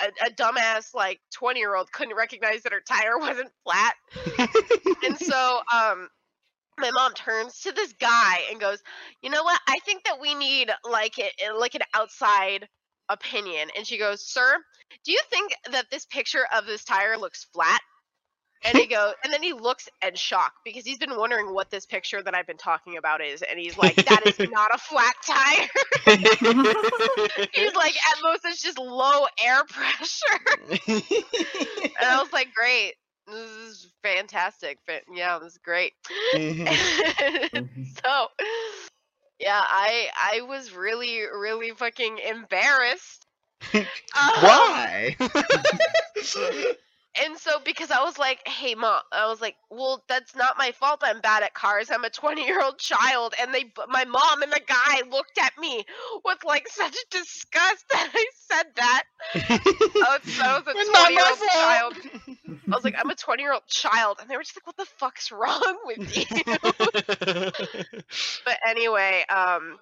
a, 0.00 0.26
a 0.26 0.30
dumbass 0.30 0.94
like 0.94 1.18
20 1.34 1.58
year 1.58 1.74
old 1.74 1.90
couldn't 1.92 2.14
recognize 2.14 2.62
that 2.62 2.72
her 2.72 2.82
tire 2.86 3.18
wasn't 3.18 3.50
flat. 3.64 3.94
And 5.04 5.18
so 5.18 5.60
um 5.74 6.08
my 6.78 6.90
mom 6.92 7.12
turns 7.14 7.60
to 7.60 7.72
this 7.72 7.94
guy 7.94 8.42
and 8.50 8.60
goes 8.60 8.82
you 9.22 9.30
know 9.30 9.42
what? 9.42 9.58
I 9.66 9.78
think 9.86 10.04
that 10.04 10.20
we 10.20 10.34
need 10.34 10.70
like 10.88 11.18
it 11.18 11.32
like 11.58 11.74
an 11.74 11.80
outside 11.94 12.68
opinion. 13.08 13.70
And 13.76 13.86
she 13.86 13.96
goes 13.96 14.26
sir 14.26 14.58
do 15.04 15.12
you 15.12 15.20
think 15.30 15.52
that 15.72 15.86
this 15.90 16.04
picture 16.04 16.46
of 16.54 16.66
this 16.66 16.84
tire 16.84 17.16
looks 17.16 17.46
flat 17.54 17.80
and 18.64 18.76
he 18.76 18.86
goes 18.86 19.14
and 19.24 19.32
then 19.32 19.42
he 19.42 19.52
looks 19.52 19.88
in 20.06 20.14
shock 20.14 20.52
because 20.64 20.84
he's 20.84 20.98
been 20.98 21.16
wondering 21.16 21.52
what 21.54 21.70
this 21.70 21.86
picture 21.86 22.22
that 22.22 22.34
i've 22.34 22.46
been 22.46 22.56
talking 22.56 22.96
about 22.96 23.22
is 23.24 23.42
and 23.42 23.58
he's 23.58 23.76
like 23.78 23.94
that 23.96 24.22
is 24.26 24.38
not 24.50 24.74
a 24.74 24.78
flat 24.78 25.14
tire. 25.24 25.68
He's 27.52 27.74
like 27.74 27.94
at 27.94 28.22
most 28.22 28.44
it's 28.44 28.62
just 28.62 28.78
low 28.78 29.26
air 29.44 29.62
pressure. 29.64 30.40
And 30.88 32.08
i 32.08 32.18
was 32.20 32.32
like 32.32 32.52
great. 32.54 32.94
This 33.26 33.50
is 33.50 33.92
fantastic. 34.02 34.78
Fa- 34.86 35.00
yeah 35.14 35.38
this 35.38 35.52
is 35.52 35.58
great. 35.58 35.92
So 38.04 38.28
yeah 39.40 39.62
i 39.68 40.08
i 40.16 40.40
was 40.42 40.74
really 40.74 41.20
really 41.20 41.70
fucking 41.70 42.18
embarrassed. 42.18 43.26
Um, 43.74 43.84
Why? 44.40 45.16
And 47.24 47.36
so 47.38 47.58
because 47.64 47.90
i 47.90 48.02
was 48.02 48.18
like 48.18 48.46
hey 48.46 48.74
mom 48.74 49.00
i 49.12 49.26
was 49.26 49.40
like 49.40 49.56
well 49.70 50.02
that's 50.08 50.34
not 50.36 50.56
my 50.58 50.72
fault 50.72 51.00
i'm 51.04 51.20
bad 51.20 51.42
at 51.42 51.54
cars. 51.54 51.90
I'm 51.90 52.04
a 52.04 52.10
20 52.10 52.44
year 52.46 52.62
old 52.62 52.78
child. 52.78 53.34
And 53.40 53.52
they 53.54 53.64
my 53.88 54.04
mom 54.04 54.42
and 54.42 54.52
the 54.52 54.60
guy 54.66 55.02
looked 55.10 55.38
at 55.38 55.52
me 55.58 55.84
with 56.24 56.38
like 56.44 56.68
such 56.70 56.96
disgust 57.10 57.84
that 57.90 58.10
i 58.14 58.26
said 58.34 58.66
that. 58.76 59.02
I 59.34 60.18
was, 60.24 60.40
I 60.40 60.58
was 60.58 60.66
a 60.66 60.74
20-year-old 60.74 61.38
child. 61.50 61.94
I 62.70 62.74
was 62.74 62.84
like 62.84 62.94
i'm 62.98 63.10
a 63.10 63.14
20 63.16 63.42
year 63.42 63.52
old 63.52 63.66
child. 63.66 64.18
And 64.20 64.30
they 64.30 64.36
were 64.36 64.42
just 64.42 64.56
like 64.56 64.66
what 64.66 64.76
the 64.76 64.86
fuck's 64.98 65.32
wrong 65.32 65.78
with 65.84 66.16
you? 66.16 66.24
But 68.44 68.58
anyway 68.66 69.24
um 69.28 69.78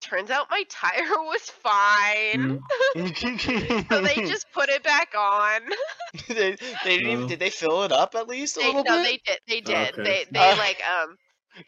turns 0.00 0.30
out 0.30 0.46
my 0.50 0.62
tire 0.68 1.08
was 1.10 1.42
fine 1.42 2.60
Mm. 2.96 3.88
so 3.88 4.00
they 4.00 4.14
just 4.28 4.46
put 4.52 4.68
it 4.68 4.82
back 4.82 5.14
on 5.16 5.60
they, 6.28 6.56
they 6.84 6.98
didn't 6.98 7.06
even, 7.10 7.24
Oh. 7.24 7.28
did 7.28 7.38
they 7.38 7.50
fill 7.50 7.82
it 7.84 7.92
up 7.92 8.14
at 8.14 8.26
least 8.28 8.56
a 8.56 8.60
they, 8.60 8.66
little 8.66 8.84
no, 8.84 9.02
bit? 9.02 9.04
they 9.04 9.32
did. 9.32 9.40
They 9.46 9.60
did. 9.60 9.92
Okay. 9.94 10.02
They 10.02 10.24
they 10.30 10.50
Uh, 10.50 10.56
like 10.56 10.80
um 10.88 11.16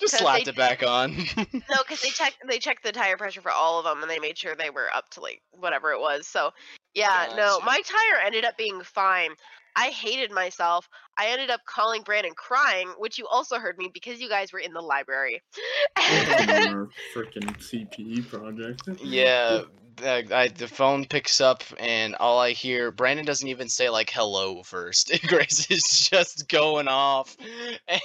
just 0.00 0.16
slapped 0.18 0.44
they- 0.46 0.50
it 0.50 0.56
back 0.56 0.82
on. 0.86 1.16
no, 1.16 1.76
because 1.86 2.00
they 2.00 2.08
checked 2.10 2.38
they 2.48 2.58
checked 2.58 2.82
the 2.84 2.92
tire 2.92 3.16
pressure 3.16 3.40
for 3.42 3.50
all 3.50 3.78
of 3.78 3.84
them 3.84 4.00
and 4.02 4.10
they 4.10 4.18
made 4.18 4.38
sure 4.38 4.54
they 4.54 4.70
were 4.70 4.88
up 4.94 5.10
to 5.10 5.20
like 5.20 5.42
whatever 5.52 5.90
it 5.92 6.00
was. 6.00 6.26
So 6.26 6.50
yeah, 6.94 7.26
no, 7.30 7.58
Gotcha. 7.58 7.64
my 7.66 7.80
tire 7.84 8.24
ended 8.26 8.44
up 8.44 8.56
being 8.56 8.80
fine. 8.82 9.30
I 9.76 9.88
hated 9.88 10.30
myself. 10.30 10.88
I 11.18 11.28
ended 11.28 11.50
up 11.50 11.60
calling 11.66 12.02
Brandon 12.02 12.32
crying, 12.36 12.88
which 12.98 13.18
you 13.18 13.26
also 13.26 13.58
heard 13.58 13.78
me 13.78 13.90
because 13.92 14.20
you 14.20 14.28
guys 14.28 14.52
were 14.52 14.58
in 14.58 14.72
the 14.72 14.80
library. 14.80 15.42
our 15.96 16.88
freaking 17.14 17.56
CPE 17.58 18.28
project. 18.28 18.82
yeah, 19.02 19.48
the, 19.50 19.68
I, 20.02 20.48
the 20.48 20.68
phone 20.68 21.04
picks 21.04 21.40
up 21.40 21.62
and 21.78 22.14
all 22.16 22.38
I 22.40 22.52
hear, 22.52 22.90
Brandon 22.90 23.24
doesn't 23.24 23.48
even 23.48 23.68
say 23.68 23.88
like 23.90 24.10
hello 24.10 24.62
first. 24.62 25.12
Grace 25.28 25.70
is 25.70 26.08
just 26.10 26.48
going 26.48 26.88
off, 26.88 27.36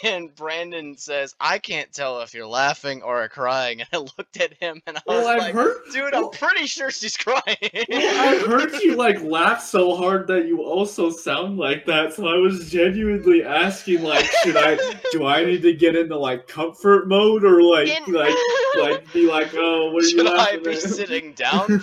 and 0.04 0.34
Brandon 0.36 0.98
says, 0.98 1.36
"I 1.40 1.60
can't 1.60 1.92
tell 1.94 2.22
if 2.22 2.34
you're 2.34 2.48
laughing 2.48 3.02
or 3.02 3.28
crying." 3.30 3.82
And 3.88 3.88
I 3.94 3.98
looked 4.18 4.40
at 4.42 4.54
him 4.56 4.82
and 4.88 4.98
I 4.98 5.02
was 5.08 5.26
I've 5.26 5.40
like, 5.40 5.54
heard, 5.54 5.78
"Dude, 5.94 6.14
I'm 6.14 6.30
pretty 6.32 6.66
sure 6.66 6.92
she's 6.92 7.16
crying." 7.16 7.44
well, 7.90 8.36
I've 8.36 8.46
heard 8.46 8.74
you 8.82 8.96
like 8.96 9.22
laugh 9.22 9.62
so 9.64 9.96
hard 9.96 10.28
that 10.28 10.48
you 10.48 10.64
also 10.64 11.10
sound 11.10 11.58
like 11.58 11.86
that. 11.86 12.14
So 12.14 12.28
I 12.28 12.38
was 12.38 12.70
genuinely 12.70 13.44
asking, 13.44 14.04
like, 14.04 14.26
should 14.44 14.58
I, 14.58 14.78
do 15.12 15.26
I 15.26 15.46
need 15.46 15.62
to 15.62 15.74
get 15.74 15.96
into 15.96 16.18
like 16.18 16.48
comfort 16.48 17.08
mode 17.08 17.44
or 17.44 17.62
like, 17.62 17.88
In- 17.88 18.14
like, 18.14 18.36
like 18.80 19.14
be 19.14 19.28
like, 19.28 19.54
oh, 19.56 19.92
what 19.92 20.04
are 20.04 20.08
you 20.08 20.18
Should 20.18 20.28
I 20.28 20.58
be 20.58 20.72
at? 20.72 20.80
sitting 20.82 21.34
down 21.34 21.66
for 21.68 21.72
this? 21.74 21.77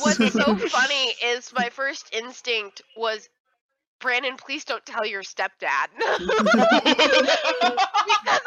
What's 0.00 0.32
so 0.32 0.56
funny 0.68 1.14
is 1.24 1.52
my 1.54 1.68
first 1.70 2.08
instinct 2.12 2.82
was 2.96 3.28
Brandon, 4.00 4.36
please 4.36 4.64
don't 4.64 4.84
tell 4.86 5.04
your 5.04 5.22
stepdad. 5.22 5.88
because 5.98 6.40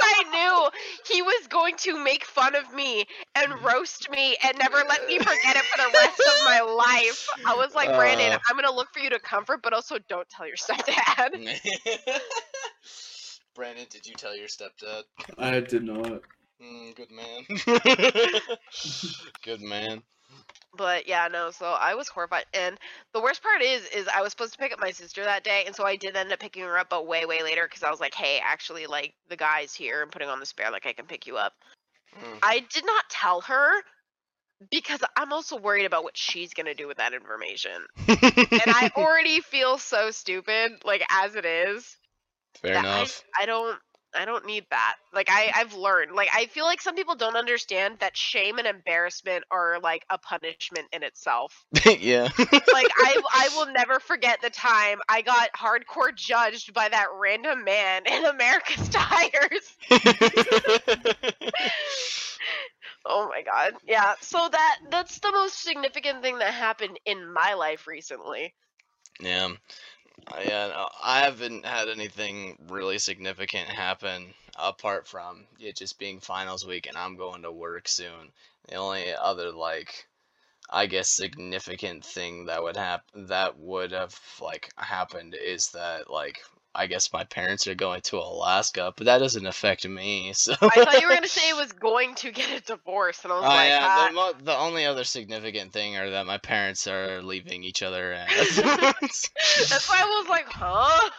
I 0.01 0.23
knew 0.31 0.69
he 1.13 1.21
was 1.21 1.47
going 1.47 1.75
to 1.77 2.01
make 2.01 2.23
fun 2.23 2.55
of 2.55 2.73
me 2.73 3.05
and 3.35 3.53
roast 3.63 4.09
me 4.09 4.37
and 4.43 4.57
never 4.57 4.77
let 4.77 5.05
me 5.07 5.17
forget 5.17 5.57
it 5.57 5.63
for 5.63 5.77
the 5.77 5.91
rest 5.93 6.19
of 6.19 6.45
my 6.45 6.61
life. 6.61 7.27
I 7.45 7.55
was 7.55 7.75
like, 7.75 7.89
Brandon, 7.89 8.33
Uh. 8.33 8.39
I'm 8.49 8.55
gonna 8.55 8.71
look 8.71 8.87
for 8.93 8.99
you 8.99 9.09
to 9.09 9.19
comfort, 9.19 9.61
but 9.61 9.73
also 9.73 9.97
don't 10.07 10.29
tell 10.29 10.47
your 10.47 10.55
stepdad. 10.55 11.31
Brandon, 13.55 13.85
did 13.89 14.07
you 14.07 14.13
tell 14.13 14.35
your 14.35 14.47
stepdad? 14.47 15.03
I 15.37 15.59
did 15.59 15.83
not. 15.83 16.21
Mm, 16.61 16.95
good 16.95 17.11
man. 17.11 17.45
good 19.43 19.61
man. 19.61 20.03
But 20.75 21.07
yeah, 21.07 21.27
no. 21.31 21.51
So 21.51 21.65
I 21.65 21.95
was 21.95 22.07
horrified, 22.07 22.45
and 22.53 22.77
the 23.13 23.21
worst 23.21 23.43
part 23.43 23.61
is, 23.61 23.85
is 23.89 24.07
I 24.07 24.21
was 24.21 24.31
supposed 24.31 24.53
to 24.53 24.59
pick 24.59 24.73
up 24.73 24.79
my 24.79 24.91
sister 24.91 25.23
that 25.23 25.43
day, 25.43 25.63
and 25.65 25.75
so 25.75 25.85
I 25.85 25.95
did 25.95 26.15
end 26.15 26.31
up 26.31 26.39
picking 26.39 26.63
her 26.63 26.77
up, 26.77 26.89
but 26.89 27.07
way, 27.07 27.25
way 27.25 27.43
later 27.43 27.63
because 27.63 27.83
I 27.83 27.91
was 27.91 27.99
like, 27.99 28.13
hey, 28.13 28.39
actually, 28.43 28.87
like 28.87 29.13
the 29.29 29.37
guy's 29.37 29.73
here 29.73 30.01
and 30.01 30.11
putting 30.11 30.29
on 30.29 30.39
the 30.39 30.45
spare, 30.45 30.71
like 30.71 30.85
I 30.85 30.93
can 30.93 31.05
pick 31.05 31.27
you 31.27 31.37
up. 31.37 31.53
Mm. 32.17 32.39
I 32.43 32.65
did 32.73 32.85
not 32.85 33.05
tell 33.09 33.41
her 33.41 33.71
because 34.69 34.99
I'm 35.15 35.33
also 35.33 35.57
worried 35.57 35.85
about 35.85 36.03
what 36.03 36.17
she's 36.17 36.53
gonna 36.53 36.75
do 36.75 36.87
with 36.87 36.97
that 36.97 37.13
information, 37.13 37.85
and 38.07 38.19
I 38.67 38.91
already 38.97 39.41
feel 39.41 39.77
so 39.77 40.11
stupid, 40.11 40.73
like 40.85 41.03
as 41.09 41.35
it 41.35 41.45
is. 41.45 41.97
Fair 42.61 42.73
that 42.73 42.85
I- 42.85 42.97
enough. 42.99 43.23
I, 43.39 43.45
don't. 43.45 43.79
I 44.13 44.25
don't 44.25 44.45
need 44.45 44.65
that. 44.69 44.95
Like 45.13 45.29
I, 45.29 45.51
I've 45.55 45.73
learned. 45.73 46.13
Like 46.13 46.29
I 46.33 46.45
feel 46.47 46.65
like 46.65 46.81
some 46.81 46.95
people 46.95 47.15
don't 47.15 47.35
understand 47.35 47.97
that 47.99 48.15
shame 48.17 48.57
and 48.57 48.67
embarrassment 48.67 49.45
are 49.51 49.79
like 49.81 50.05
a 50.09 50.17
punishment 50.17 50.87
in 50.91 51.03
itself. 51.03 51.65
yeah. 51.85 52.29
like 52.37 52.87
I, 52.97 53.21
I 53.33 53.49
will 53.55 53.71
never 53.73 53.99
forget 53.99 54.41
the 54.41 54.49
time 54.49 54.99
I 55.07 55.21
got 55.21 55.51
hardcore 55.53 56.13
judged 56.15 56.73
by 56.73 56.89
that 56.89 57.07
random 57.19 57.63
man 57.63 58.03
in 58.05 58.25
America's 58.25 58.89
Tires. 58.91 59.77
Oh 63.05 63.27
my 63.27 63.41
god. 63.41 63.73
Yeah. 63.87 64.13
So 64.21 64.47
that 64.51 64.77
that's 64.89 65.19
the 65.19 65.31
most 65.31 65.63
significant 65.63 66.21
thing 66.21 66.39
that 66.39 66.53
happened 66.53 66.99
in 67.05 67.31
my 67.31 67.53
life 67.53 67.87
recently. 67.87 68.53
Yeah. 69.19 69.49
Yeah, 70.45 70.67
no, 70.67 70.89
I 71.03 71.19
haven't 71.21 71.65
had 71.65 71.87
anything 71.89 72.57
really 72.67 72.99
significant 72.99 73.69
happen 73.69 74.33
apart 74.55 75.07
from 75.07 75.47
it 75.59 75.77
just 75.77 75.99
being 75.99 76.19
finals 76.19 76.65
week 76.65 76.87
and 76.87 76.97
I'm 76.97 77.15
going 77.15 77.43
to 77.43 77.51
work 77.51 77.87
soon. 77.87 78.31
The 78.67 78.75
only 78.75 79.13
other 79.13 79.51
like 79.51 80.07
I 80.69 80.87
guess 80.87 81.09
significant 81.09 82.05
thing 82.05 82.45
that 82.45 82.63
would 82.63 82.77
happen 82.77 83.27
that 83.27 83.57
would 83.59 83.91
have 83.91 84.19
like 84.41 84.71
happened 84.77 85.35
is 85.35 85.69
that 85.71 86.09
like 86.09 86.39
I 86.73 86.87
guess 86.87 87.11
my 87.11 87.23
parents 87.25 87.67
are 87.67 87.75
going 87.75 88.01
to 88.03 88.17
Alaska, 88.17 88.93
but 88.95 89.05
that 89.05 89.17
doesn't 89.17 89.45
affect 89.45 89.87
me. 89.87 90.33
So 90.41 90.53
I 90.61 90.69
thought 90.85 91.01
you 91.01 91.07
were 91.07 91.13
gonna 91.13 91.27
say 91.27 91.49
it 91.49 91.55
was 91.55 91.71
going 91.73 92.15
to 92.15 92.31
get 92.31 92.49
a 92.57 92.61
divorce, 92.61 93.23
and 93.23 93.31
I 93.33 93.35
was 93.35 93.45
Oh 93.45 93.47
like, 93.49 93.67
yeah, 93.69 93.79
ah. 93.81 94.07
the, 94.07 94.13
mo- 94.13 94.33
the 94.45 94.57
only 94.57 94.85
other 94.85 95.03
significant 95.03 95.71
thing 95.73 95.97
are 95.97 96.09
that 96.09 96.25
my 96.25 96.37
parents 96.37 96.87
are 96.87 97.21
leaving 97.21 97.63
each 97.63 97.83
other. 97.83 98.13
And 98.27 98.29
that's 98.57 99.89
why 99.89 100.01
I 100.01 100.21
was 100.21 100.29
like, 100.29 100.45
huh? 100.47 101.09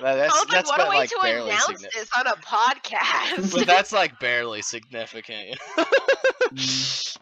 That- 0.00 0.16
that's 0.16 0.34
I 0.34 0.38
was 0.38 0.44
like, 0.44 0.48
that's 0.50 0.70
what 0.70 0.80
a 0.80 0.84
but, 0.84 0.90
way 0.90 0.96
like 0.96 1.10
to 1.10 1.18
announce 1.22 1.64
significant. 1.64 1.92
this 1.94 2.08
on 2.18 2.26
a 2.26 2.36
podcast. 2.36 3.52
But 3.52 3.66
that's 3.66 3.92
like 3.92 4.18
barely 4.20 4.62
significant. 4.62 5.58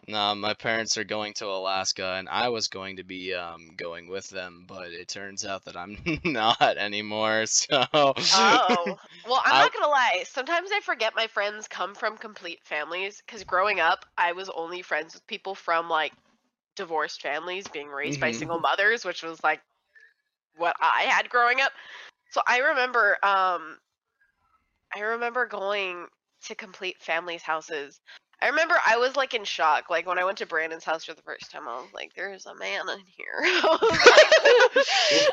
no, 0.07 0.35
my 0.35 0.53
parents 0.53 0.97
are 0.97 1.03
going 1.03 1.33
to 1.35 1.47
Alaska, 1.47 2.15
and 2.17 2.27
I 2.29 2.49
was 2.49 2.67
going 2.67 2.97
to 2.97 3.03
be 3.03 3.33
um, 3.33 3.69
going 3.77 4.07
with 4.09 4.29
them, 4.29 4.65
but 4.67 4.89
it 4.91 5.07
turns 5.07 5.45
out 5.45 5.65
that 5.65 5.77
I'm 5.77 5.97
not 6.23 6.77
anymore. 6.81 7.45
So. 7.51 8.13
Oh, 8.31 8.97
well, 9.23 9.41
I'm 9.45 9.57
not 9.57 9.73
gonna 9.73 9.87
lie. 9.87 10.23
Sometimes 10.25 10.71
I 10.73 10.79
forget 10.81 11.15
my 11.15 11.27
friends 11.27 11.67
come 11.67 11.95
from 11.95 12.17
complete 12.17 12.59
families. 12.65 13.21
Because 13.25 13.43
growing 13.43 13.79
up, 13.79 14.05
I 14.17 14.31
was 14.31 14.49
only 14.49 14.81
friends 14.81 15.13
with 15.13 15.27
people 15.27 15.55
from 15.55 15.89
like 15.89 16.13
divorced 16.75 17.21
families, 17.21 17.69
being 17.69 17.89
raised 17.89 18.19
by 18.19 18.31
Mhm. 18.31 18.31
single 18.31 18.59
mothers, 18.59 19.05
which 19.05 19.23
was 19.23 19.43
like 19.43 19.61
what 20.55 20.75
I 20.81 21.03
had 21.03 21.29
growing 21.29 21.61
up. 21.61 21.73
So 22.31 22.41
I 22.47 22.59
remember, 22.59 23.17
um, 23.23 23.79
I 24.95 25.01
remember 25.01 25.45
going 25.45 26.07
to 26.43 26.55
complete 26.55 27.01
families' 27.01 27.43
houses. 27.43 27.99
I 28.41 28.47
remember 28.47 28.75
I 28.85 28.97
was 28.97 29.15
like 29.15 29.35
in 29.35 29.43
shock. 29.43 29.89
Like 29.89 30.07
when 30.07 30.17
I 30.17 30.23
went 30.23 30.39
to 30.39 30.47
Brandon's 30.47 30.83
house 30.83 31.05
for 31.05 31.13
the 31.13 31.21
first 31.21 31.51
time, 31.51 31.67
I 31.67 31.75
was 31.75 31.89
like, 31.93 32.13
"There's 32.15 32.47
a 32.47 32.55
man 32.55 32.89
in 32.89 32.99
here." 33.05 33.39
I 33.43 33.77
was 33.81 33.91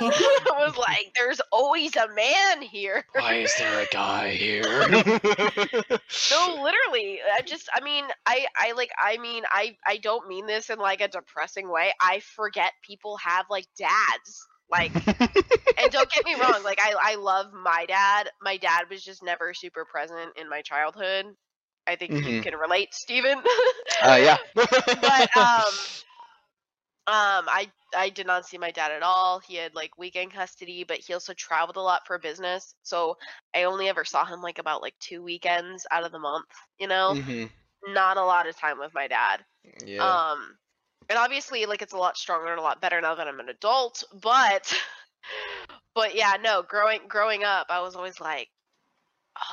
like, 0.03 0.13
I 0.53 0.67
was 0.67 0.77
like, 0.77 1.13
"There's 1.17 1.41
always 1.51 1.97
a 1.97 2.09
man 2.09 2.61
here." 2.61 3.05
Why 3.13 3.37
is 3.37 3.55
there 3.59 3.81
a 3.81 3.87
guy 3.87 4.31
here? 4.31 4.63
No, 6.31 6.63
literally. 6.63 7.21
I 7.33 7.41
just 7.47 7.69
I 7.73 7.81
mean, 7.81 8.05
I 8.27 8.47
I 8.57 8.73
like 8.73 8.91
I 9.03 9.17
mean, 9.17 9.45
I 9.51 9.77
I 9.87 9.97
don't 9.97 10.29
mean 10.29 10.47
this 10.47 10.69
in 10.69 10.79
like 10.79 11.01
a 11.01 11.09
depressing 11.09 11.71
way. 11.71 11.93
I 12.01 12.21
forget 12.21 12.73
people 12.83 13.17
have 13.19 13.47
like 13.49 13.67
dads. 13.79 14.47
Like 14.71 14.93
and 14.95 15.91
don't 15.91 16.11
get 16.13 16.27
me 16.27 16.35
wrong, 16.35 16.63
like 16.63 16.79
I 16.83 16.95
I 17.01 17.15
love 17.15 17.55
my 17.55 17.87
dad. 17.87 18.29
My 18.43 18.59
dad 18.59 18.85
was 18.91 19.03
just 19.03 19.23
never 19.23 19.55
super 19.55 19.87
present 19.87 20.37
in 20.37 20.51
my 20.51 20.61
childhood. 20.61 21.25
I 21.89 21.97
think 21.97 22.15
you 22.25 22.39
Mhm. 22.39 22.43
can 22.43 22.55
relate, 22.55 22.95
Stephen. 22.95 23.43
uh, 24.03 24.17
yeah. 24.21 24.37
but 24.95 25.29
um 25.37 25.75
um 27.07 27.47
I 27.49 27.71
I 27.97 28.11
did 28.11 28.27
not 28.27 28.47
see 28.47 28.59
my 28.59 28.71
dad 28.71 28.93
at 28.93 29.03
all. 29.03 29.41
He 29.41 29.57
had 29.57 29.75
like 29.75 29.99
weekend 29.99 30.33
custody, 30.33 30.85
but 30.85 30.99
he 30.99 31.15
also 31.15 31.33
traveled 31.35 31.77
a 31.77 31.81
lot 31.83 32.07
for 32.07 32.19
business. 32.19 32.75
So 32.83 33.17
I 33.55 33.65
only 33.65 33.89
ever 33.89 34.05
saw 34.05 34.25
him 34.25 34.41
like 34.43 34.59
about 34.59 34.83
like 34.83 34.95
two 35.01 35.23
weekends 35.23 35.87
out 35.91 36.05
of 36.05 36.13
the 36.13 36.19
month, 36.19 36.47
you 36.79 36.87
know? 36.89 37.17
Mhm. 37.17 37.51
Not 37.87 38.17
a 38.19 38.25
lot 38.25 38.49
of 38.49 38.57
time 38.57 38.79
with 38.79 38.95
my 38.95 39.09
dad. 39.09 39.45
Yeah. 39.87 40.19
Um 40.19 40.59
and 41.09 41.19
obviously 41.19 41.67
like 41.67 41.83
it's 41.83 41.93
a 41.95 41.99
lot 41.99 42.17
stronger 42.17 42.51
and 42.51 42.59
a 42.61 42.63
lot 42.63 42.81
better 42.81 43.01
now 43.01 43.15
that 43.15 43.29
I'm 43.29 43.41
an 43.41 43.49
adult, 43.49 44.05
but 44.23 44.73
but 45.95 46.15
yeah, 46.15 46.37
no, 46.41 46.63
growing 46.63 47.01
growing 47.09 47.45
up, 47.45 47.67
I 47.71 47.81
was 47.81 47.97
always 47.97 48.21
like 48.21 48.49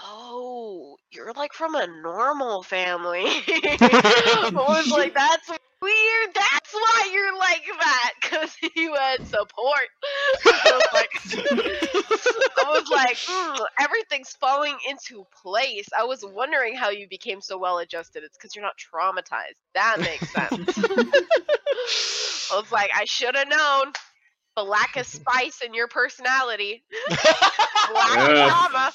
Oh, 0.04 0.98
you're 1.12 1.34
like 1.34 1.54
from 1.54 1.76
a 1.76 1.88
normal 2.02 2.64
family. 2.64 3.26
I 3.82 4.52
was 4.56 4.90
like, 4.92 5.14
that's 5.16 5.50
weird. 5.50 6.30
That's 6.34 6.74
why 6.74 7.10
you're 7.14 7.38
like 7.38 7.64
that, 7.80 8.12
because 8.22 8.56
you 8.76 8.94
had 8.96 9.26
support. 9.28 9.88
I 10.46 10.72
was 10.74 10.86
like, 10.94 11.10
I 12.58 12.72
was 12.72 12.90
like, 12.92 13.18
"Mm, 13.18 13.66
everything's 13.80 14.32
falling 14.32 14.76
into 14.90 15.26
place. 15.44 15.88
I 15.98 16.04
was 16.06 16.26
wondering 16.26 16.76
how 16.76 16.90
you 16.90 17.08
became 17.10 17.42
so 17.42 17.58
well 17.58 17.78
adjusted. 17.80 18.24
It's 18.24 18.38
because 18.38 18.56
you're 18.56 18.66
not 18.66 18.74
traumatized. 18.78 19.60
That 19.76 20.00
makes 20.00 20.32
sense. 20.32 20.78
I 22.52 22.60
was 22.60 22.72
like, 22.72 22.92
I 22.96 23.06
should 23.06 23.36
have 23.36 23.48
known 23.48 23.94
the 24.56 24.64
lack 24.64 24.98
of 24.98 25.06
spice 25.06 25.62
in 25.66 25.74
your 25.74 25.88
personality. 25.88 26.84
Lack 27.94 28.20
of 28.20 28.74
Yeah. 28.74 28.92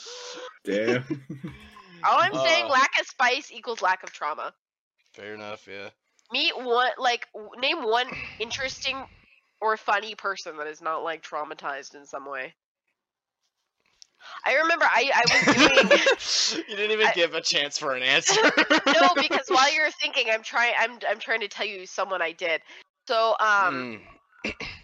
Trauma. 0.71 1.05
Damn. 1.09 1.55
All 2.05 2.18
I'm 2.18 2.35
saying, 2.35 2.64
Uh. 2.66 2.68
lack 2.68 2.91
of 3.01 3.07
spice 3.07 3.51
equals 3.53 3.83
lack 3.83 4.03
of 4.03 4.12
trauma. 4.12 4.53
Fair 5.14 5.35
enough. 5.35 5.66
Yeah. 5.71 5.91
Meet 6.33 6.57
one, 6.59 6.91
like, 6.99 7.27
name 7.59 7.83
one 7.83 8.07
interesting 8.39 9.05
or 9.61 9.77
funny 9.77 10.14
person 10.14 10.57
that 10.57 10.66
is 10.66 10.81
not 10.81 11.03
like 11.03 11.23
traumatized 11.23 11.95
in 11.95 12.07
some 12.07 12.25
way. 12.29 12.55
I 14.45 14.55
remember 14.57 14.85
I, 14.85 15.11
I 15.14 15.23
was 15.35 16.55
doing 16.55 16.66
you 16.68 16.77
didn't 16.77 16.93
even 16.93 17.07
I- 17.09 17.12
give 17.14 17.35
a 17.35 17.41
chance 17.41 17.79
for 17.79 17.95
an 17.95 18.03
answer. 18.14 18.41
no 18.87 19.11
because 19.16 19.47
while 19.49 19.75
you're 19.75 19.91
thinking, 20.01 20.27
I'm 20.31 20.43
trying 20.43 20.75
I'm 20.79 20.99
I'm 21.09 21.18
trying 21.18 21.41
to 21.41 21.49
tell 21.49 21.66
you 21.66 21.87
someone 21.87 22.23
I 22.23 22.33
did. 22.33 22.61
So 23.09 23.35
um, 23.41 24.01
Mm. 24.45 24.53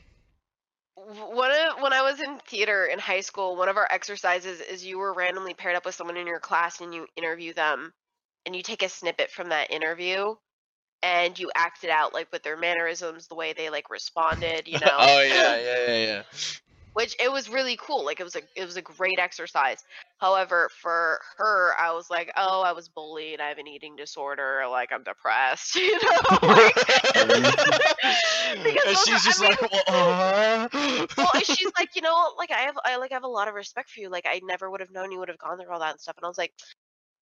one 0.97 1.51
of 1.51 1.83
when 1.83 1.93
I 1.93 2.03
was 2.03 2.21
in 2.21 2.39
theater 2.49 2.87
in 2.87 2.99
high 2.99 3.21
school, 3.21 3.57
one 3.57 3.69
of 3.69 3.77
our 3.77 3.87
exercises 3.91 4.61
is 4.61 4.85
you 4.85 4.99
were 4.99 5.13
randomly 5.13 5.55
paired 5.55 5.77
up 5.77 5.85
with 5.85 5.95
someone 5.95 6.17
in 6.17 6.27
your 6.27 6.41
class 6.41 6.81
and 6.81 6.95
you 6.95 7.07
interview 7.17 7.53
them, 7.53 7.93
and 8.47 8.57
you 8.57 8.63
take 8.63 8.83
a 8.83 8.89
snippet 8.89 9.31
from 9.31 9.51
that 9.51 9.71
interview, 9.71 10.35
and 11.03 11.39
you 11.39 11.51
act 11.55 11.85
it 11.85 11.91
out 11.91 12.15
like 12.15 12.33
with 12.33 12.43
their 12.43 12.57
mannerisms, 12.57 13.29
the 13.29 13.35
way 13.35 13.53
they 13.53 13.69
like 13.69 13.91
responded, 13.91 14.67
you 14.67 14.79
know. 14.81 14.97
oh 14.99 15.23
yeah, 15.23 15.57
yeah, 15.57 15.87
yeah, 15.87 16.07
yeah. 16.07 16.23
which 16.95 17.15
it 17.21 17.31
was 17.31 17.51
really 17.51 17.77
cool. 17.77 18.05
Like 18.05 18.21
it 18.21 18.25
was 18.25 18.37
a 18.37 18.43
it 18.55 18.65
was 18.65 18.77
a 18.77 18.83
great 18.83 19.19
exercise. 19.19 19.85
However, 20.19 20.71
for 20.81 21.21
her, 21.37 21.75
I 21.79 21.93
was 21.93 22.09
like, 22.11 22.33
oh, 22.37 22.63
I 22.63 22.73
was 22.73 22.89
bullied. 22.89 23.41
I 23.41 23.49
have 23.49 23.59
an 23.59 23.67
eating 23.67 23.97
disorder. 23.97 24.63
Like 24.71 24.93
I'm 24.93 25.03
depressed. 25.03 25.77
You 25.77 25.99
know. 26.03 26.39
Like, 26.43 26.75
because 28.63 28.97
and 28.97 28.97
she's 29.07 29.25
are- 29.27 29.27
just 29.27 29.43
I 29.43 29.49
like, 29.49 29.61
well, 29.71 29.85
uh... 29.89 30.69
well, 31.17 31.31
she's 31.45 31.71
like, 31.79 31.91
you 31.95 32.03
know, 32.03 32.33
like 32.39 32.51
I 32.51 32.61
have, 32.61 32.77
I 32.85 32.97
like 32.97 33.13
have 33.13 33.25
a 33.25 33.29
lot 33.29 33.49
of 33.49 33.55
respect 33.55 33.91
for 33.91 34.01
you. 34.01 34.09
Like 34.11 34.27
I 34.29 34.41
never 34.45 34.71
would 34.71 34.81
have 34.81 34.91
known 34.91 35.13
you 35.13 35.19
would 35.19 35.29
have 35.29 35.39
gone 35.39 35.59
through 35.59 35.73
all 35.73 35.81
that 35.81 35.93
and 35.93 36.01
stuff. 36.01 36.17
And 36.17 36.25
I 36.25 36.29
was 36.29 36.39
like, 36.39 36.53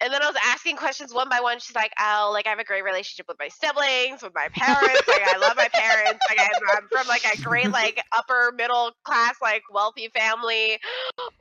and 0.04 0.12
then 0.12 0.22
I 0.22 0.26
was 0.26 0.36
asking 0.44 0.76
questions 0.76 1.14
one 1.14 1.30
by 1.30 1.40
one. 1.40 1.58
She's 1.58 1.74
like, 1.74 1.92
oh, 1.98 2.30
like 2.32 2.46
I 2.46 2.50
have 2.50 2.58
a 2.58 2.64
great 2.64 2.84
relationship 2.84 3.26
with 3.26 3.38
my 3.40 3.48
siblings, 3.48 4.22
with 4.22 4.34
my 4.34 4.48
parents. 4.52 5.08
like 5.08 5.22
I 5.26 5.38
love 5.38 5.56
my 5.56 5.68
parents. 5.72 6.20
Like 6.28 6.38
I'm, 6.38 6.76
I'm 6.76 6.88
from 6.92 7.08
like 7.08 7.24
a 7.24 7.40
great 7.40 7.70
like 7.70 8.02
upper 8.16 8.52
middle 8.54 8.92
class 9.04 9.36
like 9.40 9.62
wealthy 9.72 10.10
family. 10.14 10.78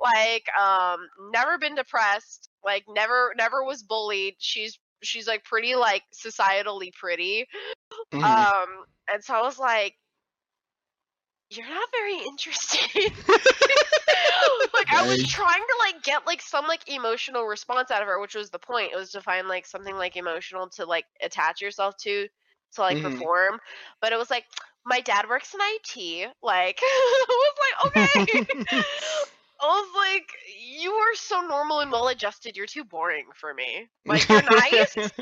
Like 0.01 0.45
um, 0.57 0.99
never 1.33 1.57
been 1.57 1.75
depressed. 1.75 2.49
Like 2.63 2.85
never, 2.87 3.33
never 3.37 3.65
was 3.65 3.83
bullied. 3.83 4.35
She's 4.37 4.79
she's 5.01 5.27
like 5.27 5.43
pretty 5.43 5.75
like 5.75 6.03
societally 6.13 6.93
pretty. 6.93 7.45
Mhm. 8.13 8.23
Um, 8.23 8.85
and 9.11 9.21
so 9.21 9.33
I 9.33 9.41
was 9.41 9.59
like, 9.59 9.95
"You're 11.57 11.69
not 11.69 11.89
very 11.91 12.19
interesting." 12.25 13.11
like 14.73 14.87
I 14.91 15.03
was 15.07 15.23
trying 15.27 15.61
to 15.61 15.75
like 15.79 16.03
get 16.03 16.25
like 16.25 16.41
some 16.41 16.67
like 16.67 16.87
emotional 16.89 17.43
response 17.45 17.91
out 17.91 18.01
of 18.01 18.07
her, 18.07 18.19
which 18.19 18.35
was 18.35 18.49
the 18.49 18.59
point. 18.59 18.91
It 18.93 18.97
was 18.97 19.11
to 19.11 19.21
find 19.21 19.47
like 19.47 19.65
something 19.65 19.95
like 19.95 20.15
emotional 20.15 20.69
to 20.71 20.85
like 20.85 21.05
attach 21.21 21.61
yourself 21.61 21.95
to, 22.03 22.27
to 22.73 22.81
like 22.81 22.99
Mhm. 22.99 23.01
perform, 23.01 23.59
but 24.01 24.13
it 24.13 24.17
was 24.17 24.29
like 24.29 24.45
my 24.85 24.99
dad 25.01 25.27
works 25.29 25.53
in 25.53 25.59
IT. 25.61 26.27
Like 26.41 26.79
I 26.81 27.25
was 27.29 27.57
like, 27.59 27.85
okay. 27.87 28.43
I 29.61 29.65
was 29.65 29.89
like, 29.95 30.29
you 30.59 30.91
are 30.91 31.15
so 31.15 31.41
normal 31.41 31.79
and 31.79 31.91
well 31.91 32.07
adjusted. 32.09 32.57
You're 32.57 32.65
too 32.67 32.83
boring 32.83 33.27
for 33.35 33.53
me. 33.53 33.89
Like 34.05 34.29
you're 34.29 34.41
nice, 34.41 35.13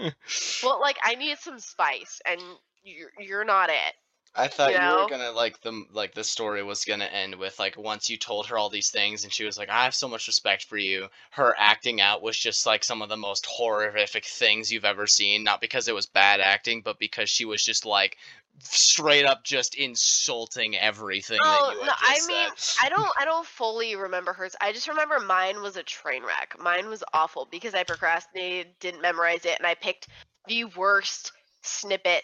but 0.62 0.80
like 0.80 0.98
I 1.04 1.16
need 1.16 1.38
some 1.40 1.60
spice, 1.60 2.22
and 2.26 2.42
you're 2.84 3.12
you're 3.20 3.46
not 3.46 3.70
it. 3.70 3.96
I 4.34 4.48
thought 4.48 4.72
You 4.72 4.80
you, 4.80 4.82
know? 4.82 5.04
were 5.04 5.10
gonna 5.10 5.32
like 5.32 5.60
the 5.62 5.86
like 5.92 6.14
the 6.14 6.24
story 6.24 6.64
was 6.64 6.86
gonna 6.86 7.06
end 7.06 7.36
with 7.36 7.60
like 7.60 7.78
once 7.78 8.10
you 8.10 8.18
told 8.18 8.48
her 8.48 8.58
all 8.58 8.70
these 8.70 8.90
things 8.90 9.24
and 9.24 9.34
she 9.34 9.44
was 9.44 9.58
like 9.58 9.70
I 9.70 9.84
have 9.84 9.96
so 9.96 10.08
much 10.08 10.28
respect 10.28 10.64
for 10.66 10.78
you. 10.78 11.10
Her 11.32 11.54
acting 11.58 12.00
out 12.00 12.22
was 12.22 12.38
just 12.38 12.66
like 12.66 12.84
some 12.84 13.02
of 13.02 13.10
the 13.10 13.18
most 13.18 13.46
horrific 13.46 14.26
things 14.26 14.72
you've 14.72 14.86
ever 14.86 15.06
seen. 15.06 15.44
Not 15.44 15.60
because 15.60 15.88
it 15.88 15.96
was 15.96 16.06
bad 16.06 16.40
acting, 16.40 16.82
but 16.82 16.98
because 16.98 17.30
she 17.30 17.44
was 17.46 17.64
just 17.64 17.86
like 17.86 18.18
straight 18.60 19.26
up 19.26 19.44
just 19.44 19.76
insulting 19.76 20.78
everything 20.78 21.40
Oh 21.44 21.68
that 21.68 21.76
you 21.76 21.80
had 21.80 21.88
no, 21.88 21.94
I 22.00 22.28
mean. 22.28 22.50
I 22.84 22.90
don't, 22.90 23.12
I 23.20 23.26
don't 23.26 23.46
fully 23.46 23.96
remember 23.96 24.34
hers. 24.34 24.56
I 24.62 24.72
just 24.72 24.88
remember 24.88 25.20
mine 25.20 25.62
was 25.62 25.78
a 25.78 25.84
train 25.84 26.24
wreck. 26.24 26.56
Mine 26.60 26.88
was 26.88 27.04
awful 27.14 27.48
because 27.50 27.74
I 27.74 27.84
procrastinated, 27.84 28.68
didn't 28.80 29.02
memorize 29.02 29.46
it, 29.46 29.58
and 29.58 29.66
I 29.66 29.76
picked 29.76 30.08
the 30.48 30.66
worst 30.66 31.32
snippet 31.64 32.24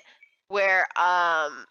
where, 0.50 0.88
um, 0.98 1.66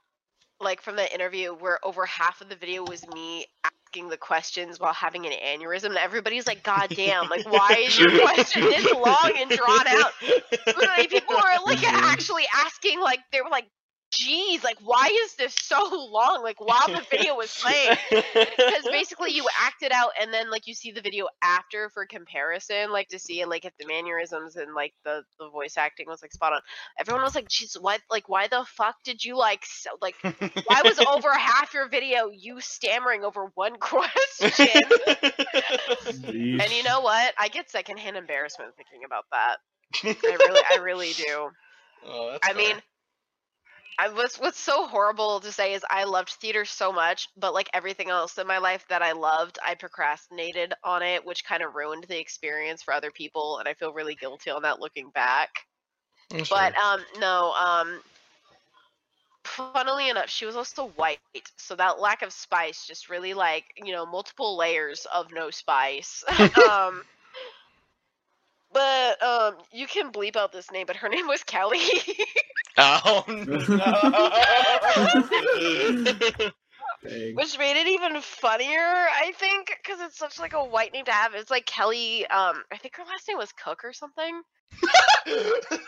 like 0.60 0.80
from 0.82 0.96
the 0.96 1.12
interview, 1.12 1.52
where 1.52 1.78
over 1.84 2.06
half 2.06 2.40
of 2.40 2.48
the 2.48 2.56
video 2.56 2.84
was 2.84 3.06
me 3.08 3.46
asking 3.64 4.08
the 4.08 4.16
questions 4.16 4.80
while 4.80 4.92
having 4.92 5.26
an 5.26 5.32
aneurysm, 5.32 5.86
and 5.86 5.96
everybody's 5.96 6.46
like, 6.46 6.62
"God 6.62 6.88
damn! 6.90 7.28
Like, 7.28 7.50
why 7.50 7.76
is 7.80 7.98
your 7.98 8.10
question 8.20 8.62
this 8.62 8.90
long 8.92 9.32
and 9.38 9.50
drawn 9.50 9.86
out?" 9.86 10.12
Literally, 10.66 11.06
people 11.08 11.36
were 11.36 11.64
like 11.66 11.82
actually 11.86 12.44
asking, 12.54 13.00
like, 13.00 13.20
they 13.32 13.40
were 13.40 13.50
like, 13.50 13.66
"Geez, 14.12 14.62
like, 14.64 14.78
why 14.82 15.10
is 15.24 15.34
this 15.34 15.54
so 15.54 15.78
long?" 16.10 16.42
Like, 16.42 16.60
while 16.60 16.86
the 16.88 17.04
video 17.10 17.34
was 17.34 17.54
playing 17.54 17.96
because 18.10 18.84
basically 18.90 19.32
you 19.32 19.46
act 19.60 19.82
it 19.82 19.92
out 19.92 20.10
and 20.20 20.32
then 20.32 20.50
like 20.50 20.66
you 20.66 20.74
see 20.74 20.90
the 20.90 21.00
video 21.00 21.26
after 21.42 21.90
for 21.90 22.06
comparison 22.06 22.90
like 22.90 23.08
to 23.08 23.18
see 23.18 23.44
like 23.44 23.64
if 23.64 23.72
the 23.78 23.86
mannerisms 23.86 24.56
and 24.56 24.74
like 24.74 24.92
the 25.04 25.22
the 25.38 25.48
voice 25.50 25.76
acting 25.76 26.06
was 26.08 26.22
like 26.22 26.32
spot 26.32 26.52
on. 26.52 26.60
Everyone 26.98 27.22
was 27.22 27.34
like 27.34 27.48
jeez 27.48 27.80
what 27.80 28.00
like 28.10 28.28
why 28.28 28.48
the 28.48 28.64
fuck 28.76 28.96
did 29.04 29.24
you 29.24 29.36
like 29.36 29.64
so, 29.64 29.90
like 30.00 30.16
why 30.22 30.82
was 30.84 30.98
over 31.08 31.32
half 31.32 31.74
your 31.74 31.88
video 31.88 32.30
you 32.32 32.60
stammering 32.60 33.24
over 33.24 33.50
one 33.54 33.76
question? 33.80 34.82
And 36.06 36.72
you 36.72 36.82
know 36.82 37.00
what? 37.00 37.34
I 37.38 37.48
get 37.48 37.70
secondhand 37.70 38.16
embarrassment 38.16 38.72
thinking 38.76 39.04
about 39.04 39.24
that. 39.32 39.56
I 40.04 40.36
really 40.46 40.62
i 40.72 40.76
really 40.82 41.12
do. 41.12 41.50
Oh, 42.06 42.38
I 42.42 42.48
fair. 42.48 42.56
mean, 42.56 42.76
I 43.98 44.08
what's 44.08 44.38
what's 44.38 44.58
so 44.58 44.86
horrible 44.86 45.40
to 45.40 45.52
say 45.52 45.74
is 45.74 45.84
I 45.88 46.04
loved 46.04 46.30
theater 46.30 46.64
so 46.64 46.92
much, 46.92 47.28
but 47.36 47.54
like 47.54 47.68
everything 47.72 48.10
else 48.10 48.38
in 48.38 48.46
my 48.46 48.58
life 48.58 48.86
that 48.88 49.02
I 49.02 49.12
loved, 49.12 49.58
I 49.64 49.74
procrastinated 49.74 50.74
on 50.84 51.02
it, 51.02 51.24
which 51.24 51.44
kind 51.44 51.62
of 51.62 51.74
ruined 51.74 52.04
the 52.08 52.18
experience 52.20 52.82
for 52.82 52.92
other 52.94 53.10
people, 53.10 53.58
and 53.58 53.68
I 53.68 53.74
feel 53.74 53.92
really 53.92 54.14
guilty 54.14 54.50
on 54.50 54.62
that 54.62 54.80
looking 54.80 55.10
back. 55.10 55.50
That's 56.30 56.50
But 56.50 56.76
um, 56.78 57.04
no, 57.18 57.52
um, 57.52 58.02
funnily 59.44 60.10
enough, 60.10 60.28
she 60.28 60.46
was 60.46 60.56
also 60.56 60.88
white, 60.90 61.18
so 61.56 61.74
that 61.76 62.00
lack 62.00 62.22
of 62.22 62.32
spice 62.32 62.86
just 62.86 63.08
really 63.08 63.34
like 63.34 63.64
you 63.76 63.92
know 63.92 64.06
multiple 64.06 64.56
layers 64.56 65.06
of 65.06 65.32
no 65.32 65.50
spice. 65.50 66.24
um. 66.56 67.04
But 68.76 69.22
um, 69.22 69.54
you 69.72 69.86
can 69.86 70.12
bleep 70.12 70.36
out 70.36 70.52
this 70.52 70.70
name, 70.70 70.84
but 70.86 70.96
her 70.96 71.08
name 71.16 71.26
was 71.26 71.42
Kelly. 71.42 71.80
oh 72.76 73.24
no! 73.26 73.70
Dang. 77.08 77.34
which 77.34 77.58
made 77.58 77.76
it 77.80 77.86
even 77.86 78.20
funnier 78.20 78.78
i 78.80 79.32
think 79.36 79.76
because 79.82 80.00
it's 80.00 80.18
such 80.18 80.38
like 80.38 80.52
a 80.54 80.64
white 80.64 80.92
name 80.92 81.04
to 81.04 81.12
have 81.12 81.34
it's 81.34 81.50
like 81.50 81.66
kelly 81.66 82.26
um 82.28 82.62
i 82.72 82.76
think 82.76 82.96
her 82.96 83.04
last 83.04 83.28
name 83.28 83.38
was 83.38 83.52
cook 83.52 83.84
or 83.84 83.92
something 83.92 84.42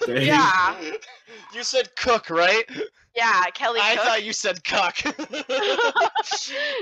yeah 0.09 0.75
You 1.55 1.62
said 1.62 1.95
cook, 1.97 2.31
right? 2.31 2.64
yeah 3.14 3.45
kelly 3.55 3.81
I 3.83 3.97
cook 3.97 4.05
thought 4.05 4.25
you 4.25 4.33
said 4.33 4.64
cuck. 4.64 4.97
I 5.05 6.11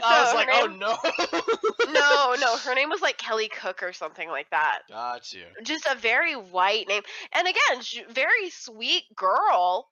No, 0.01 0.07
was 0.20 0.30
her 0.30 0.34
like, 0.34 0.49
oh 0.53 0.66
no. 0.66 1.93
no 1.93 2.37
no 2.41 2.57
her 2.59 2.74
name 2.74 2.91
was 2.91 3.01
like 3.01 3.16
kelly 3.18 3.49
cook 3.49 3.82
or 3.82 3.93
something 3.93 4.28
like 4.28 4.51
that 4.51 4.80
Got 4.89 5.32
you. 5.32 5.45
just 5.62 5.87
a 5.87 5.95
very 5.97 6.34
white 6.34 6.87
name 6.89 7.03
and 7.32 7.47
again 7.49 7.80
she, 7.82 8.03
very 8.11 8.51
sweet 8.51 9.05
girl 9.16 9.89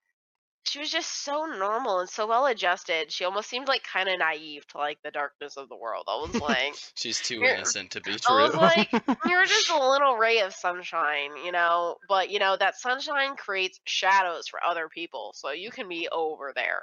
she 0.65 0.79
was 0.79 0.91
just 0.91 1.25
so 1.25 1.45
normal 1.45 2.01
and 2.01 2.09
so 2.09 2.27
well 2.27 2.47
adjusted 2.47 3.11
she 3.13 3.25
almost 3.25 3.49
seemed 3.49 3.69
like 3.69 3.83
kind 3.85 4.09
of 4.09 4.19
naive 4.19 4.67
to 4.67 4.79
like 4.79 4.99
the 5.05 5.11
darkness 5.11 5.57
of 5.57 5.69
the 5.69 5.77
world 5.77 6.05
i 6.09 6.17
was 6.17 6.35
like 6.41 6.75
She's 6.95 7.21
too 7.21 7.43
innocent 7.43 7.91
to 7.93 8.01
be 8.01 8.13
true. 8.13 8.19
I 8.29 8.43
was 8.45 8.55
like, 8.55 8.91
you're 9.27 9.45
just 9.45 9.71
a 9.71 9.89
little 9.89 10.17
ray 10.17 10.41
of 10.41 10.55
sunshine, 10.55 11.31
you 11.45 11.53
know. 11.53 11.97
But 12.09 12.31
you 12.31 12.39
know 12.39 12.57
that 12.57 12.77
sunshine 12.79 13.37
creates 13.37 13.81
shadows 13.85 14.49
for 14.49 14.61
other 14.65 14.89
people, 14.89 15.33
so 15.35 15.51
you 15.51 15.71
can 15.71 15.89
be 15.89 16.09
over 16.11 16.53
there. 16.55 16.83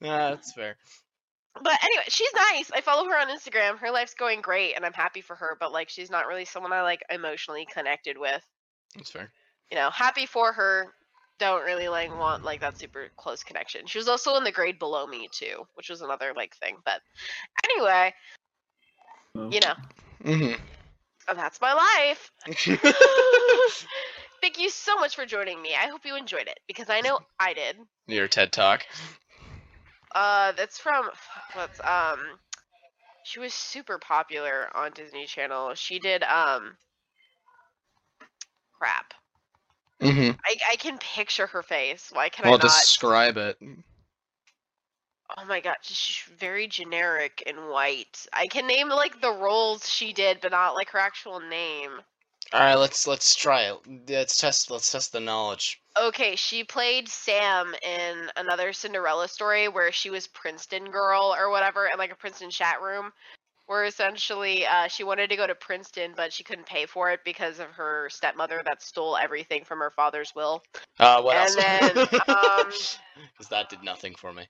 Nah, 0.00 0.30
that's 0.30 0.52
fair. 0.52 0.76
but 1.62 1.78
anyway, 1.82 2.04
she's 2.08 2.32
nice. 2.34 2.70
I 2.72 2.80
follow 2.82 3.06
her 3.08 3.18
on 3.18 3.28
Instagram. 3.28 3.78
Her 3.78 3.90
life's 3.90 4.14
going 4.14 4.40
great, 4.42 4.74
and 4.74 4.84
I'm 4.84 4.92
happy 4.92 5.20
for 5.22 5.34
her. 5.36 5.56
But 5.58 5.72
like, 5.72 5.88
she's 5.88 6.10
not 6.10 6.26
really 6.26 6.44
someone 6.44 6.72
I 6.72 6.82
like 6.82 7.02
emotionally 7.10 7.66
connected 7.72 8.16
with. 8.18 8.42
That's 8.96 9.10
fair. 9.10 9.30
You 9.70 9.76
know, 9.76 9.90
happy 9.90 10.26
for 10.26 10.52
her. 10.52 10.86
Don't 11.38 11.64
really 11.64 11.88
like 11.88 12.10
want 12.10 12.44
like 12.44 12.60
that 12.60 12.78
super 12.78 13.08
close 13.16 13.42
connection. 13.44 13.86
She 13.86 13.98
was 13.98 14.08
also 14.08 14.36
in 14.36 14.44
the 14.44 14.52
grade 14.52 14.78
below 14.78 15.06
me 15.06 15.28
too, 15.30 15.66
which 15.74 15.90
was 15.90 16.00
another 16.00 16.32
like 16.34 16.56
thing. 16.56 16.76
But 16.84 17.00
anyway, 17.64 18.14
Well, 19.34 19.52
you 19.52 19.60
know, 19.60 19.74
Mm-hmm. 20.24 21.36
that's 21.36 21.60
my 21.60 21.74
life. 21.74 22.30
Thank 24.40 24.58
you 24.58 24.70
so 24.70 24.96
much 24.96 25.14
for 25.16 25.26
joining 25.26 25.60
me. 25.60 25.70
I 25.74 25.88
hope 25.88 26.04
you 26.04 26.16
enjoyed 26.16 26.46
it 26.48 26.58
because 26.66 26.88
I 26.88 27.00
know 27.00 27.18
I 27.38 27.52
did. 27.52 27.76
Your 28.06 28.28
TED 28.28 28.52
Talk. 28.52 28.86
Uh, 30.14 30.52
that's 30.52 30.78
from 30.78 31.10
what's 31.54 31.80
um, 31.84 32.18
she 33.24 33.40
was 33.40 33.52
super 33.52 33.98
popular 33.98 34.68
on 34.74 34.92
Disney 34.92 35.26
Channel. 35.26 35.74
She 35.74 35.98
did 35.98 36.22
um, 36.22 36.76
crap. 38.78 39.14
Mm-hmm. 40.00 40.32
I 40.44 40.56
I 40.72 40.76
can 40.76 40.98
picture 40.98 41.46
her 41.46 41.62
face. 41.62 42.10
Why 42.12 42.28
can 42.28 42.44
Well, 42.44 42.54
I 42.54 42.58
not? 42.58 42.70
describe 42.70 43.36
it. 43.36 43.58
Oh 45.38 45.44
my 45.44 45.60
god, 45.60 45.76
she's 45.82 46.22
very 46.36 46.66
generic 46.68 47.42
and 47.46 47.68
white. 47.68 48.26
I 48.32 48.46
can 48.46 48.66
name 48.66 48.88
like 48.88 49.20
the 49.20 49.32
roles 49.32 49.88
she 49.88 50.12
did, 50.12 50.40
but 50.40 50.52
not 50.52 50.74
like 50.74 50.90
her 50.90 50.98
actual 50.98 51.40
name. 51.40 51.90
All 52.52 52.60
right, 52.60 52.74
let's 52.76 53.06
let's 53.06 53.34
try 53.34 53.62
it. 53.62 54.08
Let's 54.08 54.40
test. 54.40 54.70
Let's 54.70 54.92
test 54.92 55.12
the 55.12 55.20
knowledge. 55.20 55.80
Okay, 55.98 56.36
she 56.36 56.62
played 56.62 57.08
Sam 57.08 57.74
in 57.82 58.30
another 58.36 58.72
Cinderella 58.72 59.28
story 59.28 59.66
where 59.66 59.90
she 59.90 60.10
was 60.10 60.26
Princeton 60.28 60.90
girl 60.90 61.34
or 61.36 61.50
whatever 61.50 61.86
in 61.86 61.98
like 61.98 62.12
a 62.12 62.16
Princeton 62.16 62.50
chat 62.50 62.80
room. 62.82 63.12
Where 63.66 63.84
essentially 63.84 64.66
uh, 64.66 64.88
she 64.88 65.04
wanted 65.04 65.30
to 65.30 65.36
go 65.36 65.46
to 65.46 65.54
Princeton, 65.54 66.12
but 66.16 66.32
she 66.32 66.44
couldn't 66.44 66.66
pay 66.66 66.86
for 66.86 67.10
it 67.10 67.20
because 67.24 67.58
of 67.58 67.68
her 67.72 68.08
stepmother 68.10 68.62
that 68.64 68.80
stole 68.82 69.16
everything 69.16 69.64
from 69.64 69.80
her 69.80 69.90
father's 69.90 70.34
will. 70.34 70.62
Uh, 70.98 71.22
what 71.22 71.36
And 71.36 71.38
else? 71.38 71.56
then, 71.56 71.96
um, 72.28 72.70
Because 73.32 73.48
that 73.50 73.68
did 73.68 73.82
nothing 73.82 74.14
for 74.14 74.32
me. 74.32 74.46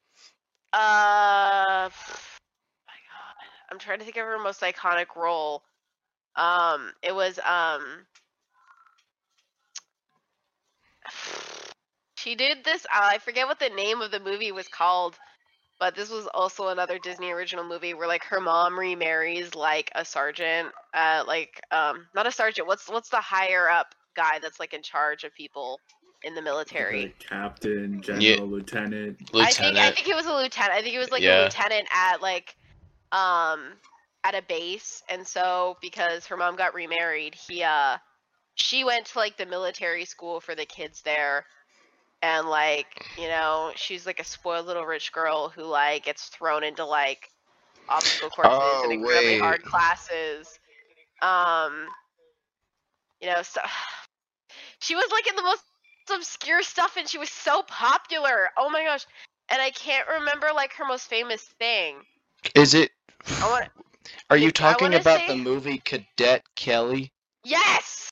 Uh, 0.73 1.89
my 2.87 2.99
God, 3.09 3.37
I'm 3.71 3.79
trying 3.79 3.99
to 3.99 4.05
think 4.05 4.17
of 4.17 4.27
her 4.27 4.39
most 4.39 4.61
iconic 4.61 5.17
role. 5.17 5.63
Um, 6.37 6.93
it 7.03 7.15
was 7.15 7.39
um. 7.39 8.07
She 12.19 12.35
did 12.35 12.65
this. 12.65 12.85
Uh, 12.87 13.11
I 13.13 13.19
forget 13.19 13.47
what 13.47 13.61
the 13.61 13.69
name 13.69 14.01
of 14.03 14.11
the 14.11 14.19
movie 14.19 14.51
was 14.51 14.67
called, 14.67 15.17
but 15.79 15.95
this 15.95 16.11
was 16.11 16.27
also 16.35 16.69
another 16.69 16.99
Disney 16.99 17.31
original 17.31 17.65
movie 17.65 17.95
where 17.95 18.09
like 18.09 18.25
her 18.25 18.41
mom 18.41 18.79
remarries 18.79 19.55
like 19.55 19.91
a 19.95 20.05
sergeant. 20.05 20.69
Uh, 20.95 21.25
like 21.27 21.61
um, 21.71 22.07
not 22.15 22.27
a 22.27 22.33
sergeant. 22.33 22.67
What's 22.67 22.89
what's 22.89 23.11
the 23.11 23.21
higher 23.21 23.69
up 23.69 23.95
guy 24.17 24.39
that's 24.41 24.59
like 24.59 24.73
in 24.73 24.83
charge 24.83 25.25
of 25.25 25.35
people 25.35 25.81
in 26.25 26.35
the 26.35 26.43
military? 26.43 27.03
the 27.03 27.13
captain, 27.29 28.01
general, 28.01 28.23
Yeah. 28.23 28.41
lieutenant. 28.41 29.19
I 29.35 29.53
think 29.53 29.77
I 29.77 29.91
think 29.91 30.09
it 30.09 30.17
was 30.17 30.27
a 30.27 30.33
lieutenant. 30.33 30.73
I 30.79 30.83
think 30.83 30.95
it 30.95 30.99
was 30.99 31.11
like 31.11 31.23
Yeah. 31.23 31.41
a 31.41 31.45
lieutenant 31.45 31.89
at 31.93 32.23
like 32.23 32.57
um 33.13 33.61
at 34.25 34.35
a 34.35 34.43
base 34.43 35.03
and 35.09 35.27
so 35.27 35.77
because 35.81 36.27
her 36.27 36.37
mom 36.37 36.57
got 36.57 36.75
remarried, 36.75 37.35
he 37.35 37.63
uh 37.63 37.99
she 38.55 38.85
went 38.85 39.07
to 39.07 39.19
like 39.19 39.37
the 39.37 39.47
military 39.47 40.07
school 40.07 40.41
for 40.41 40.55
the 40.55 40.65
kids 40.65 41.03
there 41.03 41.45
and 42.23 42.49
like, 42.49 42.87
you 43.19 43.29
know, 43.29 43.73
she's 43.77 44.07
like 44.07 44.21
a 44.21 44.25
spoiled 44.25 44.67
little 44.67 44.85
rich 44.85 45.13
girl 45.13 45.49
who 45.49 45.65
like 45.65 46.05
gets 46.05 46.29
thrown 46.29 46.65
into 46.65 46.85
like 46.85 47.31
obstacle 47.89 48.31
courses 48.31 48.53
Oh, 48.53 48.83
and 48.85 48.93
incredibly 48.93 49.33
wait. 49.33 49.41
hard 49.41 49.63
classes. 49.63 50.59
Um 51.23 51.87
you 53.21 53.29
know, 53.29 53.43
so 53.43 53.61
She 54.81 54.95
was 54.95 55.11
like 55.11 55.27
in 55.29 55.37
the 55.37 55.43
most 55.43 55.63
obscure 56.15 56.63
stuff, 56.63 56.97
and 56.97 57.09
she 57.09 57.19
was 57.19 57.31
so 57.31 57.63
popular. 57.63 58.51
Oh 58.57 58.69
my 58.71 58.85
gosh! 58.85 59.07
And 59.49 59.61
I 59.61 59.71
can't 59.71 60.07
remember 60.09 60.49
like 60.55 60.73
her 60.75 60.85
most 60.85 61.09
famous 61.09 61.43
thing. 61.59 61.97
Is 62.55 62.75
it? 62.75 62.91
I 63.43 63.51
want. 63.51 63.69
Are 64.31 64.37
you 64.37 64.51
talking 64.53 64.85
wanna 64.91 65.01
about 65.01 65.21
say- 65.21 65.29
the 65.29 65.37
movie 65.37 65.79
Cadet 65.79 66.45
Kelly? 66.55 67.11
Yes. 67.45 68.11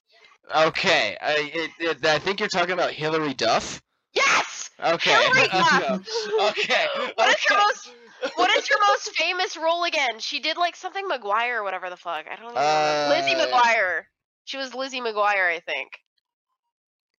Okay, 0.54 1.16
I 1.20 1.50
it, 1.54 1.70
it, 1.78 2.04
I 2.06 2.18
think 2.18 2.40
you're 2.40 2.48
talking 2.48 2.72
about 2.72 2.92
Hilary 2.92 3.34
Duff. 3.34 3.80
Yes. 4.14 4.70
Okay. 4.82 5.10
Hilary 5.12 5.48
Duff. 5.48 6.08
okay. 6.50 6.86
What 7.14 7.28
is 7.28 7.44
her 7.48 7.54
okay. 7.54 7.64
most? 7.66 7.90
What 8.36 8.50
is 8.56 8.68
her 8.68 8.76
most 8.88 9.10
famous 9.16 9.56
role 9.56 9.84
again? 9.84 10.18
She 10.18 10.40
did 10.40 10.56
like 10.56 10.76
something 10.76 11.06
McGuire 11.08 11.58
or 11.58 11.62
whatever 11.62 11.90
the 11.90 11.96
fuck. 11.96 12.26
I 12.30 12.36
don't 12.36 12.44
even 12.44 12.54
know. 12.54 13.06
Lizzie 13.10 13.34
Uh, 13.34 13.46
McGuire. 13.46 14.04
She 14.44 14.56
was 14.56 14.74
Lizzie 14.74 15.00
McGuire, 15.00 15.54
I 15.54 15.60
think. 15.60 15.90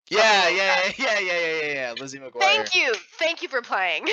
Yeah, 0.10 0.50
yeah, 0.50 0.80
yeah, 0.98 1.20
yeah, 1.20 1.20
yeah, 1.20 1.38
yeah, 1.40 1.62
yeah, 1.62 1.74
yeah. 1.74 1.94
Lizzie 2.00 2.20
McGuire. 2.20 2.40
Thank 2.40 2.76
you. 2.76 2.94
Thank 3.18 3.42
you 3.42 3.50
for 3.50 3.62
playing. 3.62 4.08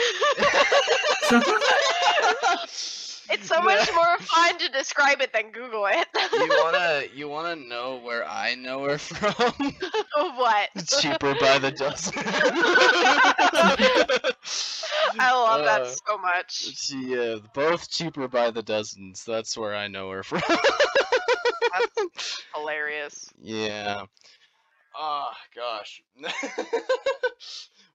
it's 3.32 3.48
so 3.48 3.60
much 3.62 3.88
more 3.94 4.18
fun 4.18 4.58
to 4.58 4.68
describe 4.68 5.20
it 5.20 5.32
than 5.32 5.50
Google 5.50 5.86
it. 5.86 6.06
you 6.32 6.48
wanna 6.62 7.02
you 7.14 7.28
wanna 7.28 7.56
know 7.56 7.96
where 7.96 8.26
I 8.26 8.54
know 8.54 8.84
her 8.84 8.98
from? 8.98 9.72
what? 10.36 10.68
It's 10.74 11.00
cheaper 11.00 11.34
by 11.34 11.58
the 11.58 11.70
dozen. 11.70 12.12
I 15.18 15.32
love 15.32 15.60
Uh, 15.60 15.64
that 15.64 15.86
so 15.86 16.18
much. 16.18 16.52
She, 16.52 17.18
uh, 17.18 17.38
both 17.54 17.90
cheaper 17.90 18.28
by 18.28 18.50
the 18.50 18.62
dozens. 18.62 19.24
That's 19.24 19.56
where 19.56 19.74
I 19.74 19.88
know 19.88 20.10
her 20.10 20.22
from. 20.22 20.42
Hilarious. 22.54 23.30
yeah. 23.40 24.04
Oh 24.94 25.30
gosh. 25.54 26.02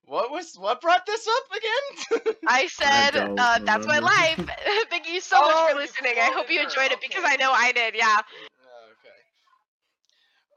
What 0.08 0.32
was 0.32 0.55
what 0.58 0.82
brought 0.82 1.05
this 1.05 1.28
up 1.28 1.58
again? 1.58 2.36
I 2.47 2.68
said, 2.68 3.12
don't 3.12 3.39
uh, 3.39 3.60
that's 3.66 3.88
my 3.88 3.99
life. 3.99 4.49
Thank 4.89 5.08
you 5.12 5.22
so 5.22 5.41
much 5.43 5.55
Oh, 5.55 5.68
for 5.70 5.76
listening. 5.76 6.14
I 6.18 6.32
hope 6.34 6.49
you 6.49 6.60
quoted 6.60 6.74
her. 6.76 6.80
enjoyed 6.80 6.91
it 6.91 7.01
because 7.01 7.24
Okay. 7.24 7.34
I 7.34 7.38
know 7.38 7.51
I 7.53 7.72
did. 7.74 7.95
Yeah. 7.95 8.18
Oh, 8.62 8.91
okay. 8.93 9.20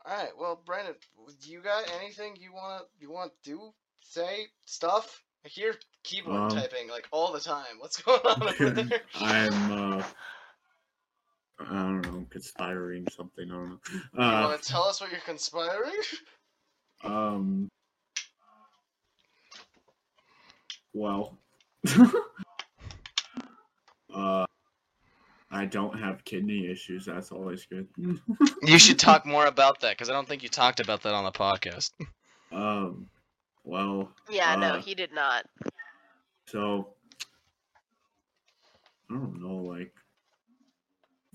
All 0.07 0.17
right. 0.25 0.33
Well, 0.39 0.63
Brandon, 0.65 0.95
you 1.43 1.61
got 1.61 1.85
anything 2.01 2.37
you 2.39 2.53
wanna 2.55 2.83
you 2.99 3.11
want 3.11 3.33
to 3.43 3.51
do, 3.51 3.73
say, 4.01 4.47
stuff? 4.65 5.23
I 5.45 5.49
hear 5.49 5.75
keyboard 6.05 6.43
Um, 6.43 6.51
typing 6.51 6.89
like 6.89 7.09
all 7.13 7.33
the 7.33 7.41
time. 7.41 7.79
What's 7.79 8.01
going 8.03 8.21
on 8.25 8.43
over 8.43 8.71
there? 8.71 9.01
I'm 9.17 9.73
uh 9.99 10.03
I 11.61 11.75
don't 11.75 12.03
know, 12.03 12.27
conspiring 12.31 13.07
something, 13.11 13.51
I 13.51 13.55
don't 13.55 13.71
know. 13.71 13.79
you 14.15 14.23
Uh 14.23 14.49
want 14.49 14.63
to 14.63 14.69
tell 14.69 14.85
us 14.85 15.01
what 15.01 15.11
you're 15.11 15.21
conspiring? 15.21 15.93
um 17.05 17.69
well 20.93 21.39
uh 24.15 24.45
I 25.53 25.67
don't 25.67 25.99
have 25.99 26.25
kidney 26.25 26.71
issues, 26.71 27.07
that's 27.07 27.33
always 27.33 27.67
good. 27.67 27.89
You 28.63 28.79
should 28.79 28.99
talk 29.01 29.27
more 29.27 29.47
about 29.47 29.81
that 29.81 29.97
because 29.97 30.09
I 30.09 30.13
don't 30.13 30.29
think 30.29 30.43
you 30.45 30.49
talked 30.49 30.79
about 30.81 31.03
that 31.03 31.15
on 31.15 31.25
the 31.25 31.33
podcast. 31.33 31.91
um 32.53 33.09
well 33.65 34.13
Yeah. 34.31 34.55
no, 34.57 34.75
Uh, 34.75 34.81
he 34.81 34.95
did 34.95 35.13
not. 35.13 35.47
So 36.47 36.95
I 39.11 39.15
don't 39.15 39.41
know, 39.43 39.57
like 39.57 39.93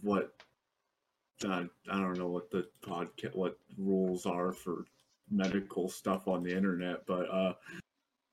what 0.02 0.34
uh, 1.44 1.66
I 1.92 2.00
don't 2.00 2.18
know 2.18 2.28
what 2.28 2.50
the 2.50 2.68
podcast 2.82 3.36
what 3.36 3.58
rules 3.78 4.26
are 4.26 4.54
for 4.54 4.86
medical 5.30 5.90
stuff 5.90 6.28
on 6.28 6.44
the 6.44 6.56
internet, 6.56 7.06
but 7.06 7.30
uh, 7.30 7.54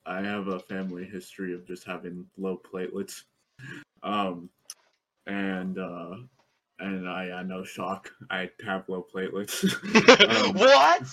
I 0.07 0.23
have 0.23 0.49
a 0.49 0.59
family 0.59 1.05
history 1.05 1.55
of 1.55 1.67
just 1.67 1.85
having 1.85 2.27
low 2.37 2.59
platelets, 2.59 3.23
um, 4.03 4.49
and 5.27 5.79
uh, 5.79 6.17
and 6.81 7.09
I 7.09 7.31
I 7.31 7.43
know 7.43 7.65
shock 7.65 8.11
I 8.31 8.51
have 8.65 8.89
low 8.89 9.07
platelets. 9.13 9.63
Um, 10.23 10.55
what? 10.55 11.07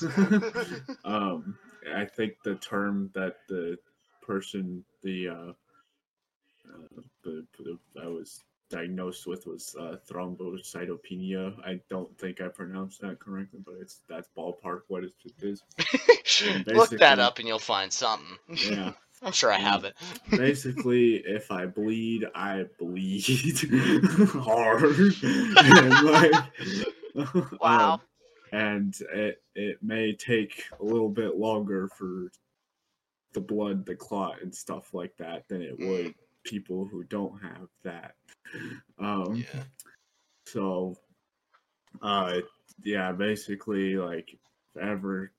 um, 1.05 1.57
I 1.95 2.05
think 2.05 2.35
the 2.43 2.55
term 2.55 3.11
that 3.13 3.37
the 3.47 3.77
person 4.21 4.83
the 5.03 5.29
uh, 5.29 5.51
uh 6.67 7.01
the, 7.23 7.45
the 7.57 7.77
I 8.01 8.07
was 8.07 8.43
diagnosed 8.69 9.25
with 9.27 9.45
was 9.47 9.75
uh, 9.79 9.95
thrombocytopenia. 10.09 11.55
I 11.65 11.79
don't 11.89 12.15
think 12.17 12.41
I 12.41 12.47
pronounced 12.47 13.01
that 13.01 13.19
correctly, 13.19 13.59
but 13.65 13.75
it's 13.81 14.01
that's 14.07 14.29
ballpark 14.37 14.81
what 14.87 15.03
it 15.03 15.13
is. 15.41 15.63
Look 16.67 16.89
that 16.99 17.19
up 17.19 17.39
and 17.39 17.47
you'll 17.47 17.59
find 17.59 17.91
something. 17.91 18.37
Yeah, 18.69 18.93
I'm 19.23 19.31
sure 19.31 19.51
I 19.51 19.57
have 19.59 19.83
it. 19.85 19.95
basically, 20.29 21.15
if 21.15 21.51
I 21.51 21.65
bleed, 21.65 22.25
I 22.35 22.65
bleed 22.77 23.23
hard. 24.29 24.83
and 25.23 26.05
like, 26.05 27.51
Wow. 27.59 27.93
um, 27.93 28.01
and 28.51 28.95
it 29.13 29.41
it 29.55 29.77
may 29.83 30.13
take 30.13 30.63
a 30.79 30.83
little 30.83 31.09
bit 31.09 31.35
longer 31.35 31.87
for 31.89 32.31
the 33.33 33.41
blood 33.41 33.85
to 33.85 33.95
clot 33.95 34.41
and 34.41 34.53
stuff 34.53 34.93
like 34.93 35.15
that 35.17 35.47
than 35.47 35.61
it 35.61 35.79
Mm. 35.79 35.87
would 35.87 36.15
people 36.43 36.85
who 36.85 37.03
don't 37.03 37.41
have 37.41 37.67
that. 37.83 38.15
Um, 38.97 39.35
Yeah. 39.35 39.63
so, 40.45 40.97
uh, 42.01 42.41
yeah, 42.83 43.11
basically, 43.11 43.95
like, 43.97 44.37
if 44.75 44.81
ever 44.81 45.31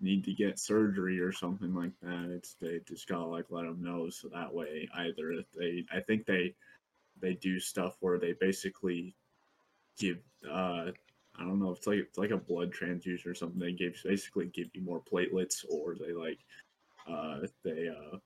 need 0.00 0.24
to 0.24 0.32
get 0.32 0.58
surgery 0.58 1.20
or 1.20 1.32
something 1.32 1.74
like 1.74 1.92
that, 2.00 2.30
it's 2.30 2.54
they 2.54 2.80
just 2.88 3.06
gotta 3.06 3.24
like 3.24 3.46
let 3.50 3.64
them 3.64 3.82
know 3.82 4.08
so 4.08 4.28
that 4.28 4.52
way 4.52 4.88
either 4.94 5.44
they, 5.56 5.84
I 5.92 6.00
think 6.00 6.24
they, 6.26 6.54
they 7.20 7.34
do 7.34 7.60
stuff 7.60 7.96
where 8.00 8.18
they 8.18 8.32
basically 8.32 9.14
give, 9.98 10.18
uh, 10.48 10.90
I 11.38 11.44
don't 11.44 11.60
know, 11.60 11.72
it's 11.72 11.86
like 11.86 11.98
it's 11.98 12.18
like 12.18 12.30
a 12.30 12.36
blood 12.36 12.72
transfusion 12.72 13.30
or 13.30 13.34
something. 13.34 13.58
They 13.58 13.72
give 13.72 13.94
basically 14.02 14.46
give 14.46 14.68
you 14.74 14.82
more 14.82 15.00
platelets, 15.00 15.64
or 15.68 15.94
they 15.94 16.12
like, 16.12 16.38
uh, 17.06 17.46
they 17.62 17.88
uh, 17.88 18.18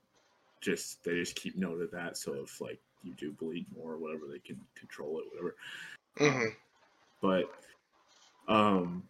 just 0.65 1.03
they 1.03 1.13
just 1.13 1.35
keep 1.35 1.55
note 1.55 1.81
of 1.81 1.91
that. 1.91 2.17
So 2.17 2.33
if 2.43 2.59
like 2.59 2.79
you 3.03 3.13
do 3.13 3.31
bleed 3.31 3.67
more 3.75 3.93
or 3.93 3.97
whatever, 3.97 4.25
they 4.29 4.39
can 4.39 4.59
control 4.75 5.19
it, 5.19 5.25
whatever. 5.31 5.55
Hmm 6.17 6.49
but 7.25 7.49
um 8.47 9.03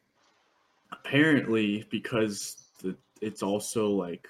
apparently 0.93 1.85
because 1.91 2.69
the 2.81 2.95
it's 3.21 3.43
also 3.43 3.89
like 3.89 4.27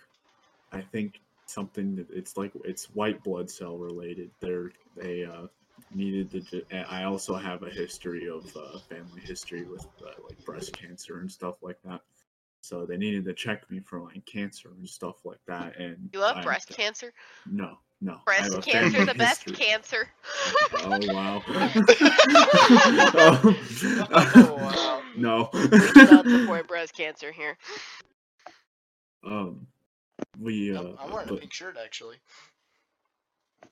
i 0.72 0.82
think 0.82 1.22
something 1.46 1.96
that 1.96 2.08
it's 2.10 2.38
like 2.38 2.52
it's 2.64 2.86
white 2.96 3.24
blood 3.24 3.50
cell 3.50 3.78
related 3.78 4.32
they're 4.42 4.72
they 4.96 5.24
uh 5.24 5.46
needed 5.94 6.32
to 6.32 6.64
i 6.90 7.04
also 7.04 7.36
have 7.36 7.62
a 7.62 7.70
history 7.70 8.28
of 8.28 8.44
uh, 8.58 8.80
family 8.90 9.22
history 9.22 9.66
with 9.66 9.86
uh, 10.04 10.10
like 10.28 10.44
breast 10.46 10.74
cancer 10.74 11.20
and 11.20 11.32
stuff 11.32 11.56
like 11.62 11.78
that 11.84 12.02
so 12.66 12.86
they 12.86 12.98
needed 12.98 13.24
to 13.26 13.34
check 13.34 13.70
me 13.70 13.80
for 13.80 14.00
like 14.02 14.26
cancer 14.26 14.70
and 14.78 14.88
stuff 14.90 15.26
like 15.26 15.40
that 15.48 15.78
and 15.80 16.10
You 16.14 16.20
love 16.20 16.38
I- 16.38 16.44
breast 16.44 16.70
cancer. 16.70 17.14
no 17.46 17.78
no 18.02 18.20
Breast 18.26 18.62
cancer, 18.62 19.06
the 19.06 19.14
best 19.16 19.44
history. 19.46 19.66
cancer. 19.66 20.10
oh 20.74 21.00
wow 21.14 21.42
Oh, 24.38 24.56
wow. 24.60 25.02
no 25.16 25.50
Not 25.54 26.26
support 26.28 26.68
breast 26.68 26.94
cancer 26.96 27.32
here. 27.32 27.58
Um, 29.26 29.68
we 30.40 30.76
uh, 30.76 30.82
I'm, 30.82 30.96
I'm 31.00 31.12
wearing 31.12 31.30
a 31.30 31.36
pink 31.38 31.54
shirt 31.54 31.78
actually. 31.84 32.18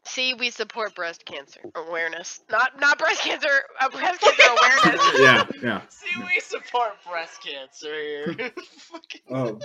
See, 0.04 0.34
we 0.34 0.50
support 0.50 0.96
breast 0.96 1.26
cancer 1.26 1.62
awareness. 1.76 2.42
Not 2.50 2.80
not 2.80 2.98
breast 2.98 3.22
cancer, 3.22 3.50
uh, 3.80 3.90
breast 3.90 4.22
cancer 4.22 4.44
awareness. 4.52 5.12
yeah, 5.20 5.46
yeah. 5.62 5.82
See, 5.90 6.20
we 6.20 6.40
support 6.40 6.94
breast 7.10 7.44
cancer 7.44 7.94
here. 7.94 8.52
Fucking- 8.78 9.22
Um, 9.32 9.60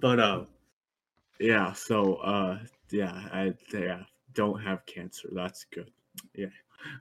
but 0.00 0.18
uh, 0.20 0.44
yeah. 1.38 1.72
So 1.72 2.14
uh, 2.16 2.58
yeah, 2.90 3.28
I 3.32 3.54
yeah 3.72 4.02
don't 4.34 4.60
have 4.60 4.86
cancer. 4.86 5.28
That's 5.32 5.64
good. 5.64 5.90
Yeah. 6.34 6.46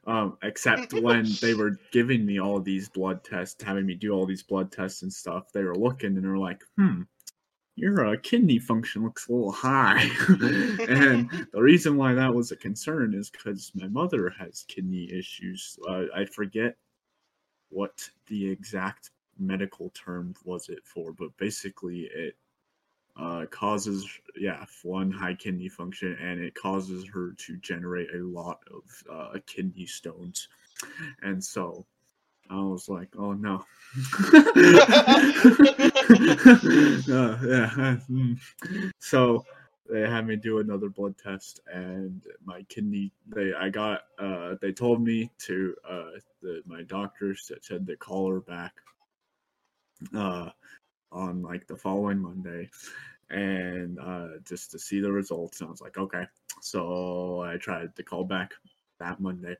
Um, 0.06 0.38
except 0.44 0.94
when 0.94 1.26
they 1.42 1.54
were 1.54 1.80
giving 1.92 2.26
me 2.26 2.40
all 2.40 2.60
these 2.60 2.90
blood 2.90 3.24
tests, 3.24 3.64
having 3.64 3.86
me 3.86 3.96
do 3.96 4.12
all 4.12 4.26
these 4.26 4.44
blood 4.44 4.72
tests 4.72 5.04
and 5.04 5.14
stuff, 5.14 5.54
they 5.54 5.64
were 5.64 5.76
looking 5.76 6.16
and 6.16 6.24
they 6.24 6.28
were 6.28 6.38
like, 6.38 6.64
hmm. 6.78 7.04
Your 7.80 8.08
uh, 8.08 8.16
kidney 8.22 8.60
function 8.60 9.04
looks 9.04 9.30
a 9.30 9.32
little 9.32 9.54
high, 9.54 10.10
and 10.30 11.30
the 11.54 11.62
reason 11.62 11.96
why 11.96 12.14
that 12.14 12.34
was 12.34 12.52
a 12.52 12.58
concern 12.58 13.14
is 13.14 13.30
because 13.30 13.72
my 13.74 13.88
mother 13.88 14.30
has 14.38 14.66
kidney 14.68 15.10
issues. 15.14 15.80
Uh, 15.88 16.04
I 16.14 16.26
forget 16.26 16.76
what 17.70 18.10
the 18.28 18.50
exact 18.52 19.12
medical 19.38 19.92
term 19.92 20.34
was 20.44 20.68
it 20.68 20.86
for, 20.86 21.14
but 21.14 21.30
basically 21.38 22.10
it 22.14 22.36
uh, 23.18 23.46
causes, 23.50 24.06
yeah, 24.36 24.66
one 24.84 25.10
high 25.10 25.36
kidney 25.36 25.70
function, 25.70 26.18
and 26.22 26.42
it 26.42 26.56
causes 26.56 27.08
her 27.08 27.32
to 27.38 27.56
generate 27.58 28.14
a 28.14 28.18
lot 28.18 28.60
of 28.74 29.04
uh, 29.10 29.40
kidney 29.46 29.86
stones, 29.86 30.50
and 31.22 31.42
so 31.42 31.86
I 32.50 32.62
was 32.62 32.90
like, 32.90 33.10
oh 33.18 33.34
no. 33.34 33.64
Uh, 37.10 37.38
yeah. 37.46 37.98
mm. 38.10 38.38
So 39.00 39.46
they 39.90 40.02
had 40.02 40.28
me 40.28 40.36
do 40.36 40.60
another 40.60 40.90
blood 40.90 41.16
test, 41.18 41.60
and 41.72 42.24
my 42.46 42.64
kidney. 42.64 43.12
They 43.28 43.54
I 43.54 43.70
got. 43.70 44.02
Uh, 44.18 44.56
they 44.62 44.72
told 44.72 45.02
me 45.02 45.32
to. 45.40 45.76
Uh, 45.88 46.12
the, 46.42 46.62
my 46.66 46.84
doctor 46.84 47.36
said 47.36 47.64
said 47.64 47.88
to 47.88 47.96
call 47.98 48.32
her 48.32 48.42
back. 48.42 48.74
Uh, 50.16 50.50
on 51.12 51.42
like 51.42 51.68
the 51.68 51.76
following 51.76 52.20
Monday, 52.20 52.70
and 53.30 54.00
uh, 54.00 54.28
just 54.48 54.72
to 54.72 54.80
see 54.80 55.00
the 55.00 55.12
results. 55.12 55.60
And 55.60 55.68
I 55.68 55.72
was 55.72 55.82
like, 55.82 55.98
okay. 55.98 56.26
So 56.62 57.42
I 57.42 57.58
tried 57.58 57.96
to 57.96 58.04
call 58.04 58.24
back 58.24 58.52
that 59.00 59.20
Monday, 59.20 59.56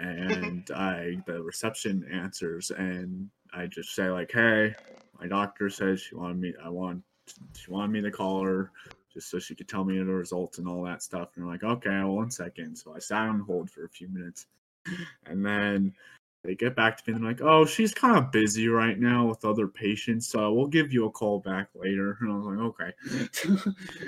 and 0.00 0.70
I 0.74 1.18
the 1.26 1.42
reception 1.42 2.06
answers, 2.10 2.70
and 2.70 3.28
I 3.52 3.66
just 3.66 3.94
say 3.94 4.08
like, 4.08 4.32
hey, 4.32 4.74
my 5.18 5.26
doctor 5.26 5.68
says 5.70 6.00
she 6.00 6.14
wanted 6.14 6.38
me. 6.38 6.54
I 6.62 6.68
want. 6.68 7.02
She 7.56 7.70
wanted 7.70 7.92
me 7.92 8.00
to 8.02 8.10
call 8.10 8.44
her 8.44 8.72
just 9.12 9.30
so 9.30 9.38
she 9.38 9.54
could 9.54 9.68
tell 9.68 9.84
me 9.84 9.98
the 9.98 10.04
results 10.04 10.58
and 10.58 10.66
all 10.66 10.82
that 10.84 11.02
stuff. 11.02 11.30
And 11.34 11.44
they're 11.44 11.52
like, 11.52 11.62
okay, 11.62 12.02
one 12.02 12.30
second. 12.30 12.76
So 12.76 12.94
I 12.94 12.98
sat 12.98 13.28
on 13.28 13.40
hold 13.40 13.70
for 13.70 13.84
a 13.84 13.88
few 13.88 14.08
minutes, 14.08 14.46
and 15.26 15.44
then 15.44 15.94
they 16.42 16.54
get 16.54 16.74
back 16.74 16.96
to 16.96 17.02
me 17.06 17.14
and 17.14 17.22
they're 17.22 17.32
like, 17.32 17.42
oh, 17.42 17.66
she's 17.66 17.92
kind 17.92 18.16
of 18.16 18.32
busy 18.32 18.68
right 18.68 18.98
now 18.98 19.26
with 19.26 19.44
other 19.44 19.68
patients, 19.68 20.26
so 20.26 20.52
we'll 20.52 20.66
give 20.66 20.92
you 20.92 21.04
a 21.06 21.10
call 21.10 21.38
back 21.40 21.68
later. 21.74 22.16
And 22.20 22.32
I 22.32 22.36
was 22.36 22.46
like, 22.46 23.54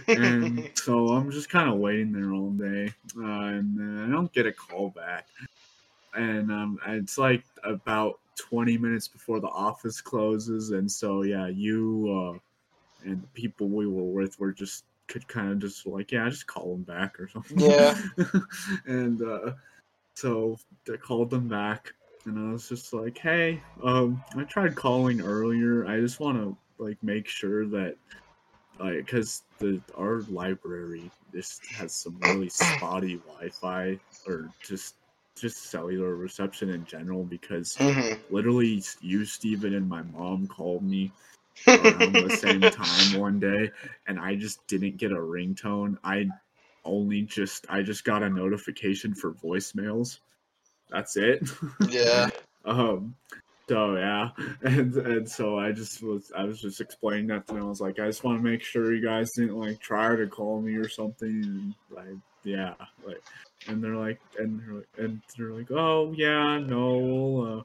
okay. 0.08 0.20
and 0.20 0.70
so 0.74 1.08
I'm 1.08 1.30
just 1.30 1.50
kind 1.50 1.68
of 1.68 1.78
waiting 1.78 2.12
there 2.12 2.32
all 2.32 2.50
day, 2.50 2.92
uh, 3.18 3.22
and 3.22 4.00
I 4.00 4.10
don't 4.10 4.32
get 4.32 4.46
a 4.46 4.52
call 4.52 4.90
back. 4.90 5.28
And 6.14 6.50
um, 6.50 6.78
it's 6.86 7.18
like 7.18 7.44
about 7.64 8.18
20 8.36 8.78
minutes 8.78 9.08
before 9.08 9.40
the 9.40 9.48
office 9.48 10.00
closes, 10.00 10.70
and 10.70 10.90
so 10.90 11.22
yeah, 11.22 11.46
you 11.46 12.38
uh, 13.04 13.08
and 13.08 13.22
the 13.22 13.28
people 13.28 13.68
we 13.68 13.86
were 13.86 14.02
with 14.02 14.38
were 14.38 14.52
just 14.52 14.84
could 15.08 15.26
kind 15.28 15.50
of 15.52 15.58
just 15.58 15.86
like, 15.86 16.12
yeah, 16.12 16.28
just 16.28 16.46
call 16.46 16.72
them 16.72 16.82
back 16.82 17.18
or 17.20 17.28
something. 17.28 17.58
Yeah. 17.58 18.00
and 18.86 19.20
uh, 19.22 19.52
so 20.14 20.58
I 20.92 20.96
called 20.96 21.30
them 21.30 21.48
back 21.48 21.92
and 22.24 22.38
I 22.38 22.52
was 22.52 22.68
just 22.68 22.92
like, 22.92 23.18
"Hey, 23.18 23.60
um, 23.82 24.22
I 24.36 24.44
tried 24.44 24.74
calling 24.74 25.20
earlier. 25.20 25.86
I 25.86 26.00
just 26.00 26.20
want 26.20 26.38
to 26.38 26.56
like 26.82 27.02
make 27.02 27.26
sure 27.28 27.66
that, 27.66 27.96
like, 28.78 28.98
because 29.06 29.42
the 29.58 29.80
our 29.96 30.22
library 30.28 31.10
just 31.32 31.66
has 31.72 31.92
some 31.92 32.18
really 32.22 32.48
spotty 32.48 33.16
Wi-Fi 33.16 33.98
or 34.26 34.50
just 34.62 34.94
just 35.36 35.70
cellular 35.70 36.14
reception 36.14 36.70
in 36.70 36.84
general. 36.84 37.24
Because 37.24 37.76
Mhm. 37.76 38.18
literally, 38.30 38.82
you, 39.00 39.24
Stephen, 39.24 39.74
and 39.74 39.88
my 39.88 40.02
mom 40.02 40.46
called 40.46 40.82
me 40.82 41.12
around 41.66 42.14
the 42.14 42.30
same 42.30 42.68
time 42.70 43.12
one 43.18 43.38
day, 43.40 43.70
and 44.06 44.18
I 44.18 44.36
just 44.36 44.66
didn't 44.66 44.96
get 44.96 45.12
a 45.12 45.16
ringtone. 45.16 45.96
I 46.04 46.28
only 46.84 47.22
just 47.22 47.66
I 47.68 47.82
just 47.82 48.04
got 48.04 48.22
a 48.22 48.28
notification 48.30 49.14
for 49.14 49.32
voicemails. 49.34 50.18
That's 50.90 51.16
it. 51.16 51.48
Yeah. 51.88 52.28
um. 52.64 53.14
So 53.68 53.96
yeah, 53.96 54.30
and 54.62 54.94
and 54.96 55.30
so 55.30 55.58
I 55.58 55.72
just 55.72 56.02
was 56.02 56.32
I 56.36 56.44
was 56.44 56.60
just 56.60 56.80
explaining 56.80 57.28
that 57.28 57.46
to 57.46 57.54
them. 57.54 57.62
I 57.64 57.68
was 57.68 57.80
like, 57.80 57.98
I 57.98 58.06
just 58.06 58.24
want 58.24 58.38
to 58.38 58.44
make 58.44 58.62
sure 58.62 58.92
you 58.92 59.04
guys 59.04 59.30
didn't 59.32 59.56
like 59.56 59.80
try 59.80 60.16
to 60.16 60.26
call 60.26 60.60
me 60.60 60.74
or 60.74 60.88
something. 60.88 61.28
And 61.28 61.74
like, 61.90 62.18
yeah, 62.44 62.74
like, 63.06 63.22
and 63.68 63.82
they're 63.82 63.96
like, 63.96 64.20
and 64.38 64.60
they're 64.60 64.74
like, 64.74 64.88
and 64.98 65.22
they're 65.36 65.52
like, 65.52 65.70
oh 65.70 66.12
yeah, 66.16 66.58
no, 66.58 66.98
we'll, 66.98 67.58
uh, 67.58 67.62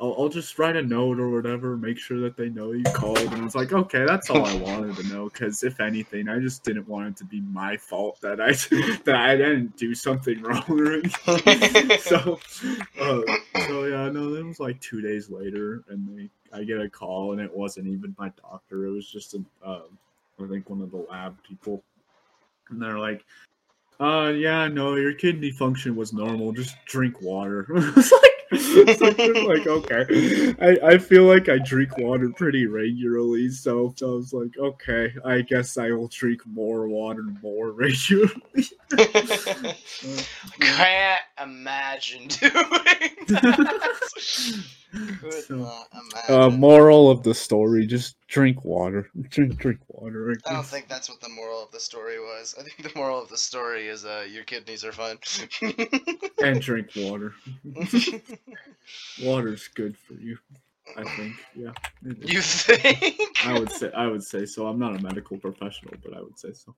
I'll, 0.00 0.14
I'll 0.16 0.28
just 0.28 0.58
write 0.58 0.76
a 0.76 0.82
note 0.82 1.18
or 1.18 1.28
whatever, 1.28 1.76
make 1.76 1.98
sure 1.98 2.20
that 2.20 2.36
they 2.36 2.48
know 2.48 2.72
you 2.72 2.84
called. 2.84 3.18
And 3.18 3.34
I 3.34 3.42
was 3.42 3.54
like, 3.54 3.72
okay, 3.72 4.04
that's 4.06 4.30
all 4.30 4.44
I 4.44 4.54
wanted 4.62 4.96
to 4.96 5.02
know. 5.08 5.28
Because 5.28 5.64
if 5.64 5.80
anything, 5.80 6.28
I 6.28 6.38
just 6.38 6.62
didn't 6.62 6.88
want 6.88 7.08
it 7.08 7.16
to 7.16 7.24
be 7.24 7.40
my 7.40 7.76
fault 7.76 8.20
that 8.20 8.40
I 8.40 8.52
that 9.04 9.16
I 9.16 9.36
didn't 9.36 9.76
do 9.76 9.94
something 9.94 10.40
wrong 10.42 10.64
or 10.68 10.92
anything. 10.94 11.98
so, 12.00 12.38
uh, 13.00 13.22
so 13.66 13.84
yeah, 13.84 14.08
no, 14.10 14.34
it 14.34 14.44
was 14.44 14.60
like 14.60 14.80
two 14.80 15.00
days 15.00 15.30
later, 15.30 15.82
and 15.88 16.08
they, 16.16 16.30
I 16.56 16.64
get 16.64 16.80
a 16.80 16.88
call, 16.88 17.32
and 17.32 17.40
it 17.40 17.54
wasn't 17.54 17.88
even 17.88 18.14
my 18.18 18.30
doctor. 18.40 18.86
It 18.86 18.90
was 18.90 19.10
just 19.10 19.34
a, 19.34 19.38
um, 19.64 19.98
I 20.42 20.46
think 20.46 20.70
one 20.70 20.80
of 20.80 20.92
the 20.92 21.04
lab 21.10 21.36
people, 21.42 21.82
and 22.70 22.80
they're 22.80 22.98
like, 22.98 23.24
"Uh, 24.00 24.32
yeah, 24.34 24.68
no, 24.68 24.94
your 24.96 25.14
kidney 25.14 25.50
function 25.50 25.96
was 25.96 26.12
normal. 26.12 26.52
Just 26.52 26.76
drink 26.86 27.20
water." 27.20 27.66
it's 28.50 29.00
like, 29.00 29.18
it's 29.18 29.46
like, 29.46 29.66
like, 29.66 29.66
okay, 29.66 30.54
I, 30.60 30.94
I 30.94 30.98
feel 30.98 31.24
like 31.24 31.48
I 31.48 31.58
drink 31.58 31.96
water 31.98 32.30
pretty 32.30 32.66
regularly, 32.66 33.50
so, 33.50 33.94
I 34.00 34.04
was 34.06 34.32
like, 34.32 34.56
okay, 34.58 35.12
I 35.24 35.42
guess 35.42 35.76
I 35.76 35.90
will 35.90 36.08
drink 36.08 36.46
more 36.46 36.88
water 36.88 37.24
more 37.42 37.72
regularly. 37.72 38.32
Can't 40.60 41.20
imagine 41.40 42.28
doing 42.28 43.16
that. 43.28 44.64
So, 45.46 45.56
not 45.56 46.30
Uh, 46.30 46.50
moral 46.50 47.10
of 47.10 47.22
the 47.22 47.34
story: 47.34 47.86
just 47.86 48.16
drink 48.26 48.64
water. 48.64 49.10
Drink, 49.28 49.56
drink 49.58 49.80
water. 49.88 50.34
I 50.46 50.52
don't 50.52 50.64
think 50.64 50.88
that's 50.88 51.08
what 51.08 51.20
the 51.20 51.28
moral 51.28 51.62
of 51.62 51.70
the 51.70 51.80
story 51.80 52.18
was. 52.18 52.54
I 52.58 52.62
think 52.62 52.82
the 52.82 52.98
moral 52.98 53.20
of 53.20 53.28
the 53.28 53.36
story 53.36 53.88
is 53.88 54.04
uh, 54.04 54.26
your 54.30 54.44
kidneys 54.44 54.84
are 54.84 54.92
fine. 54.92 55.18
And 56.42 56.60
drink 56.62 56.90
water. 56.96 57.34
Water's 59.22 59.68
good 59.68 59.96
for 59.96 60.14
you. 60.14 60.38
I 60.96 61.04
think. 61.16 61.34
Yeah. 61.54 61.72
you 62.02 62.40
think? 62.40 63.20
I 63.44 63.58
would 63.58 63.70
say. 63.72 63.90
I 63.92 64.06
would 64.06 64.22
say 64.22 64.46
so. 64.46 64.66
I'm 64.66 64.78
not 64.78 64.96
a 64.96 65.02
medical 65.02 65.36
professional, 65.36 65.94
but 66.02 66.16
I 66.16 66.20
would 66.20 66.38
say 66.38 66.52
so. 66.52 66.74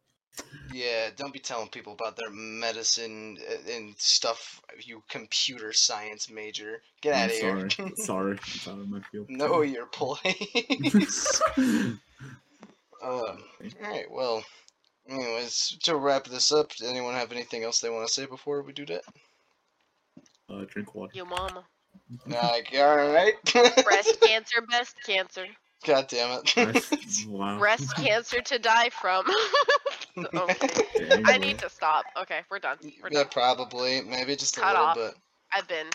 Yeah, 0.73 1.11
don't 1.17 1.33
be 1.33 1.41
telling 1.41 1.69
people 1.69 1.93
about 1.93 2.17
their 2.17 2.31
medicine 2.31 3.39
uh, 3.51 3.73
and 3.73 3.95
stuff. 3.99 4.61
You 4.79 5.03
computer 5.09 5.73
science 5.73 6.31
major, 6.31 6.83
get 7.01 7.15
I'm 7.15 7.25
out 7.25 7.31
of 7.31 7.37
here. 7.37 7.71
sorry. 7.71 7.93
sorry. 7.97 8.39
It's 8.55 8.69
out 8.69 8.79
of 8.79 8.89
my 8.89 9.01
field. 9.11 9.29
know 9.29 9.63
your 9.63 9.87
place. 9.87 11.43
um, 11.59 11.99
all 13.03 13.39
right. 13.81 14.07
Well, 14.11 14.45
anyways, 15.09 15.79
to 15.83 15.97
wrap 15.97 16.25
this 16.27 16.53
up, 16.53 16.71
does 16.71 16.89
anyone 16.89 17.15
have 17.15 17.33
anything 17.33 17.65
else 17.65 17.81
they 17.81 17.91
want 17.91 18.07
to 18.07 18.13
say 18.13 18.27
before 18.27 18.63
we 18.63 18.73
do 18.73 18.87
that? 18.87 19.03
uh, 20.51 20.65
drink 20.69 20.95
water. 20.95 21.13
Your 21.15 21.27
mama. 21.27 21.65
Like, 22.27 22.73
all 22.77 22.97
right. 22.97 23.35
Breast 23.53 24.21
cancer, 24.21 24.61
best 24.69 24.97
cancer. 25.05 25.47
God 25.87 26.09
damn 26.09 26.39
it. 26.39 26.55
Breast- 26.55 27.27
wow. 27.29 27.59
Breast 27.59 27.97
cancer 27.97 28.41
to 28.43 28.59
die 28.59 28.91
from. 28.91 29.25
okay. 30.35 31.23
I 31.25 31.39
need 31.39 31.59
to 31.61 31.71
stop. 31.71 32.05
Okay, 32.21 32.41
we're 32.51 32.59
done. 32.59 32.77
We're 33.03 33.09
yeah, 33.11 33.21
done. 33.21 33.29
probably. 33.33 34.03
Maybe 34.03 34.37
just 34.37 34.59
a 34.59 34.61
little 34.61 34.77
off. 34.77 34.97
bit. 34.97 35.15
I've 35.55 35.67
been 35.69 35.87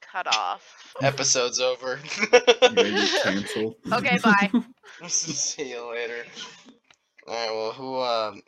cut 0.00 0.26
off. 0.34 0.94
Episode's 1.02 1.60
over. 1.60 1.98
Okay, 3.92 4.18
bye. 4.22 4.50
See 5.08 5.70
you 5.70 5.90
later. 5.90 6.24
Alright, 7.28 7.50
well, 7.50 7.72
who, 7.72 8.00
um, 8.00 8.42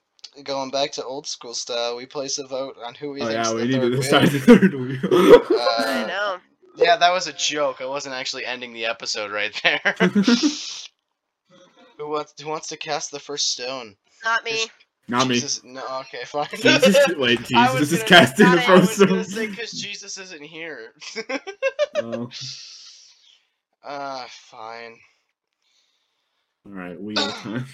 going 0.44 0.70
back 0.70 0.92
to 0.92 1.04
old 1.04 1.26
school 1.26 1.54
style, 1.54 1.96
we 1.96 2.06
place 2.06 2.38
a 2.38 2.46
vote 2.46 2.76
on 2.84 2.94
who 2.94 3.10
we 3.12 3.22
Oh 3.22 3.26
think's 3.26 3.48
yeah, 3.48 3.54
the 3.54 3.56
we 3.56 3.64
need 3.68 3.72
third 3.74 3.80
to 3.82 3.88
wheel. 3.90 4.00
decide 4.00 4.28
the 4.28 4.38
third 4.40 4.74
wheel. 4.74 5.42
I 5.60 6.04
know. 6.08 6.36
Yeah, 6.76 6.96
that 6.96 7.12
was 7.12 7.26
a 7.26 7.32
joke. 7.32 7.80
I 7.80 7.86
wasn't 7.86 8.14
actually 8.14 8.44
ending 8.44 8.72
the 8.72 8.86
episode 8.86 9.30
right 9.30 9.52
there. 9.62 9.80
who 11.98 12.08
wants 12.08 12.34
who 12.40 12.48
wants 12.48 12.68
to 12.68 12.76
cast 12.76 13.10
the 13.10 13.20
first 13.20 13.52
stone? 13.52 13.96
Not 14.24 14.44
me. 14.44 14.66
Not 15.08 15.26
me. 15.28 15.42
No, 15.64 15.82
okay, 16.00 16.24
fine. 16.24 16.46
Jesus, 16.54 16.96
wait, 17.16 17.40
I 17.54 17.72
was 17.72 17.80
Jesus 17.80 18.00
is 18.00 18.04
casting 18.04 18.46
the 18.46 18.56
not 18.56 18.64
it. 18.64 18.70
I 18.70 18.74
was 18.78 18.96
first 18.96 19.08
gonna 19.08 19.24
say 19.24 19.46
because 19.48 19.72
Jesus 19.72 20.18
isn't 20.18 20.42
here. 20.42 20.92
Oh, 21.94 22.30
uh, 23.84 24.24
fine. 24.28 24.96
all 26.66 26.72
right, 26.72 27.00
wheel 27.00 27.14
time. 27.14 27.66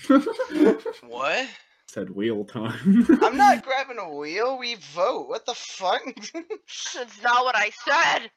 What? 1.07 1.49
Said 1.86 2.11
wheel 2.11 2.44
time. 2.44 3.07
I'm 3.22 3.36
not 3.36 3.64
grabbing 3.64 3.99
a 3.99 4.14
wheel. 4.14 4.59
We 4.59 4.74
vote. 4.92 5.28
What 5.28 5.46
the 5.46 5.55
fuck? 5.55 6.03
That's 6.05 7.22
not 7.22 7.44
what 7.44 7.57
I 7.57 7.70
said. 7.86 8.30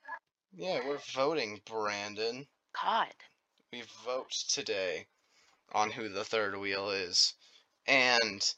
Yeah, 0.55 0.79
we're 0.85 0.99
voting, 1.13 1.61
Brandon. 1.65 2.45
God. 2.81 3.13
We 3.71 3.83
vote 4.05 4.31
today 4.31 5.07
on 5.73 5.91
who 5.91 6.09
the 6.09 6.23
third 6.23 6.57
wheel 6.57 6.89
is. 6.89 7.33
And 7.87 8.53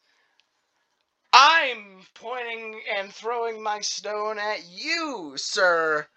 I'm 1.32 2.02
pointing 2.14 2.82
and 2.98 3.14
throwing 3.14 3.62
my 3.62 3.82
stone 3.82 4.38
at 4.40 4.64
you, 4.70 5.34
sir, 5.36 6.08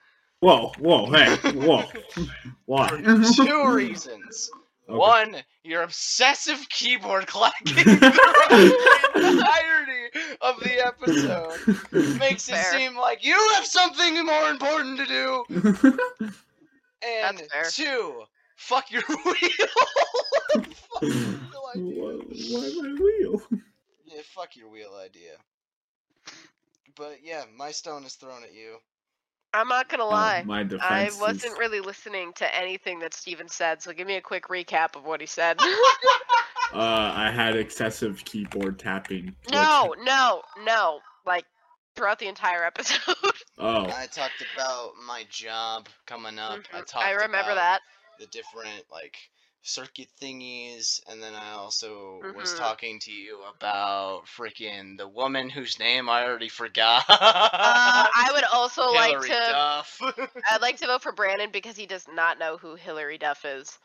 Whoa, 0.41 0.73
whoa, 0.79 1.07
hey, 1.07 1.35
whoa. 1.53 1.85
Why? 2.67 2.89
for 2.89 3.45
two 3.45 3.69
reasons. 3.75 4.51
Okay. 4.89 4.97
One, 4.97 5.37
your 5.65 5.83
obsessive 5.83 6.69
keyboard 6.69 7.27
clacking 7.27 7.75
the 7.75 8.93
entirety 9.15 9.86
of 10.47 10.61
the 10.61 10.87
episode 10.87 12.19
makes 12.19 12.49
it 12.49 12.57
seem 12.57 12.97
like 12.97 13.25
you 13.25 13.35
have 13.55 13.67
something 13.67 14.25
more 14.25 14.49
important 14.51 14.99
to 14.99 15.07
do. 15.07 15.45
And 17.03 17.43
two, 17.71 18.23
fuck 18.57 18.91
your 18.91 19.03
wheel. 19.25 19.35
Wheel 21.03 21.65
idea. 21.75 22.03
Why, 22.03 22.13
why 22.51 22.73
my 22.83 22.95
wheel? 23.01 23.43
Yeah, 24.07 24.23
fuck 24.25 24.57
your 24.57 24.71
wheel 24.71 24.93
idea. 25.05 25.37
But 26.97 27.19
yeah, 27.23 27.45
my 27.57 27.73
stone 27.73 28.05
is 28.05 28.15
thrown 28.15 28.43
at 28.43 28.55
you. 28.55 28.79
I'm 29.55 29.69
not 29.69 29.89
gonna 29.89 30.05
Uh, 30.05 30.09
lie. 30.09 30.43
my 30.45 30.67
I 30.81 31.11
wasn't 31.19 31.53
is, 31.53 31.59
really 31.59 31.81
listening 31.81 32.33
to 32.35 32.55
anything 32.55 32.99
that 33.01 33.15
Stephen 33.15 33.49
said, 33.49 33.83
so 33.83 33.93
give 33.93 34.07
me 34.07 34.17
a 34.17 34.21
quick 34.21 34.45
recap 34.49 34.97
of 34.97 35.05
what 35.05 35.21
he 35.21 35.27
said. 35.27 35.59
uh, 35.61 35.67
I 36.75 37.31
had 37.35 37.57
excessive 37.57 38.25
keyboard 38.25 38.79
tapping. 38.79 39.27
which- 39.45 39.53
no, 39.53 39.95
no, 39.99 40.43
no. 40.65 41.01
Like 41.25 41.47
throughout 41.95 42.19
the 42.19 42.29
entire 42.29 42.65
episode. 42.65 43.15
Oh, 43.59 43.87
I 43.87 44.07
talked 44.07 44.45
about 44.55 44.91
my 45.07 45.25
job 45.31 45.89
coming 46.05 46.39
up. 46.39 46.59
I 46.75 46.81
Mhm, 46.81 46.87
talked. 46.87 46.95
I 46.97 47.11
remember 47.13 47.53
about 47.53 47.55
that. 47.55 47.81
The 48.21 48.27
different 48.27 48.85
like 48.93 49.17
circuit 49.67 50.09
thingies, 50.21 51.01
and 51.09 51.23
then 51.23 51.35
I 51.35 51.53
also 51.53 52.27
was 52.33 52.55
Mhm. 52.55 52.59
talking 52.59 53.01
to 53.01 53.13
you 53.13 53.43
about 53.45 54.27
freaking 54.27 54.99
the 54.99 55.09
woman 55.09 55.51
whose 55.51 55.79
name 55.79 56.09
I 56.09 56.25
already 56.25 56.49
forgot. 56.49 57.05
Uh, 57.63 58.07
I 58.15 58.31
would 58.33 58.45
also 58.53 58.91
like 58.93 59.21
to. 59.21 59.35
Duff. 59.45 60.01
I'd 60.51 60.63
like 60.63 60.77
to 60.79 60.87
vote 60.87 61.03
for 61.03 61.13
Brandon 61.13 61.51
because 61.51 61.77
he 61.77 61.87
does 61.87 62.09
not 62.09 62.39
know 62.39 62.59
who 62.59 62.77
Hilary 62.77 63.19
Duff 63.19 63.45
is. 63.45 63.79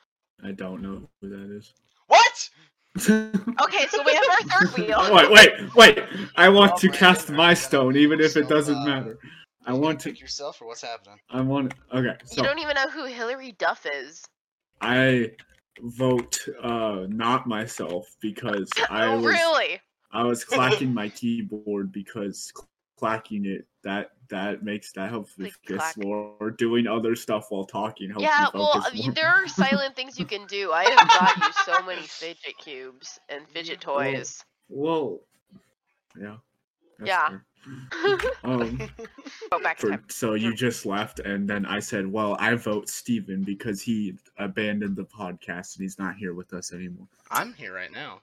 I 0.44 0.52
don't 0.52 0.82
know 0.82 1.10
who 1.22 1.30
that 1.30 1.56
is. 1.56 1.74
what? 2.08 2.50
Okay, 3.64 3.88
so 3.88 4.04
we 4.04 4.14
have 4.14 4.28
our 4.30 4.42
third 4.50 4.74
wheel. 4.74 5.14
Wait, 5.14 5.32
wait, 5.32 5.76
wait! 5.76 6.00
I 6.36 6.50
want 6.50 6.76
Oh, 6.76 6.78
to 6.78 6.90
Brandon, 6.90 6.90
cast 6.90 7.30
are 7.32 7.44
my 7.44 7.54
stone, 7.54 7.96
even 7.98 8.20
if 8.22 8.36
it 8.38 8.48
doesn't 8.48 8.84
up? 8.84 8.84
matter. 8.84 9.18
I 9.66 9.74
want 9.74 10.00
gonna 10.00 10.00
to. 10.02 10.10
pick 10.10 10.20
yourself, 10.20 10.62
or 10.62 10.68
what's 10.68 10.82
happening? 10.82 11.20
I 11.30 11.42
want. 11.42 11.74
Okay, 11.94 12.16
You 12.32 12.42
don't 12.42 12.60
even 12.60 12.76
know 12.76 12.90
who 12.90 13.06
Hilary 13.06 13.52
Duff 13.52 13.86
is. 13.86 14.26
I 14.82 15.32
vote 15.82 16.40
uh 16.62 17.06
not 17.10 17.48
myself 17.48 18.16
because 18.22 18.70
I 18.90 19.08
oh, 19.08 19.16
was 19.18 19.26
really? 19.26 19.80
I 20.12 20.24
was 20.24 20.44
clacking 20.46 20.94
my 20.94 21.10
keyboard 21.10 21.92
because 21.92 22.52
clacking 22.98 23.46
it 23.46 23.66
that 23.84 24.12
that 24.30 24.64
makes 24.64 24.92
that 24.94 25.10
helps 25.10 25.38
me 25.38 25.52
Like 25.70 25.98
more. 25.98 26.52
Doing 26.58 26.88
other 26.88 27.16
stuff 27.16 27.48
while 27.50 27.66
talking 27.66 28.10
helps 28.10 28.24
Yeah, 28.24 28.48
well, 28.54 28.74
focus 28.82 29.08
uh, 29.08 29.12
there 29.14 29.28
are 29.28 29.48
silent 29.48 29.96
things 29.96 30.18
you 30.18 30.26
can 30.26 30.46
do. 30.48 30.72
I 30.72 30.90
have 30.90 31.08
got 31.14 31.36
you 31.38 31.52
so 31.66 31.86
many 31.86 32.02
fidget 32.02 32.58
cubes 32.58 33.20
and 33.30 33.48
fidget 33.50 33.82
toys. 33.82 34.44
Well, 34.70 35.20
yeah. 36.20 36.38
Yeah. 37.04 37.28
fair. 37.30 37.46
Um, 38.44 38.90
Go 39.52 39.60
back 39.60 39.80
for, 39.80 40.02
so 40.10 40.34
you 40.34 40.54
just 40.56 40.86
left, 40.86 41.20
and 41.20 41.48
then 41.48 41.66
I 41.66 41.80
said, 41.80 42.08
"Well, 42.12 42.36
I 42.40 42.56
vote 42.56 42.90
Stephen 42.90 43.44
because 43.44 43.82
he 43.82 44.16
abandoned 44.38 44.96
the 44.96 45.04
podcast 45.06 45.76
and 45.76 45.84
he's 45.84 46.00
not 46.00 46.16
here 46.16 46.34
with 46.34 46.54
us 46.54 46.74
anymore." 46.74 47.08
I'm 47.30 47.54
here 47.54 47.74
right 47.74 47.92
now. 47.92 48.22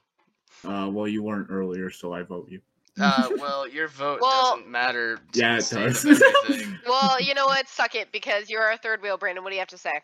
Uh, 0.65 0.89
well, 0.89 1.07
you 1.07 1.23
weren't 1.23 1.47
earlier, 1.49 1.89
so 1.89 2.11
I 2.13 2.23
vote 2.23 2.49
you. 2.49 2.59
Uh, 2.99 3.29
well, 3.37 3.67
your 3.67 3.87
vote 3.87 4.19
Well- 4.21 4.55
doesn't 4.57 4.69
matter. 4.69 5.17
to 5.31 5.39
Yeah, 5.39 5.57
it 5.57 5.69
does. 5.69 6.05
Well, 6.85 7.21
you 7.21 7.33
know 7.33 7.45
what? 7.45 7.67
Suck 7.69 7.95
it 7.95 8.11
because 8.11 8.49
you're 8.49 8.63
our 8.63 8.77
third 8.77 9.01
wheel, 9.01 9.17
Brandon. 9.17 9.43
What 9.43 9.51
do 9.51 9.55
you 9.55 9.61
have 9.61 9.69
to 9.69 9.77
say? 9.77 10.01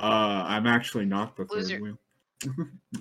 Uh, 0.00 0.44
I'm 0.46 0.66
actually 0.66 1.04
not 1.06 1.36
the 1.36 1.44
third 1.46 1.80
wheel. 1.80 1.98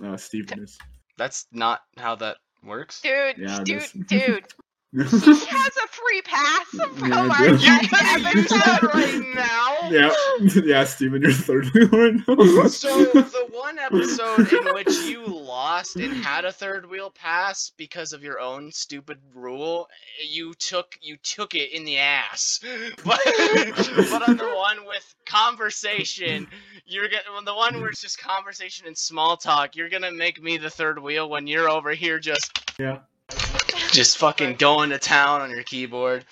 uh, 0.05 0.17
Stephen 0.17 0.63
is. 0.63 0.77
That's 1.17 1.47
not 1.51 1.81
how 1.97 2.15
that 2.17 2.37
works. 2.63 3.01
Dude, 3.01 3.37
Yeah, 3.37 3.61
dude, 3.63 4.07
dude. 4.07 4.45
He 4.93 4.99
has 5.03 5.77
a 5.77 5.87
free 5.87 6.21
pass 6.23 6.65
from 6.97 7.09
Yeah, 7.11 7.19
our 7.19 7.37
do. 7.47 7.55
You 7.55 7.59
next 7.71 7.89
can 7.89 8.37
use 8.37 8.49
that 8.49 8.79
episode. 8.83 8.93
right 8.93 9.35
now. 9.35 9.89
yeah, 9.89 10.61
yeah, 10.65 10.83
Stephen, 10.83 11.21
you're 11.21 11.31
third 11.31 11.65
wheel 11.73 11.87
right 11.87 12.13
now. 12.27 12.67
So 12.67 13.05
the 13.05 13.47
one 13.51 13.79
episode 13.79 14.51
in 14.51 14.73
which 14.73 14.89
you 15.05 15.25
lost 15.25 15.95
and 15.95 16.13
had 16.13 16.43
a 16.43 16.51
third 16.51 16.89
wheel 16.89 17.09
pass 17.09 17.71
because 17.77 18.11
of 18.11 18.21
your 18.21 18.41
own 18.41 18.69
stupid 18.73 19.19
rule, 19.33 19.87
you 20.27 20.53
took 20.55 20.97
you 21.01 21.15
took 21.23 21.55
it 21.55 21.71
in 21.71 21.85
the 21.85 21.97
ass. 21.97 22.59
But 23.05 23.19
but 23.25 24.27
on 24.27 24.35
the 24.35 24.53
one 24.55 24.85
with 24.85 25.15
conversation, 25.25 26.47
you're 26.85 27.07
gonna 27.07 27.37
on 27.37 27.45
the 27.45 27.55
one 27.55 27.79
where 27.79 27.89
it's 27.91 28.01
just 28.01 28.19
conversation 28.19 28.87
and 28.87 28.97
small 28.97 29.37
talk, 29.37 29.77
you're 29.77 29.89
gonna 29.89 30.11
make 30.11 30.43
me 30.43 30.57
the 30.57 30.69
third 30.69 30.99
wheel 30.99 31.29
when 31.29 31.47
you're 31.47 31.69
over 31.69 31.91
here 31.91 32.19
just 32.19 32.51
yeah. 32.77 32.99
just 33.91 34.17
fucking 34.17 34.55
going 34.55 34.89
to 34.91 34.99
town 34.99 35.41
on 35.41 35.49
your 35.49 35.63
keyboard. 35.63 36.25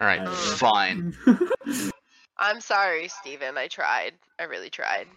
All 0.00 0.06
right, 0.06 0.20
I- 0.20 0.34
fine. 0.34 1.16
I'm 2.36 2.60
sorry, 2.60 3.08
Stephen. 3.08 3.58
I 3.58 3.66
tried. 3.66 4.12
I 4.38 4.44
really 4.44 4.70
tried. 4.70 5.08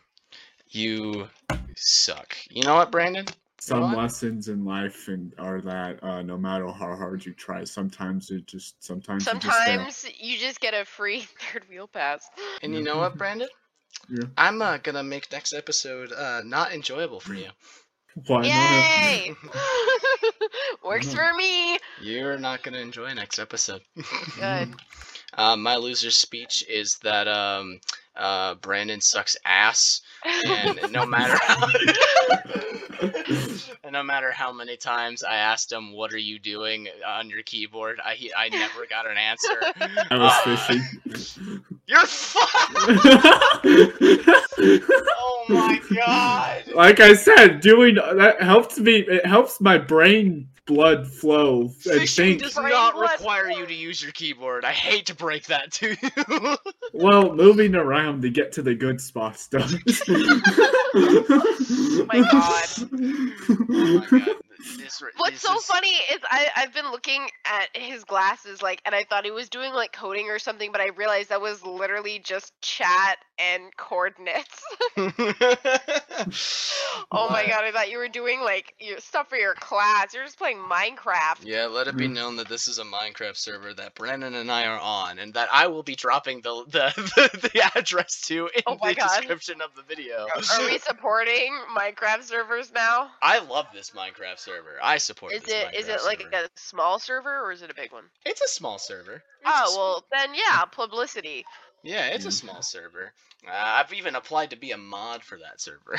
You 0.70 1.28
suck. 1.76 2.36
You 2.50 2.64
know 2.64 2.76
what, 2.76 2.92
Brandon? 2.92 3.26
Some 3.60 3.82
What? 3.82 3.98
lessons 3.98 4.48
in 4.48 4.66
life 4.66 5.08
and 5.08 5.34
are 5.38 5.62
that 5.62 6.04
uh, 6.04 6.24
no 6.24 6.36
matter 6.36 6.66
how 6.66 6.96
hard 6.96 7.24
you 7.24 7.34
try, 7.34 7.64
sometimes 7.64 8.32
it 8.32 8.48
just 8.48 8.84
sometimes 8.84 9.28
you 9.28 9.34
just. 9.34 9.44
Sometimes 9.66 10.06
you 10.20 10.38
just 10.40 10.60
get 10.60 10.74
a 10.74 10.84
free 10.84 11.20
third 11.40 11.70
wheel 11.70 11.88
pass. 11.88 12.28
And 12.64 12.74
you 12.74 12.82
know 12.82 12.98
what, 12.98 13.18
Brandon? 13.18 13.50
Yeah. 14.10 14.24
I'm 14.36 14.62
uh, 14.64 14.78
gonna 14.78 15.04
make 15.04 15.32
next 15.32 15.54
episode 15.54 16.12
uh, 16.12 16.42
not 16.44 16.72
enjoyable 16.74 17.20
for 17.20 17.36
you. 17.36 17.50
Why 18.26 18.42
not? 18.42 18.46
Yay! 18.48 19.36
Works 20.84 21.08
Mhm. 21.08 21.14
for 21.16 21.34
me. 21.36 21.78
You're 22.02 22.38
not 22.38 22.64
gonna 22.64 22.80
enjoy 22.80 23.14
next 23.14 23.38
episode. 23.40 23.82
Good. 24.36 24.74
um, 25.36 25.62
my 25.64 25.76
loser's 25.76 26.18
speech 26.18 26.64
is 26.68 26.98
that 27.00 27.28
um, 27.28 27.80
uh, 28.16 28.56
Brandon 28.56 29.00
sucks 29.00 29.38
ass, 29.46 30.02
and 30.26 30.92
no 30.92 31.06
matter 31.16 31.38
how, 31.44 31.68
and 33.84 33.92
no 33.94 34.04
matter 34.04 34.32
how 34.32 34.52
many 34.52 34.76
times 34.76 35.24
I 35.24 35.36
asked 35.36 35.72
him, 35.72 35.94
"What 35.94 36.12
are 36.14 36.18
you 36.18 36.40
doing 36.40 36.88
on 37.08 37.30
your 37.30 37.44
keyboard?" 37.44 38.00
I 38.04 38.16
he, 38.16 38.34
I 38.34 38.50
never 38.50 38.86
got 38.90 39.10
an 39.10 39.18
answer. 39.18 39.62
I 40.12 40.18
was 40.18 40.34
Uh, 40.46 40.56
fishing. 40.58 41.64
You're 41.88 42.06
fucked. 42.06 42.72
Oh 45.24 45.46
my 45.50 45.80
god. 45.96 46.64
like 46.76 47.00
I 47.00 47.14
said, 47.14 47.62
doing 47.62 47.96
that 47.96 48.42
helps 48.42 48.78
me. 48.80 48.98
It 48.98 49.26
helps 49.26 49.60
my 49.62 49.78
brain 49.78 50.48
blood 50.74 51.06
flow 51.08 51.62
and 51.62 51.74
Fishing 51.74 52.26
think. 52.26 52.42
does 52.44 52.56
not 52.56 52.98
require 52.98 53.50
you 53.50 53.66
to 53.66 53.74
use 53.74 54.02
your 54.02 54.14
keyboard. 54.14 54.64
I 54.64 54.72
hate 54.72 55.06
to 55.08 55.16
break 55.16 55.46
that 55.48 55.72
to 55.74 55.96
you. 56.02 56.56
Well, 56.94 57.34
moving 57.34 57.74
around 57.74 58.22
to 58.24 58.30
get 58.30 58.52
to 58.54 58.62
the 58.62 58.76
good 58.76 59.00
spots 59.00 59.48
does. 59.48 59.74
oh 60.10 62.06
my 62.06 62.20
God. 62.30 62.66
oh 63.70 64.08
my 64.12 64.20
god. 64.20 64.36
This, 64.78 65.02
What's 65.18 65.32
this 65.34 65.42
so 65.42 65.56
is- 65.56 65.66
funny 65.66 65.90
is 66.12 66.20
I 66.30 66.48
I've 66.56 66.74
been 66.74 66.90
looking 66.92 67.28
at 67.46 67.68
his 67.74 68.04
glasses 68.04 68.62
like, 68.62 68.82
and 68.86 68.94
I 68.96 69.04
thought 69.04 69.26
he 69.26 69.32
was 69.32 69.50
doing 69.50 69.74
like 69.74 69.92
coding 69.94 70.30
or 70.30 70.40
something, 70.40 70.72
but 70.72 70.82
I 70.82 70.90
realized 70.90 71.30
that 71.30 71.42
was 71.42 71.64
literally 71.64 72.20
just 72.20 72.54
chat 72.62 73.18
and 73.40 73.76
coordinates. 73.78 74.62
oh 77.12 77.30
my 77.30 77.46
god, 77.48 77.64
I 77.64 77.72
thought 77.74 77.90
you 77.90 77.98
were 77.98 78.08
doing 78.08 78.42
like 78.42 78.74
your 78.80 79.00
stuff 79.00 79.30
for 79.30 79.36
your 79.38 79.54
class. 79.56 80.14
You're 80.14 80.24
just 80.26 80.38
playing 80.38 80.58
Minecraft. 80.58 81.44
Yeah, 81.44 81.66
let 81.66 81.88
it 81.88 81.98
be 81.98 82.08
Mm. 82.08 82.14
known 82.14 82.36
that 82.38 82.48
this 82.50 82.68
is 82.68 82.78
a 82.80 82.84
Minecraft 82.84 83.38
server 83.38 83.74
that 83.76 83.96
Brennan 83.96 84.36
and 84.36 84.52
I 84.52 84.66
are 84.66 84.80
on, 84.80 85.20
and 85.20 85.34
that 85.34 85.50
I 85.52 85.68
will 85.68 85.84
be 85.84 85.96
dropping 85.96 86.42
the 86.42 86.64
the, 86.68 87.50
the, 87.54 87.72
address 87.76 88.22
to 88.28 88.48
in 88.56 88.62
Oh 88.68 88.78
my 88.82 88.90
the 88.94 88.96
God. 89.02 89.18
description 89.20 89.62
of 89.62 89.74
the 89.76 89.84
video. 89.84 90.28
Are 90.36 90.66
we 90.66 90.78
supporting 90.80 91.58
Minecraft 91.76 92.24
servers 92.24 92.72
now? 92.74 93.12
I 93.22 93.40
love 93.40 93.68
this 93.74 93.92
Minecraft 93.92 94.38
server. 94.40 94.51
I 94.82 94.98
support 94.98 95.34
Is 95.34 95.44
this 95.44 95.54
it 95.54 95.74
is 95.74 95.88
Minecraft 95.88 96.00
it 96.00 96.04
like 96.04 96.22
server. 96.22 96.34
a 96.34 96.50
small 96.56 97.00
server 97.00 97.40
or 97.42 97.52
is 97.52 97.62
it 97.62 97.70
a 97.72 97.74
big 97.76 97.92
one? 97.92 98.10
It's 98.26 98.42
a 98.42 98.48
small 98.48 98.78
server. 98.80 99.24
It's 99.42 99.46
Oh 99.46 99.64
s- 99.64 99.78
well, 99.78 100.06
then 100.12 100.36
yeah, 100.36 100.66
publicity. 100.66 101.46
Yeah, 101.84 102.08
it's 102.08 102.26
Yeah. 102.26 102.30
a 102.30 102.32
small 102.32 102.62
server. 102.62 103.14
Uh, 103.48 103.52
I've 103.52 103.94
even 103.94 104.16
applied 104.16 104.52
to 104.52 104.56
be 104.56 104.72
a 104.72 104.78
mod 104.78 105.24
for 105.24 105.38
that 105.40 105.60
server. 105.62 105.98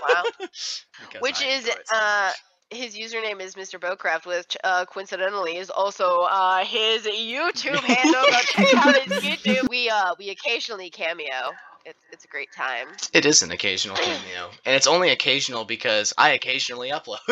Wow. 0.00 0.24
Which 1.18 1.40
I 1.40 1.46
is 1.46 1.68
so 1.68 1.72
uh 1.92 2.32
his 2.70 2.96
username 2.96 3.40
is 3.40 3.56
Mr. 3.56 3.78
Bowcraft, 3.78 4.26
which 4.26 4.56
uh, 4.64 4.84
coincidentally 4.86 5.56
is 5.58 5.70
also 5.70 6.20
uh, 6.22 6.64
his 6.64 7.04
YouTube 7.06 7.84
handle. 7.84 8.26
Go 8.28 8.42
check 8.42 8.68
out 8.76 8.96
his 8.96 9.14
YouTube. 9.22 9.68
We 9.68 9.88
uh 9.90 10.14
we 10.18 10.30
occasionally 10.30 10.90
cameo. 10.90 11.58
It's 11.84 11.98
it's 12.10 12.24
a 12.24 12.28
great 12.28 12.50
time. 12.52 12.88
It 13.12 13.26
is 13.26 13.42
an 13.42 13.50
occasional 13.50 13.96
cameo, 13.96 14.50
and 14.64 14.74
it's 14.74 14.86
only 14.86 15.10
occasional 15.10 15.64
because 15.64 16.12
I 16.16 16.30
occasionally 16.30 16.90
upload. 16.90 17.18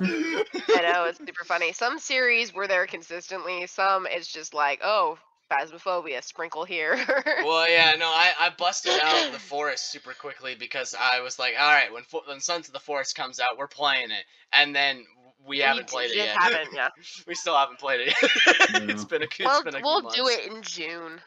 I 0.00 0.80
know 0.92 1.04
it's 1.04 1.18
super 1.18 1.44
funny. 1.44 1.72
Some 1.72 1.98
series 1.98 2.54
we're 2.54 2.66
there 2.66 2.86
consistently. 2.86 3.66
Some 3.66 4.06
it's 4.10 4.26
just 4.32 4.54
like 4.54 4.80
oh 4.82 5.18
phasmophobia 5.50 6.22
sprinkle 6.22 6.64
here. 6.64 6.94
well, 7.44 7.68
yeah, 7.70 7.94
no, 7.98 8.06
I, 8.06 8.32
I 8.38 8.50
busted 8.58 8.92
out 9.02 9.32
the 9.32 9.38
forest 9.38 9.90
super 9.90 10.12
quickly 10.12 10.54
because 10.58 10.94
I 10.98 11.20
was 11.20 11.38
like, 11.38 11.54
all 11.58 11.70
right, 11.72 11.92
when 11.92 12.02
Fo- 12.04 12.22
when 12.26 12.40
Sons 12.40 12.68
of 12.68 12.74
the 12.74 12.80
Forest 12.80 13.16
comes 13.16 13.40
out, 13.40 13.56
we're 13.58 13.66
playing 13.66 14.10
it, 14.10 14.24
and 14.52 14.74
then 14.74 15.04
we 15.46 15.58
haven't 15.58 15.86
d- 15.86 15.90
played 15.92 16.10
it 16.10 16.16
yet. 16.16 16.36
haven't, 16.38 16.68
yeah. 16.74 16.88
we 17.26 17.34
still 17.34 17.56
haven't 17.56 17.78
played 17.78 18.00
it 18.08 18.14
yet. 18.22 18.88
it's 18.90 19.04
been 19.04 19.22
a 19.22 19.26
it's 19.26 19.38
Well, 19.40 19.62
been 19.64 19.74
a 19.74 19.78
few 19.78 19.84
we'll 19.86 20.00
do 20.00 20.22
months. 20.24 20.38
it 20.38 20.52
in 20.52 20.62
June. 20.62 21.20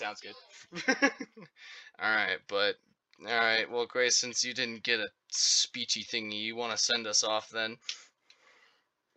Sounds 0.00 0.22
good. 0.22 0.34
all 2.00 2.10
right, 2.10 2.38
but 2.48 2.76
All 3.28 3.36
right. 3.36 3.70
Well, 3.70 3.84
Grace, 3.84 4.16
since 4.16 4.42
you 4.42 4.54
didn't 4.54 4.82
get 4.82 4.98
a 4.98 5.08
speechy 5.30 6.08
thingy, 6.08 6.40
you 6.40 6.56
want 6.56 6.72
to 6.72 6.78
send 6.78 7.06
us 7.06 7.22
off 7.22 7.50
then? 7.50 7.76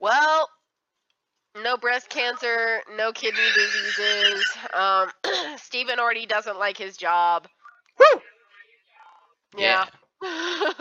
Well, 0.02 0.50
no 1.64 1.78
breast 1.78 2.10
cancer, 2.10 2.82
no 2.98 3.14
kidney 3.14 3.40
diseases. 3.56 4.46
Um, 4.74 5.10
Stephen 5.58 6.00
already 6.00 6.26
doesn't 6.26 6.60
like 6.60 6.78
his 6.78 6.98
job. 6.98 7.48
Woo! 7.98 8.22
Yeah. 9.58 9.86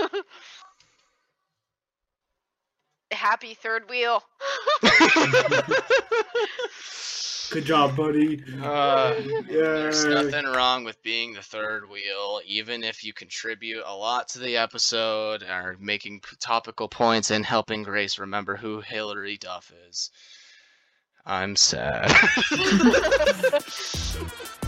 Happy 3.12 3.54
third 3.54 3.88
wheel. 3.88 4.20
Good 7.52 7.66
job, 7.66 7.96
buddy. 7.96 8.42
Uh, 8.62 9.14
Yeah. 9.20 9.40
There's 9.46 10.04
nothing 10.06 10.46
wrong 10.46 10.84
with 10.84 11.02
being 11.02 11.34
the 11.34 11.42
third 11.42 11.88
wheel, 11.88 12.40
even 12.46 12.82
if 12.82 13.04
you 13.04 13.12
contribute 13.12 13.82
a 13.84 13.94
lot 13.94 14.28
to 14.28 14.38
the 14.38 14.56
episode, 14.56 15.42
or 15.42 15.76
making 15.78 16.22
topical 16.40 16.88
points 16.88 17.30
and 17.30 17.44
helping 17.44 17.82
Grace 17.82 18.18
remember 18.18 18.56
who 18.56 18.80
Hilary 18.80 19.36
Duff 19.36 19.70
is. 19.88 20.10
I'm 21.26 21.54
sad. 21.54 22.10